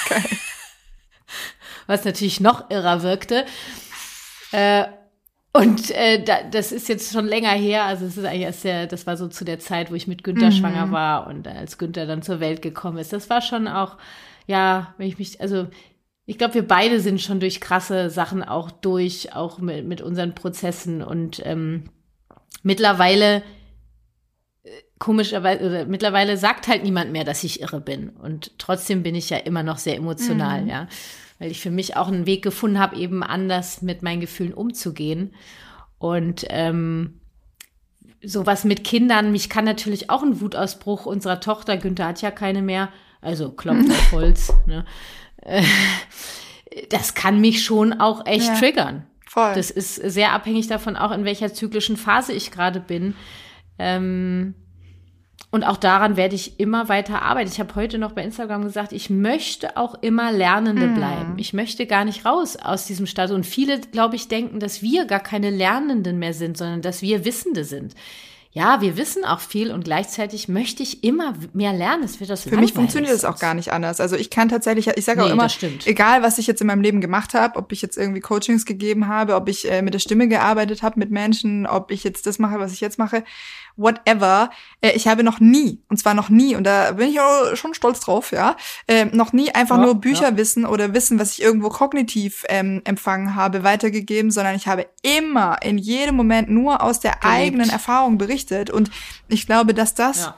Okay. 0.05 0.21
Was 1.87 2.05
natürlich 2.05 2.39
noch 2.39 2.69
irrer 2.69 3.01
wirkte. 3.01 3.45
Äh, 4.51 4.85
und 5.55 5.89
äh, 5.91 6.21
da, 6.21 6.43
das 6.43 6.73
ist 6.73 6.89
jetzt 6.89 7.13
schon 7.13 7.27
länger 7.27 7.51
her. 7.51 7.85
Also 7.85 8.05
es 8.05 8.17
ist 8.17 8.25
eigentlich 8.25 8.41
erst 8.41 8.65
der, 8.65 8.87
das 8.87 9.07
war 9.07 9.15
so 9.15 9.29
zu 9.29 9.45
der 9.45 9.57
Zeit, 9.57 9.89
wo 9.89 9.95
ich 9.95 10.05
mit 10.05 10.21
Günther 10.21 10.47
mhm. 10.47 10.51
schwanger 10.51 10.91
war 10.91 11.27
und 11.27 11.47
als 11.47 11.77
Günther 11.77 12.05
dann 12.05 12.21
zur 12.21 12.41
Welt 12.41 12.61
gekommen 12.61 12.97
ist. 12.97 13.13
Das 13.13 13.29
war 13.29 13.41
schon 13.41 13.69
auch, 13.69 13.95
ja, 14.47 14.93
wenn 14.97 15.07
ich 15.07 15.17
mich, 15.17 15.39
also 15.39 15.67
ich 16.25 16.37
glaube, 16.37 16.55
wir 16.55 16.67
beide 16.67 16.99
sind 16.99 17.21
schon 17.21 17.39
durch 17.39 17.61
krasse 17.61 18.09
Sachen 18.09 18.43
auch 18.43 18.69
durch, 18.69 19.33
auch 19.33 19.59
mit, 19.59 19.85
mit 19.85 20.01
unseren 20.01 20.35
Prozessen 20.35 21.01
und 21.01 21.41
ähm, 21.45 21.85
mittlerweile 22.61 23.37
äh, 24.63 24.69
komischerweise 24.99 25.65
oder 25.65 25.85
mittlerweile 25.85 26.35
sagt 26.35 26.67
halt 26.67 26.83
niemand 26.83 27.13
mehr, 27.13 27.23
dass 27.23 27.45
ich 27.45 27.61
irre 27.61 27.79
bin 27.79 28.09
und 28.09 28.59
trotzdem 28.59 29.03
bin 29.03 29.15
ich 29.15 29.29
ja 29.29 29.37
immer 29.37 29.63
noch 29.63 29.77
sehr 29.77 29.95
emotional, 29.95 30.63
mhm. 30.63 30.67
ja 30.67 30.87
weil 31.39 31.51
ich 31.51 31.61
für 31.61 31.71
mich 31.71 31.95
auch 31.95 32.07
einen 32.07 32.25
Weg 32.25 32.43
gefunden 32.43 32.79
habe, 32.79 32.95
eben 32.95 33.23
anders 33.23 33.81
mit 33.81 34.01
meinen 34.01 34.21
Gefühlen 34.21 34.53
umzugehen. 34.53 35.33
Und 35.97 36.45
ähm, 36.49 37.19
sowas 38.23 38.63
mit 38.63 38.83
Kindern, 38.83 39.31
mich 39.31 39.49
kann 39.49 39.65
natürlich 39.65 40.09
auch 40.09 40.23
ein 40.23 40.41
Wutausbruch 40.41 41.05
unserer 41.05 41.39
Tochter, 41.39 41.77
Günther 41.77 42.07
hat 42.07 42.21
ja 42.21 42.31
keine 42.31 42.61
mehr, 42.61 42.89
also 43.21 43.51
klopft 43.51 43.89
auf 43.89 44.11
Holz, 44.11 44.53
ne? 44.65 44.85
Das 46.89 47.13
kann 47.13 47.39
mich 47.39 47.63
schon 47.63 47.93
auch 48.01 48.25
echt 48.25 48.47
ja, 48.47 48.55
triggern. 48.55 49.05
Voll. 49.27 49.53
Das 49.55 49.71
ist 49.71 49.95
sehr 49.95 50.33
abhängig 50.33 50.67
davon, 50.67 50.97
auch 50.97 51.11
in 51.11 51.23
welcher 51.23 51.53
zyklischen 51.53 51.95
Phase 51.95 52.33
ich 52.33 52.51
gerade 52.51 52.81
bin. 52.81 53.15
Ähm, 53.79 54.55
und 55.51 55.63
auch 55.63 55.77
daran 55.77 56.17
werde 56.17 56.35
ich 56.35 56.59
immer 56.59 56.89
weiter 56.89 57.21
arbeiten. 57.21 57.49
Ich 57.51 57.59
habe 57.59 57.75
heute 57.75 57.97
noch 57.97 58.11
bei 58.11 58.23
Instagram 58.23 58.63
gesagt, 58.63 58.91
ich 58.91 59.09
möchte 59.09 59.77
auch 59.77 59.95
immer 60.01 60.31
Lernende 60.31 60.87
mm. 60.87 60.95
bleiben. 60.95 61.33
Ich 61.37 61.53
möchte 61.53 61.85
gar 61.85 62.03
nicht 62.03 62.25
raus 62.25 62.57
aus 62.57 62.85
diesem 62.85 63.05
Status. 63.05 63.35
Und 63.35 63.45
viele, 63.45 63.79
glaube 63.79 64.15
ich, 64.15 64.27
denken, 64.27 64.59
dass 64.59 64.81
wir 64.81 65.05
gar 65.05 65.21
keine 65.21 65.51
Lernenden 65.51 66.19
mehr 66.19 66.33
sind, 66.33 66.57
sondern 66.57 66.81
dass 66.81 67.01
wir 67.01 67.23
Wissende 67.23 67.63
sind. 67.63 67.93
Ja, 68.57 68.79
wir 68.79 68.95
wissen 68.95 69.25
auch 69.25 69.41
viel 69.41 69.69
und 69.69 69.83
gleichzeitig 69.83 70.47
möchte 70.47 70.81
ich 70.81 71.03
immer 71.03 71.33
mehr 71.51 71.73
lernen. 71.73 72.03
Es 72.03 72.21
wird 72.21 72.29
das 72.29 72.43
Für 72.43 72.55
mich 72.55 72.71
funktioniert 72.71 73.11
es 73.11 73.25
auch 73.25 73.37
gar 73.37 73.53
nicht 73.53 73.73
anders. 73.73 73.99
Also 73.99 74.15
ich 74.15 74.29
kann 74.29 74.47
tatsächlich, 74.47 74.87
ich 74.95 75.03
sage 75.03 75.23
auch 75.23 75.27
nee, 75.27 75.33
immer, 75.33 75.49
egal 75.83 76.23
was 76.23 76.37
ich 76.37 76.47
jetzt 76.47 76.61
in 76.61 76.67
meinem 76.67 76.79
Leben 76.79 77.01
gemacht 77.01 77.33
habe, 77.33 77.59
ob 77.59 77.73
ich 77.73 77.81
jetzt 77.81 77.97
irgendwie 77.97 78.21
Coachings 78.21 78.65
gegeben 78.65 79.09
habe, 79.09 79.35
ob 79.35 79.49
ich 79.49 79.69
äh, 79.69 79.81
mit 79.81 79.93
der 79.93 79.99
Stimme 79.99 80.29
gearbeitet 80.29 80.83
habe 80.83 80.97
mit 80.97 81.11
Menschen, 81.11 81.67
ob 81.67 81.91
ich 81.91 82.05
jetzt 82.05 82.27
das 82.27 82.39
mache, 82.39 82.57
was 82.57 82.71
ich 82.71 82.79
jetzt 82.79 82.97
mache, 82.97 83.25
whatever. 83.75 84.49
Äh, 84.79 84.91
ich 84.91 85.09
habe 85.09 85.25
noch 85.25 85.41
nie, 85.41 85.81
und 85.89 85.97
zwar 85.97 86.13
noch 86.13 86.29
nie, 86.29 86.55
und 86.55 86.63
da 86.63 86.93
bin 86.93 87.09
ich 87.09 87.19
auch 87.19 87.57
schon 87.57 87.73
stolz 87.73 87.99
drauf, 87.99 88.31
ja, 88.31 88.55
äh, 88.87 89.03
noch 89.03 89.33
nie 89.33 89.51
einfach 89.51 89.79
ja, 89.79 89.83
nur 89.83 89.95
Bücherwissen 89.95 90.63
ja. 90.63 90.69
oder 90.69 90.93
Wissen, 90.93 91.19
was 91.19 91.33
ich 91.33 91.41
irgendwo 91.41 91.67
kognitiv 91.67 92.45
ähm, 92.47 92.81
empfangen 92.85 93.35
habe, 93.35 93.63
weitergegeben, 93.63 94.31
sondern 94.31 94.55
ich 94.55 94.69
habe 94.69 94.87
immer 95.01 95.61
in 95.61 95.77
jedem 95.77 96.15
Moment 96.15 96.49
nur 96.49 96.81
aus 96.81 97.01
der 97.01 97.17
Gelebt. 97.19 97.25
eigenen 97.25 97.69
Erfahrung 97.69 98.17
berichtet. 98.17 98.44
Und 98.69 98.91
ich 99.27 99.45
glaube, 99.45 99.73
dass 99.73 99.93
das 99.93 100.25
ja. 100.25 100.37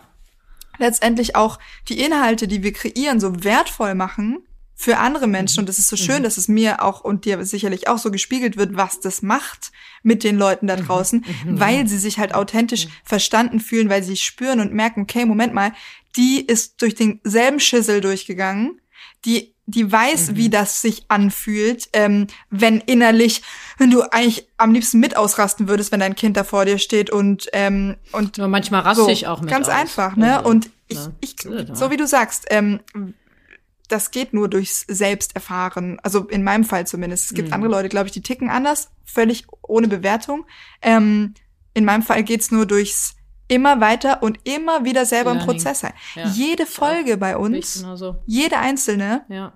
letztendlich 0.78 1.36
auch 1.36 1.60
die 1.90 2.00
Inhalte, 2.00 2.48
die 2.48 2.64
wir 2.64 2.74
kreieren, 2.74 3.20
so 3.20 3.44
wertvoll 3.44 3.96
machen, 3.96 4.40
für 4.80 5.00
andere 5.00 5.26
Menschen. 5.26 5.62
Und 5.62 5.70
es 5.70 5.80
ist 5.80 5.90
so 5.90 5.98
schön, 5.98 6.20
mhm. 6.20 6.24
dass 6.24 6.38
es 6.38 6.48
mir 6.48 6.84
auch 6.84 7.02
und 7.02 7.26
dir 7.26 7.44
sicherlich 7.44 7.88
auch 7.88 7.98
so 7.98 8.12
gespiegelt 8.12 8.58
wird, 8.58 8.78
was 8.78 9.00
das 9.00 9.24
macht 9.24 9.72
mit 10.04 10.24
den 10.24 10.38
Leuten 10.38 10.68
da 10.68 10.78
mhm. 10.78 10.86
draußen, 10.86 11.26
mhm. 11.46 11.60
weil 11.60 11.88
sie 11.88 11.98
sich 11.98 12.20
halt 12.20 12.36
authentisch 12.36 12.86
mhm. 12.86 12.92
verstanden 13.04 13.60
fühlen, 13.60 13.90
weil 13.90 14.04
sie 14.04 14.16
spüren 14.16 14.60
und 14.60 14.74
merken, 14.74 15.02
okay, 15.02 15.26
Moment 15.26 15.56
mal, 15.56 15.74
die 16.16 16.46
ist 16.46 16.80
durch 16.82 16.94
denselben 16.94 17.60
Schissel 17.60 18.02
durchgegangen, 18.02 18.80
die 19.26 19.56
die 19.68 19.92
weiß, 19.92 20.32
mhm. 20.32 20.36
wie 20.38 20.50
das 20.50 20.82
sich 20.82 21.04
anfühlt, 21.10 21.90
ähm, 21.92 22.28
wenn 22.50 22.80
innerlich, 22.80 23.44
wenn 23.78 23.92
du 23.92 24.02
eigentlich 24.02 24.48
am 24.56 24.74
liebsten 24.74 25.00
mit 25.00 25.16
ausrasten 25.18 25.68
würdest, 25.68 25.92
wenn 25.92 26.00
dein 26.00 26.16
Kind 26.16 26.38
da 26.38 26.46
vor 26.46 26.64
dir 26.66 26.80
steht 26.80 27.10
und 27.10 27.48
ähm, 27.52 27.98
und 28.14 28.38
Nur 28.38 28.48
manchmal 28.48 28.82
raste 28.82 29.04
so, 29.04 29.10
ich 29.10 29.28
auch 29.28 29.42
mit 29.42 29.50
ganz 29.50 29.68
aus. 29.68 29.74
einfach, 29.74 30.16
ne? 30.16 30.38
Also, 30.38 30.50
und 30.50 30.70
ich, 30.88 31.00
ich, 31.20 31.36
so 31.74 31.92
wie 31.92 31.98
du 31.98 32.08
sagst, 32.08 32.46
ähm, 32.50 32.80
das 33.90 34.12
geht 34.12 34.34
nur 34.34 34.48
durchs 34.48 34.86
Selbsterfahren. 34.88 36.00
Also 36.02 36.28
in 36.28 36.44
meinem 36.44 36.64
Fall 36.64 36.88
zumindest. 36.88 37.26
Es 37.26 37.34
gibt 37.34 37.50
mhm. 37.50 37.54
andere 37.54 37.72
Leute, 37.72 37.90
glaube 37.90 38.08
ich, 38.08 38.14
die 38.14 38.22
ticken 38.22 38.50
anders, 38.50 38.90
völlig 39.04 39.46
ohne 39.62 39.90
Bewertung. 39.90 40.46
Ähm, 40.82 41.34
in 41.74 41.84
meinem 41.84 42.04
Fall 42.04 42.24
geht's 42.24 42.52
nur 42.52 42.66
durchs 42.66 43.17
immer 43.48 43.80
weiter 43.80 44.24
und 44.24 44.40
immer 44.44 44.84
wieder 44.86 45.06
selber 45.06 45.32
im 45.32 45.40
Prozess 45.40 45.80
sein. 45.82 45.94
Ja. 46.16 46.28
Jede 46.30 46.66
Folge 46.66 47.12
ja. 47.12 47.16
bei 47.16 47.38
uns, 47.38 47.86
jede 48.26 48.58
einzelne, 48.58 49.26
ja. 49.30 49.54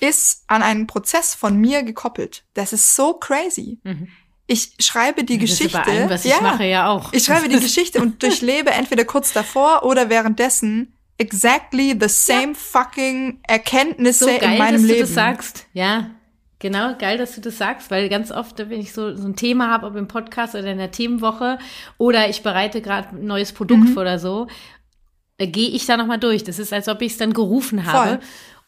ist 0.00 0.44
an 0.46 0.62
einen 0.62 0.86
Prozess 0.86 1.34
von 1.34 1.56
mir 1.56 1.82
gekoppelt. 1.82 2.44
Das 2.54 2.72
ist 2.72 2.94
so 2.94 3.14
crazy. 3.14 3.78
Mhm. 3.84 4.08
Ich 4.46 4.72
schreibe 4.80 5.22
die 5.22 5.38
das 5.38 5.50
Geschichte. 5.50 5.84
Allem, 5.84 6.10
was 6.10 6.24
ich 6.24 6.40
mache 6.40 6.64
ja 6.64 6.88
auch. 6.88 7.12
Ich 7.12 7.24
schreibe 7.24 7.48
die 7.48 7.60
Geschichte 7.60 8.00
und 8.00 8.22
durchlebe 8.22 8.70
entweder 8.70 9.04
kurz 9.04 9.32
davor 9.32 9.84
oder 9.84 10.08
währenddessen 10.08 10.96
exactly 11.18 11.96
the 12.00 12.08
same 12.08 12.54
fucking 12.54 13.40
Erkenntnisse 13.46 14.24
so 14.24 14.30
geil, 14.30 14.52
in 14.52 14.58
meinem 14.58 14.72
dass 14.72 14.82
Leben. 14.82 14.94
Du 14.94 15.04
das 15.04 15.14
sagst, 15.14 15.66
ja. 15.72 16.10
Genau, 16.60 16.94
geil, 16.98 17.18
dass 17.18 17.34
du 17.34 17.40
das 17.40 17.58
sagst, 17.58 17.90
weil 17.90 18.08
ganz 18.08 18.30
oft, 18.30 18.58
wenn 18.58 18.80
ich 18.80 18.92
so, 18.92 19.16
so 19.16 19.26
ein 19.26 19.34
Thema 19.34 19.70
habe, 19.70 19.86
ob 19.86 19.96
im 19.96 20.08
Podcast 20.08 20.54
oder 20.54 20.70
in 20.70 20.78
der 20.78 20.90
Themenwoche 20.90 21.58
oder 21.96 22.28
ich 22.28 22.42
bereite 22.42 22.82
gerade 22.82 23.16
ein 23.16 23.26
neues 23.26 23.52
Produkt 23.52 23.90
mhm. 23.90 23.98
oder 23.98 24.18
so 24.18 24.46
äh, 25.38 25.46
gehe 25.46 25.70
ich 25.70 25.86
da 25.86 25.96
nochmal 25.96 26.18
durch. 26.18 26.44
Das 26.44 26.58
ist, 26.58 26.72
als 26.72 26.88
ob 26.88 27.00
ich 27.00 27.12
es 27.12 27.18
dann 27.18 27.32
gerufen 27.32 27.86
habe. 27.86 28.08
Voll 28.08 28.20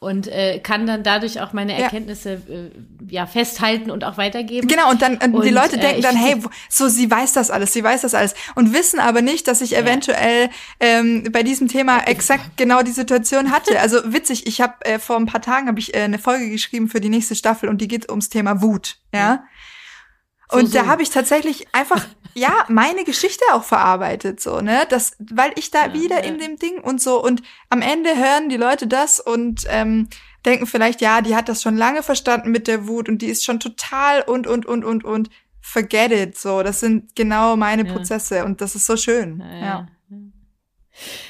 und 0.02 0.26
äh, 0.26 0.58
kann 0.58 0.86
dann 0.86 1.02
dadurch 1.02 1.40
auch 1.40 1.52
meine 1.52 1.80
Erkenntnisse 1.80 2.42
ja. 2.46 2.54
Äh, 2.54 2.70
ja 3.08 3.26
festhalten 3.26 3.90
und 3.90 4.04
auch 4.04 4.16
weitergeben. 4.16 4.66
Genau, 4.66 4.90
und 4.90 5.00
dann 5.00 5.16
und 5.16 5.44
die 5.44 5.50
Leute 5.50 5.76
äh, 5.76 5.80
denken 5.80 6.00
äh, 6.00 6.02
dann, 6.02 6.16
hey, 6.16 6.36
so 6.68 6.88
sie 6.88 7.10
weiß 7.10 7.32
das 7.32 7.50
alles, 7.50 7.72
sie 7.72 7.84
weiß 7.84 8.02
das 8.02 8.14
alles 8.14 8.34
und 8.54 8.74
wissen 8.74 8.98
aber 8.98 9.22
nicht, 9.22 9.46
dass 9.46 9.60
ich 9.60 9.70
ja. 9.70 9.78
eventuell 9.78 10.50
ähm, 10.80 11.28
bei 11.30 11.42
diesem 11.42 11.68
Thema 11.68 12.00
exakt 12.00 12.56
genau 12.56 12.82
die 12.82 12.90
Situation 12.90 13.52
hatte. 13.52 13.78
Also 13.78 13.98
witzig, 14.12 14.46
ich 14.46 14.60
habe 14.60 14.74
äh, 14.84 14.98
vor 14.98 15.16
ein 15.16 15.26
paar 15.26 15.42
Tagen 15.42 15.68
habe 15.68 15.78
ich 15.78 15.94
äh, 15.94 16.00
eine 16.00 16.18
Folge 16.18 16.50
geschrieben 16.50 16.88
für 16.88 17.00
die 17.00 17.08
nächste 17.08 17.34
Staffel 17.36 17.68
und 17.68 17.80
die 17.80 17.88
geht 17.88 18.10
ums 18.10 18.28
Thema 18.28 18.60
Wut, 18.60 18.96
ja. 19.14 19.44
So, 20.52 20.58
und 20.58 20.66
so. 20.66 20.78
da 20.78 20.86
habe 20.86 21.02
ich 21.02 21.10
tatsächlich 21.10 21.66
einfach 21.72 22.06
ja 22.34 22.64
meine 22.68 23.04
Geschichte 23.04 23.44
auch 23.52 23.64
verarbeitet 23.64 24.40
so 24.40 24.60
ne 24.60 24.86
das 24.88 25.16
weil 25.18 25.52
ich 25.56 25.70
da 25.70 25.86
ja, 25.86 25.94
wieder 25.94 26.24
ja. 26.24 26.30
in 26.30 26.38
dem 26.38 26.56
Ding 26.56 26.78
und 26.78 27.00
so 27.00 27.22
und 27.22 27.42
am 27.68 27.82
Ende 27.82 28.16
hören 28.16 28.48
die 28.48 28.56
Leute 28.56 28.86
das 28.86 29.20
und 29.20 29.66
ähm, 29.68 30.08
denken 30.46 30.66
vielleicht 30.66 31.00
ja 31.00 31.20
die 31.20 31.36
hat 31.36 31.48
das 31.48 31.62
schon 31.62 31.76
lange 31.76 32.02
verstanden 32.02 32.50
mit 32.50 32.68
der 32.68 32.86
Wut 32.86 33.08
und 33.08 33.20
die 33.20 33.26
ist 33.26 33.44
schon 33.44 33.60
total 33.60 34.22
und 34.22 34.46
und 34.46 34.64
und 34.64 34.84
und 34.84 35.04
und 35.04 35.28
forget 35.60 36.10
it 36.10 36.38
so 36.38 36.62
das 36.62 36.80
sind 36.80 37.14
genau 37.14 37.56
meine 37.56 37.86
ja. 37.86 37.92
Prozesse 37.92 38.44
und 38.44 38.60
das 38.60 38.74
ist 38.74 38.86
so 38.86 38.96
schön 38.96 39.42
ja. 39.60 39.86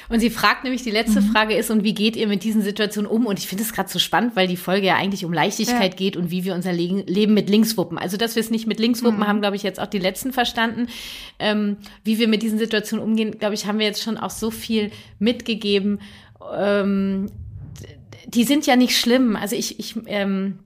Und 0.09 0.19
sie 0.19 0.29
fragt 0.29 0.63
nämlich, 0.63 0.83
die 0.83 0.91
letzte 0.91 1.21
mhm. 1.21 1.31
Frage 1.31 1.55
ist, 1.55 1.71
und 1.71 1.83
wie 1.83 1.93
geht 1.93 2.15
ihr 2.15 2.27
mit 2.27 2.43
diesen 2.43 2.61
Situationen 2.61 3.09
um? 3.09 3.25
Und 3.25 3.39
ich 3.39 3.47
finde 3.47 3.63
es 3.63 3.73
gerade 3.73 3.89
so 3.89 3.97
spannend, 3.97 4.35
weil 4.35 4.47
die 4.47 4.57
Folge 4.57 4.87
ja 4.87 4.95
eigentlich 4.95 5.25
um 5.25 5.33
Leichtigkeit 5.33 5.93
ja. 5.93 5.97
geht 5.97 6.17
und 6.17 6.31
wie 6.31 6.43
wir 6.43 6.53
unser 6.53 6.73
Leben 6.73 7.33
mit 7.33 7.49
links 7.49 7.77
wuppen. 7.77 7.97
Also, 7.97 8.17
dass 8.17 8.35
wir 8.35 8.41
es 8.41 8.49
nicht 8.49 8.67
mit 8.67 8.79
links 8.79 9.03
wuppen, 9.03 9.19
mhm. 9.19 9.27
haben, 9.27 9.41
glaube 9.41 9.55
ich, 9.55 9.63
jetzt 9.63 9.79
auch 9.79 9.87
die 9.87 9.99
letzten 9.99 10.33
verstanden. 10.33 10.87
Ähm, 11.39 11.77
wie 12.03 12.19
wir 12.19 12.27
mit 12.27 12.41
diesen 12.43 12.59
Situationen 12.59 13.03
umgehen, 13.05 13.39
glaube 13.39 13.53
ich, 13.55 13.65
haben 13.65 13.79
wir 13.79 13.85
jetzt 13.85 14.03
schon 14.03 14.17
auch 14.17 14.31
so 14.31 14.51
viel 14.51 14.91
mitgegeben. 15.19 15.99
Ähm, 16.55 17.31
die 18.27 18.43
sind 18.43 18.65
ja 18.65 18.75
nicht 18.75 18.97
schlimm. 18.97 19.35
Also 19.35 19.55
ich, 19.55 19.79
ich, 19.79 19.95
ähm, 20.07 20.59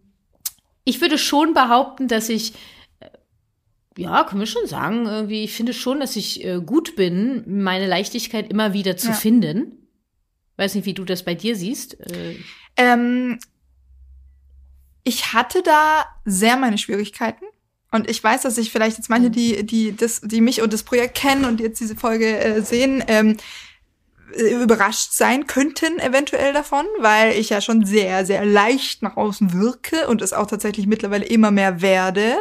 ich 0.84 1.02
würde 1.02 1.18
schon 1.18 1.54
behaupten, 1.54 2.08
dass 2.08 2.30
ich 2.30 2.54
ja, 3.98 4.24
können 4.24 4.41
wir 4.41 4.48
schon 4.48 4.68
sagen. 4.68 5.06
Irgendwie, 5.06 5.43
ich 5.43 5.54
finde 5.54 5.74
schon, 5.74 6.00
dass 6.00 6.16
ich 6.16 6.43
äh, 6.45 6.62
gut 6.64 6.95
bin, 6.95 7.43
meine 7.48 7.88
Leichtigkeit 7.88 8.50
immer 8.52 8.74
wieder 8.74 8.98
zu 8.98 9.10
ja. 9.10 9.14
finden. 9.14 9.88
Weiß 10.56 10.76
nicht, 10.76 10.86
wie 10.86 10.93
du 10.93 11.04
das 11.04 11.24
bei 11.24 11.36
dir 11.36 11.56
siehst. 11.56 12.00
Äh, 12.00 12.38
ähm, 12.78 13.39
ich 15.04 15.34
hatte 15.34 15.62
da 15.64 16.06
sehr 16.26 16.58
meine 16.58 16.78
Schwierigkeiten. 16.78 17.45
Und 17.91 18.10
ich 18.10 18.24
weiß, 18.24 18.41
dass 18.41 18.58
ich 18.58 18.72
vielleicht 18.72 18.98
jetzt 18.98 19.10
manche, 19.10 19.30
die, 19.30 19.66
die, 19.66 19.95
das, 19.95 20.22
die 20.22 20.41
mich 20.41 20.62
und 20.62 20.74
das 20.74 20.84
Projekt 20.84 21.16
kennen 21.16 21.45
und 21.45 21.62
jetzt 21.62 21.80
diese 21.80 21.95
Folge 21.95 22.38
äh, 22.38 22.62
sehen, 22.62 23.04
ähm, 23.08 23.38
überrascht 24.36 25.14
sein 25.14 25.48
könnten 25.48 26.00
eventuell 26.00 26.52
davon, 26.52 26.86
weil 27.00 27.32
ich 27.34 27.50
ja 27.50 27.62
schon 27.62 27.86
sehr, 27.86 28.26
sehr 28.26 28.45
leicht 28.45 29.02
nach 29.02 29.16
außen 29.16 29.54
wirke 29.54 30.08
und 30.08 30.22
es 30.22 30.34
auch 30.34 30.48
tatsächlich 30.48 30.86
mittlerweile 30.86 31.26
immer 31.26 31.52
mehr 31.52 31.82
werde. 31.82 32.36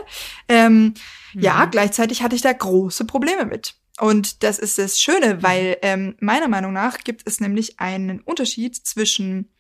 Ähm, 0.48 0.94
mhm. 1.36 1.42
Ja, 1.42 1.64
gleichzeitig 1.66 2.22
hatte 2.22 2.36
ich 2.36 2.42
da 2.42 2.52
große 2.52 3.04
Probleme 3.04 3.44
mit. 3.44 3.74
Und 3.98 4.42
das 4.42 4.58
ist 4.58 4.78
das 4.78 5.00
Schöne, 5.00 5.42
weil 5.42 5.78
ähm, 5.82 6.16
meiner 6.20 6.48
Meinung 6.48 6.72
nach 6.72 6.98
gibt 6.98 7.22
es 7.26 7.40
nämlich 7.40 7.80
einen 7.80 8.20
Unterschied 8.20 8.76
zwischen 8.76 9.50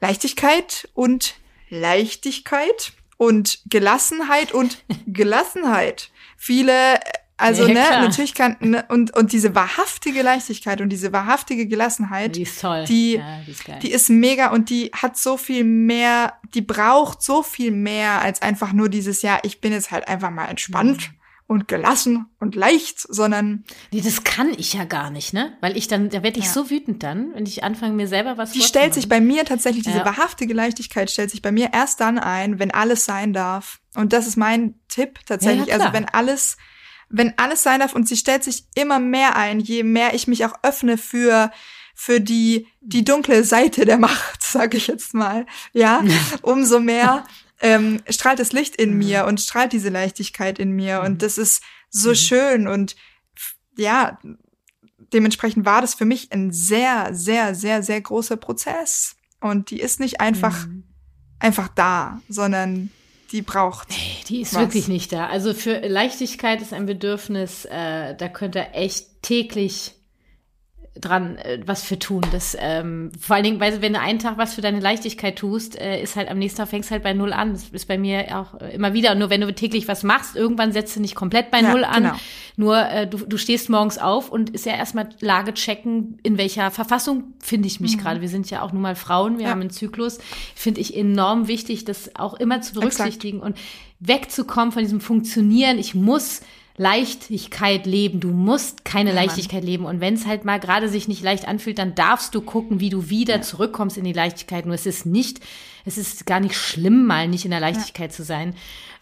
Leichtigkeit 0.00 0.88
und 0.94 1.36
Leichtigkeit 1.68 2.92
und 3.16 3.60
Gelassenheit 3.66 4.52
und 4.52 4.84
Gelassenheit. 5.06 6.10
Viele 6.36 6.98
also, 7.44 7.66
ja, 7.66 7.74
ne, 7.74 7.86
klar. 7.86 8.02
natürlich 8.02 8.34
kann, 8.34 8.56
ne, 8.60 8.84
und, 8.88 9.14
und 9.16 9.32
diese 9.32 9.54
wahrhaftige 9.54 10.22
Leichtigkeit 10.22 10.80
und 10.80 10.88
diese 10.88 11.12
wahrhaftige 11.12 11.66
Gelassenheit, 11.66 12.36
die 12.36 12.42
ist 12.42 12.60
toll. 12.60 12.84
Die, 12.86 13.14
ja, 13.14 13.40
die, 13.46 13.50
ist, 13.50 13.64
die 13.82 13.90
ist 13.90 14.10
mega 14.10 14.50
und 14.50 14.70
die 14.70 14.90
hat 14.94 15.16
so 15.16 15.36
viel 15.36 15.64
mehr, 15.64 16.34
die 16.54 16.62
braucht 16.62 17.22
so 17.22 17.42
viel 17.42 17.70
mehr 17.70 18.22
als 18.22 18.42
einfach 18.42 18.72
nur 18.72 18.88
dieses, 18.88 19.22
ja, 19.22 19.38
ich 19.42 19.60
bin 19.60 19.72
jetzt 19.72 19.90
halt 19.90 20.08
einfach 20.08 20.30
mal 20.30 20.46
entspannt. 20.46 21.10
Mhm. 21.10 21.18
Und 21.46 21.68
gelassen 21.68 22.24
und 22.40 22.54
leicht, 22.54 23.00
sondern. 23.00 23.64
Nee, 23.92 24.00
das 24.00 24.24
kann 24.24 24.54
ich 24.56 24.72
ja 24.72 24.84
gar 24.84 25.10
nicht, 25.10 25.34
ne? 25.34 25.58
Weil 25.60 25.76
ich 25.76 25.88
dann, 25.88 26.08
da 26.08 26.22
werde 26.22 26.38
ich 26.38 26.46
ja. 26.46 26.50
so 26.50 26.70
wütend 26.70 27.02
dann, 27.02 27.34
wenn 27.34 27.44
ich 27.44 27.62
anfange, 27.62 27.92
mir 27.92 28.08
selber 28.08 28.38
was 28.38 28.52
Die 28.52 28.62
stellt 28.62 28.94
sich 28.94 29.10
bei 29.10 29.20
mir 29.20 29.44
tatsächlich, 29.44 29.84
diese 29.84 30.06
wahrhaftige 30.06 30.54
Leichtigkeit 30.54 31.10
stellt 31.10 31.30
sich 31.30 31.42
bei 31.42 31.52
mir 31.52 31.68
erst 31.74 32.00
dann 32.00 32.18
ein, 32.18 32.58
wenn 32.60 32.70
alles 32.70 33.04
sein 33.04 33.34
darf. 33.34 33.80
Und 33.94 34.14
das 34.14 34.26
ist 34.26 34.36
mein 34.36 34.76
Tipp 34.88 35.20
tatsächlich. 35.26 35.70
also 35.74 35.92
wenn 35.92 36.06
alles, 36.06 36.56
wenn 37.08 37.36
alles 37.38 37.62
sein 37.62 37.80
darf 37.80 37.94
und 37.94 38.08
sie 38.08 38.16
stellt 38.16 38.44
sich 38.44 38.64
immer 38.74 38.98
mehr 38.98 39.36
ein, 39.36 39.60
je 39.60 39.82
mehr 39.82 40.14
ich 40.14 40.26
mich 40.26 40.44
auch 40.44 40.54
öffne 40.62 40.98
für 40.98 41.50
für 41.94 42.20
die 42.20 42.66
die 42.80 43.04
dunkle 43.04 43.44
Seite 43.44 43.84
der 43.84 43.98
Macht, 43.98 44.42
sage 44.42 44.76
ich 44.76 44.86
jetzt 44.86 45.14
mal, 45.14 45.46
ja, 45.72 46.02
umso 46.42 46.80
mehr 46.80 47.24
ähm, 47.60 48.00
strahlt 48.08 48.40
das 48.40 48.52
Licht 48.52 48.76
in 48.76 48.98
mir 48.98 49.22
mhm. 49.22 49.28
und 49.28 49.40
strahlt 49.40 49.72
diese 49.72 49.88
Leichtigkeit 49.88 50.58
in 50.58 50.72
mir 50.72 51.00
und 51.00 51.12
mhm. 51.12 51.18
das 51.18 51.38
ist 51.38 51.62
so 51.90 52.10
mhm. 52.10 52.14
schön 52.14 52.68
und 52.68 52.96
ja, 53.76 54.18
dementsprechend 55.12 55.64
war 55.64 55.80
das 55.80 55.94
für 55.94 56.04
mich 56.04 56.32
ein 56.32 56.52
sehr, 56.52 57.10
sehr, 57.12 57.54
sehr, 57.54 57.82
sehr 57.82 58.00
großer 58.00 58.36
Prozess 58.36 59.16
und 59.40 59.70
die 59.70 59.80
ist 59.80 60.00
nicht 60.00 60.20
einfach 60.20 60.66
einfach 61.38 61.68
da, 61.68 62.20
sondern 62.28 62.90
die 63.34 63.42
braucht. 63.42 63.90
Nee, 63.90 64.24
die 64.28 64.40
ist 64.42 64.54
was. 64.54 64.60
wirklich 64.60 64.86
nicht 64.88 65.12
da. 65.12 65.26
Also 65.26 65.54
für 65.54 65.80
Leichtigkeit 65.80 66.62
ist 66.62 66.72
ein 66.72 66.86
Bedürfnis, 66.86 67.64
äh, 67.64 68.14
da 68.14 68.28
könnte 68.28 68.68
echt 68.72 69.06
täglich 69.22 69.93
dran 71.00 71.36
äh, 71.36 71.60
was 71.66 71.82
für 71.82 71.98
tun. 71.98 72.22
Das, 72.30 72.56
ähm, 72.58 73.10
vor 73.18 73.36
allen 73.36 73.44
Dingen, 73.44 73.60
weil 73.60 73.82
wenn 73.82 73.94
du 73.94 74.00
einen 74.00 74.20
Tag 74.20 74.38
was 74.38 74.54
für 74.54 74.60
deine 74.60 74.80
Leichtigkeit 74.80 75.36
tust, 75.36 75.78
äh, 75.78 76.00
ist 76.00 76.14
halt 76.14 76.28
am 76.28 76.38
nächsten 76.38 76.58
Tag 76.58 76.68
fängst 76.68 76.90
halt 76.90 77.02
bei 77.02 77.12
Null 77.12 77.32
an. 77.32 77.52
Das 77.52 77.64
ist 77.70 77.88
bei 77.88 77.98
mir 77.98 78.26
auch 78.38 78.60
äh, 78.60 78.74
immer 78.74 78.92
wieder. 78.92 79.14
nur 79.14 79.28
wenn 79.28 79.40
du 79.40 79.52
täglich 79.52 79.88
was 79.88 80.04
machst, 80.04 80.36
irgendwann 80.36 80.72
setzt 80.72 80.94
du 80.94 81.00
nicht 81.00 81.16
komplett 81.16 81.50
bei 81.50 81.60
ja, 81.60 81.72
Null 81.72 81.84
an. 81.84 82.04
Genau. 82.04 82.14
Nur 82.56 82.78
äh, 82.78 83.08
du, 83.08 83.18
du 83.18 83.36
stehst 83.36 83.68
morgens 83.70 83.98
auf 83.98 84.30
und 84.30 84.50
ist 84.50 84.66
ja 84.66 84.74
erstmal 84.74 85.08
Lage 85.20 85.54
checken, 85.54 86.18
in 86.22 86.38
welcher 86.38 86.70
Verfassung 86.70 87.34
finde 87.40 87.66
ich 87.66 87.80
mich 87.80 87.96
mhm. 87.96 88.00
gerade. 88.00 88.20
Wir 88.20 88.28
sind 88.28 88.48
ja 88.50 88.62
auch 88.62 88.72
nun 88.72 88.82
mal 88.82 88.94
Frauen, 88.94 89.38
wir 89.38 89.46
ja. 89.46 89.50
haben 89.50 89.60
einen 89.60 89.70
Zyklus. 89.70 90.18
Finde 90.54 90.80
ich 90.80 90.96
enorm 90.96 91.48
wichtig, 91.48 91.84
das 91.84 92.14
auch 92.14 92.34
immer 92.34 92.60
zu 92.60 92.74
berücksichtigen 92.74 93.38
Exakt. 93.38 93.58
und 93.58 94.08
wegzukommen 94.08 94.70
von 94.70 94.82
diesem 94.82 95.00
Funktionieren. 95.00 95.78
Ich 95.78 95.96
muss 95.96 96.42
Leichtigkeit 96.76 97.86
leben. 97.86 98.20
Du 98.20 98.28
musst 98.28 98.84
keine 98.84 99.10
ja, 99.10 99.16
Leichtigkeit 99.16 99.62
Mann. 99.62 99.70
leben. 99.70 99.84
Und 99.84 100.00
wenn 100.00 100.14
es 100.14 100.26
halt 100.26 100.44
mal 100.44 100.58
gerade 100.58 100.88
sich 100.88 101.06
nicht 101.06 101.22
leicht 101.22 101.46
anfühlt, 101.46 101.78
dann 101.78 101.94
darfst 101.94 102.34
du 102.34 102.40
gucken, 102.40 102.80
wie 102.80 102.90
du 102.90 103.08
wieder 103.08 103.36
ja. 103.36 103.42
zurückkommst 103.42 103.96
in 103.96 104.04
die 104.04 104.12
Leichtigkeit. 104.12 104.66
Nur 104.66 104.74
es 104.74 104.86
ist 104.86 105.06
nicht, 105.06 105.40
es 105.84 105.98
ist 105.98 106.26
gar 106.26 106.40
nicht 106.40 106.56
schlimm, 106.56 107.06
mal 107.06 107.28
nicht 107.28 107.44
in 107.44 107.52
der 107.52 107.60
Leichtigkeit 107.60 108.10
ja. 108.10 108.16
zu 108.16 108.24
sein. 108.24 108.54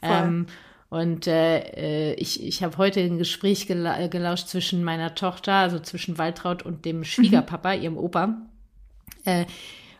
Ähm, 0.03 0.47
und 0.91 1.27
äh, 1.27 2.11
äh, 2.11 2.14
ich, 2.14 2.45
ich 2.45 2.62
habe 2.62 2.77
heute 2.77 3.01
ein 3.01 3.16
Gespräch 3.16 3.66
gela 3.66 4.09
gelauscht 4.09 4.49
zwischen 4.49 4.85
meiner 4.85 5.14
Tochter, 5.14 5.55
also 5.55 5.79
zwischen 5.79 6.18
Waltraud 6.18 6.62
und 6.64 6.85
dem 6.85 7.05
Schwiegerpapa, 7.05 7.77
mhm. 7.77 7.83
ihrem 7.83 7.97
Opa. 7.97 8.43
Äh, 9.25 9.47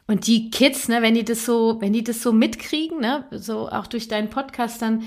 und 0.07 0.27
die 0.27 0.51
Kids, 0.51 0.89
ne, 0.89 1.01
wenn 1.01 1.15
die 1.15 1.25
das 1.25 1.47
so, 1.47 1.81
wenn 1.81 1.95
die 1.95 2.05
das 2.05 2.21
so 2.23 2.33
mitkriegen, 2.33 3.01
ne, 3.01 3.25
so 3.31 3.71
auch 3.71 3.87
durch 3.87 4.09
deinen 4.09 4.29
Podcast, 4.29 4.83
dann 4.83 5.05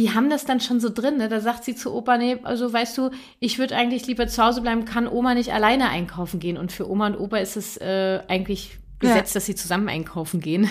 die 0.00 0.14
haben 0.14 0.30
das 0.30 0.46
dann 0.46 0.60
schon 0.60 0.80
so 0.80 0.88
drin. 0.88 1.18
Ne? 1.18 1.28
Da 1.28 1.40
sagt 1.40 1.64
sie 1.64 1.74
zu 1.74 1.94
Opa, 1.94 2.16
nee, 2.16 2.38
also 2.42 2.72
weißt 2.72 2.96
du, 2.96 3.10
ich 3.38 3.58
würde 3.58 3.76
eigentlich 3.76 4.06
lieber 4.06 4.26
zu 4.26 4.42
Hause 4.42 4.62
bleiben, 4.62 4.86
kann 4.86 5.06
Oma 5.06 5.34
nicht 5.34 5.52
alleine 5.52 5.90
einkaufen 5.90 6.40
gehen. 6.40 6.56
Und 6.56 6.72
für 6.72 6.90
Oma 6.90 7.08
und 7.08 7.16
Opa 7.16 7.36
ist 7.36 7.56
es 7.56 7.76
äh, 7.76 8.20
eigentlich 8.26 8.78
gesetzt, 8.98 9.34
ja. 9.34 9.38
dass 9.38 9.46
sie 9.46 9.54
zusammen 9.54 9.90
einkaufen 9.90 10.40
gehen. 10.40 10.70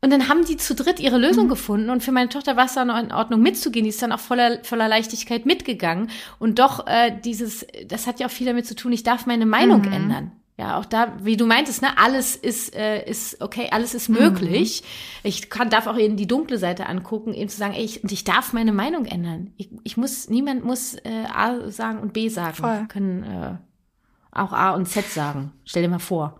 Und 0.00 0.10
dann 0.10 0.28
haben 0.28 0.44
die 0.44 0.56
zu 0.56 0.76
dritt 0.76 1.00
ihre 1.00 1.18
Lösung 1.18 1.46
mhm. 1.46 1.50
gefunden. 1.50 1.90
Und 1.90 2.04
für 2.04 2.12
meine 2.12 2.28
Tochter 2.28 2.56
war 2.56 2.66
es 2.66 2.74
dann 2.74 2.90
auch 2.90 3.02
in 3.02 3.12
Ordnung 3.12 3.42
mitzugehen. 3.42 3.84
Die 3.84 3.90
ist 3.90 4.00
dann 4.00 4.12
auch 4.12 4.20
voller, 4.20 4.62
voller 4.62 4.86
Leichtigkeit 4.86 5.44
mitgegangen. 5.44 6.10
Und 6.38 6.60
doch, 6.60 6.86
äh, 6.86 7.12
dieses, 7.24 7.66
das 7.88 8.06
hat 8.06 8.20
ja 8.20 8.28
auch 8.28 8.30
viel 8.30 8.46
damit 8.46 8.66
zu 8.66 8.76
tun, 8.76 8.92
ich 8.92 9.02
darf 9.02 9.26
meine 9.26 9.46
Meinung 9.46 9.82
mhm. 9.82 9.92
ändern 9.92 10.32
ja, 10.58 10.78
auch 10.78 10.84
da, 10.84 11.16
wie 11.22 11.36
du 11.36 11.46
meintest, 11.46 11.80
ne, 11.80 11.96
alles 11.96 12.36
ist, 12.36 12.74
äh, 12.74 13.08
ist 13.08 13.40
okay, 13.40 13.68
alles 13.70 13.94
ist 13.94 14.08
möglich. 14.10 14.82
Mhm. 14.82 15.28
Ich 15.28 15.48
kann, 15.48 15.70
darf 15.70 15.86
auch 15.86 15.96
eben 15.96 16.16
die 16.16 16.26
dunkle 16.26 16.58
Seite 16.58 16.86
angucken, 16.86 17.32
eben 17.32 17.48
zu 17.48 17.56
sagen, 17.56 17.72
ey, 17.72 17.82
ich, 17.82 18.02
und 18.02 18.12
ich 18.12 18.24
darf 18.24 18.52
meine 18.52 18.72
Meinung 18.72 19.06
ändern. 19.06 19.54
Ich, 19.56 19.70
ich 19.82 19.96
muss, 19.96 20.28
niemand 20.28 20.64
muss 20.64 20.94
äh, 20.94 21.24
A 21.32 21.70
sagen 21.70 22.00
und 22.00 22.12
B 22.12 22.28
sagen. 22.28 22.54
Voll. 22.54 22.80
Wir 22.80 22.88
können 22.88 23.22
äh, 23.22 23.56
auch 24.30 24.52
A 24.52 24.74
und 24.74 24.86
Z 24.86 25.06
sagen. 25.06 25.52
Stell 25.64 25.82
dir 25.82 25.88
mal 25.88 25.98
vor. 25.98 26.38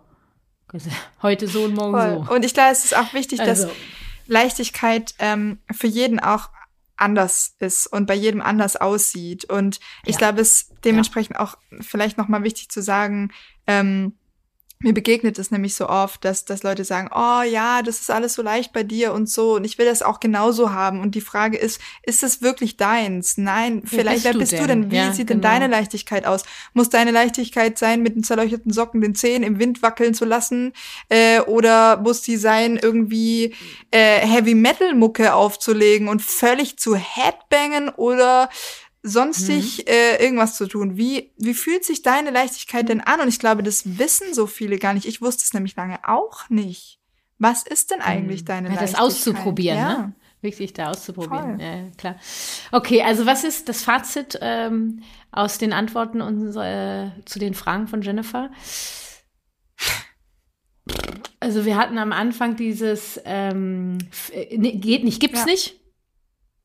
Heute 1.23 1.49
so 1.49 1.65
und 1.65 1.75
morgen 1.75 1.93
Voll. 1.93 2.25
so. 2.27 2.35
Und 2.35 2.45
ich 2.45 2.55
glaube, 2.55 2.73
es 2.73 2.85
ist 2.85 2.97
auch 2.97 3.15
wichtig, 3.15 3.41
also. 3.41 3.67
dass 3.67 3.75
Leichtigkeit 4.27 5.15
ähm, 5.19 5.59
für 5.71 5.87
jeden 5.87 6.21
auch 6.21 6.51
anders 6.97 7.57
ist 7.59 7.87
und 7.87 8.07
bei 8.07 8.15
jedem 8.15 8.41
anders 8.41 8.77
aussieht. 8.77 9.45
Und 9.45 9.81
ich 10.05 10.15
ja. 10.15 10.19
glaube, 10.19 10.41
es 10.41 10.63
ist 10.63 10.73
dementsprechend 10.85 11.37
ja. 11.37 11.41
auch 11.41 11.57
vielleicht 11.81 12.17
nochmal 12.17 12.45
wichtig 12.45 12.69
zu 12.69 12.81
sagen, 12.81 13.33
ähm, 13.67 14.15
mir 14.83 14.93
begegnet 14.93 15.39
es 15.39 15.51
nämlich 15.51 15.75
so 15.75 15.89
oft, 15.89 16.25
dass, 16.25 16.45
dass 16.45 16.63
Leute 16.63 16.85
sagen, 16.85 17.09
oh 17.15 17.43
ja, 17.43 17.83
das 17.83 18.01
ist 18.01 18.11
alles 18.11 18.35
so 18.35 18.43
leicht 18.43 18.73
bei 18.73 18.83
dir 18.83 19.13
und 19.13 19.29
so 19.29 19.55
und 19.55 19.65
ich 19.65 19.79
will 19.79 19.87
das 19.87 20.03
auch 20.03 20.19
genauso 20.19 20.73
haben. 20.73 21.01
Und 21.01 21.15
die 21.15 21.21
Frage 21.21 21.57
ist, 21.57 21.81
ist 22.03 22.23
es 22.23 22.43
wirklich 22.43 22.77
deins? 22.77 23.39
Nein, 23.39 23.83
vielleicht, 23.85 24.25
wer 24.25 24.35
bist 24.35 24.53
du 24.53 24.67
denn? 24.67 24.91
Wie 24.91 24.97
ja, 24.97 25.13
sieht 25.13 25.29
genau. 25.29 25.41
denn 25.41 25.51
deine 25.51 25.67
Leichtigkeit 25.69 26.27
aus? 26.27 26.43
Muss 26.75 26.91
deine 26.91 27.13
Leichtigkeit 27.13 27.79
sein, 27.79 28.03
mit 28.03 28.17
den 28.17 28.25
zerleuchteten 28.25 28.73
Socken 28.73 29.01
den 29.01 29.15
Zehen 29.15 29.43
im 29.43 29.59
Wind 29.59 29.83
wackeln 29.83 30.15
zu 30.15 30.25
lassen? 30.25 30.73
Äh, 31.09 31.41
oder 31.41 31.99
muss 31.99 32.23
die 32.23 32.37
sein, 32.37 32.79
irgendwie 32.81 33.55
äh, 33.93 34.19
Heavy-Metal-Mucke 34.27 35.35
aufzulegen 35.35 36.09
und 36.09 36.23
völlig 36.23 36.79
zu 36.79 36.97
Headbangen 36.97 37.89
oder 37.91 38.49
sonstig 39.03 39.79
mhm. 39.79 39.85
äh, 39.87 40.23
irgendwas 40.23 40.57
zu 40.57 40.67
tun. 40.67 40.97
Wie, 40.97 41.33
wie 41.37 41.55
fühlt 41.55 41.85
sich 41.85 42.03
deine 42.03 42.31
Leichtigkeit 42.31 42.89
denn 42.89 43.01
an? 43.01 43.21
Und 43.21 43.29
ich 43.29 43.39
glaube, 43.39 43.63
das 43.63 43.99
wissen 43.99 44.33
so 44.33 44.47
viele 44.47 44.79
gar 44.79 44.95
nicht. 44.95 45.07
Ich 45.07 45.21
wusste 45.21 45.43
es 45.45 45.55
nämlich 45.55 45.77
lange 45.77 45.99
auch 46.07 46.49
nicht. 46.49 47.01
Was 47.39 47.65
ist 47.65 47.91
denn 47.91 48.01
eigentlich 48.01 48.43
mhm. 48.43 48.47
deine 48.47 48.69
ja, 48.69 48.75
Leichtigkeit? 48.75 49.01
Das 49.01 49.17
auszuprobieren, 49.17 49.79
ja. 49.79 49.99
ne? 49.99 50.13
Wichtig, 50.43 50.73
da 50.73 50.91
auszuprobieren. 50.91 51.61
Ja, 51.61 51.91
klar. 51.97 52.17
Okay, 52.73 53.03
also 53.03 53.27
was 53.27 53.45
ist 53.45 53.69
das 53.69 53.83
Fazit 53.83 54.39
ähm, 54.41 55.03
aus 55.31 55.59
den 55.59 55.73
Antworten 55.73 56.21
unserer, 56.21 57.13
äh, 57.17 57.25
zu 57.25 57.39
den 57.39 57.55
Fragen 57.55 57.87
von 57.87 58.03
Jennifer? 58.03 58.51
Also 61.39 61.65
wir 61.65 61.77
hatten 61.77 61.97
am 61.97 62.13
Anfang 62.13 62.57
dieses 62.57 63.21
ähm, 63.25 63.99
äh, 64.33 64.57
geht 64.59 65.05
nicht, 65.05 65.21
gibt's 65.21 65.41
ja. 65.41 65.47
nicht. 65.47 65.82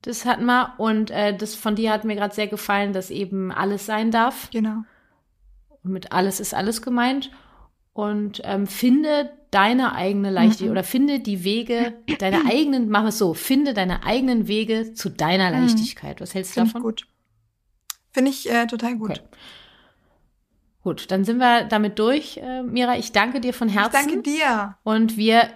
Das 0.01 0.25
hatten 0.25 0.45
wir. 0.45 0.73
Und 0.77 1.11
äh, 1.11 1.35
das 1.35 1.55
von 1.55 1.75
dir 1.75 1.91
hat 1.91 2.05
mir 2.05 2.15
gerade 2.15 2.33
sehr 2.33 2.47
gefallen, 2.47 2.93
dass 2.93 3.09
eben 3.09 3.51
alles 3.51 3.85
sein 3.85 4.11
darf. 4.11 4.49
Genau. 4.51 4.83
Und 5.83 5.91
mit 5.91 6.11
alles 6.11 6.39
ist 6.39 6.53
alles 6.53 6.81
gemeint. 6.81 7.31
Und 7.93 8.41
ähm, 8.43 8.67
finde 8.67 9.31
deine 9.49 9.95
eigene 9.95 10.29
Leichtigkeit 10.29 10.67
mhm. 10.67 10.71
oder 10.71 10.83
finde 10.83 11.19
die 11.19 11.43
Wege, 11.43 11.93
deine 12.19 12.45
eigenen, 12.45 12.89
mach 12.89 13.05
es 13.05 13.17
so, 13.17 13.33
finde 13.33 13.73
deine 13.73 14.03
eigenen 14.03 14.47
Wege 14.47 14.93
zu 14.93 15.09
deiner 15.09 15.51
mhm. 15.51 15.61
Leichtigkeit. 15.61 16.21
Was 16.21 16.33
hältst 16.33 16.51
du 16.51 16.61
Find 16.61 16.67
davon? 16.69 16.81
gut. 16.83 17.07
Finde 18.11 18.31
ich 18.31 18.49
äh, 18.49 18.67
total 18.67 18.97
gut. 18.97 19.11
Okay. 19.11 19.21
Gut, 20.87 21.11
dann 21.11 21.25
sind 21.25 21.39
wir 21.39 21.65
damit 21.65 21.99
durch, 21.99 22.37
äh, 22.37 22.63
Mira. 22.63 22.97
Ich 22.97 23.11
danke 23.11 23.41
dir 23.41 23.53
von 23.53 23.67
Herzen. 23.67 23.93
Ich 23.93 24.05
danke 24.05 24.21
dir. 24.21 24.77
Und 24.83 25.17
wir 25.17 25.49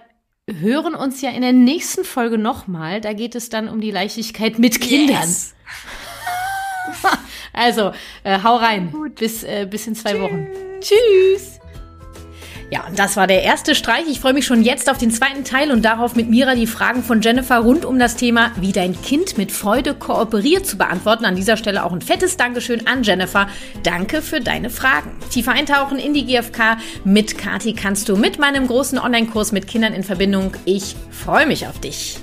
hören 0.60 0.94
uns 0.94 1.20
ja 1.20 1.30
in 1.30 1.42
der 1.42 1.52
nächsten 1.52 2.04
Folge 2.04 2.38
nochmal. 2.38 3.00
Da 3.00 3.12
geht 3.12 3.34
es 3.34 3.48
dann 3.48 3.68
um 3.68 3.80
die 3.80 3.90
Leichtigkeit 3.90 4.58
mit 4.58 4.80
Kindern. 4.80 5.22
Yes. 5.22 5.54
also, 7.52 7.92
äh, 8.24 8.38
hau 8.42 8.56
rein. 8.56 8.94
Bis, 9.14 9.42
äh, 9.44 9.66
bis 9.70 9.86
in 9.86 9.94
zwei 9.94 10.12
Tschüss. 10.12 10.20
Wochen. 10.20 10.46
Tschüss. 10.80 11.61
Ja, 12.72 12.86
und 12.88 12.98
das 12.98 13.18
war 13.18 13.26
der 13.26 13.42
erste 13.42 13.74
Streich. 13.74 14.06
Ich 14.08 14.20
freue 14.20 14.32
mich 14.32 14.46
schon 14.46 14.62
jetzt 14.62 14.90
auf 14.90 14.96
den 14.96 15.10
zweiten 15.10 15.44
Teil 15.44 15.72
und 15.72 15.84
darauf 15.84 16.16
mit 16.16 16.30
Mira 16.30 16.54
die 16.54 16.66
Fragen 16.66 17.02
von 17.02 17.20
Jennifer 17.20 17.58
rund 17.58 17.84
um 17.84 17.98
das 17.98 18.16
Thema, 18.16 18.50
wie 18.56 18.72
dein 18.72 18.98
Kind 19.02 19.36
mit 19.36 19.52
Freude 19.52 19.92
kooperiert 19.92 20.66
zu 20.66 20.78
beantworten. 20.78 21.26
An 21.26 21.36
dieser 21.36 21.58
Stelle 21.58 21.84
auch 21.84 21.92
ein 21.92 22.00
fettes 22.00 22.38
Dankeschön 22.38 22.86
an 22.86 23.02
Jennifer. 23.02 23.46
Danke 23.82 24.22
für 24.22 24.40
deine 24.40 24.70
Fragen. 24.70 25.10
Tiefer 25.28 25.52
eintauchen 25.52 25.98
in 25.98 26.14
die 26.14 26.24
GfK 26.24 26.78
mit 27.04 27.36
Kati 27.36 27.74
kannst 27.74 28.08
du 28.08 28.16
mit 28.16 28.38
meinem 28.38 28.66
großen 28.66 28.98
Online-Kurs 28.98 29.52
mit 29.52 29.66
Kindern 29.66 29.92
in 29.92 30.02
Verbindung. 30.02 30.54
Ich 30.64 30.96
freue 31.10 31.46
mich 31.46 31.66
auf 31.66 31.78
dich. 31.78 32.22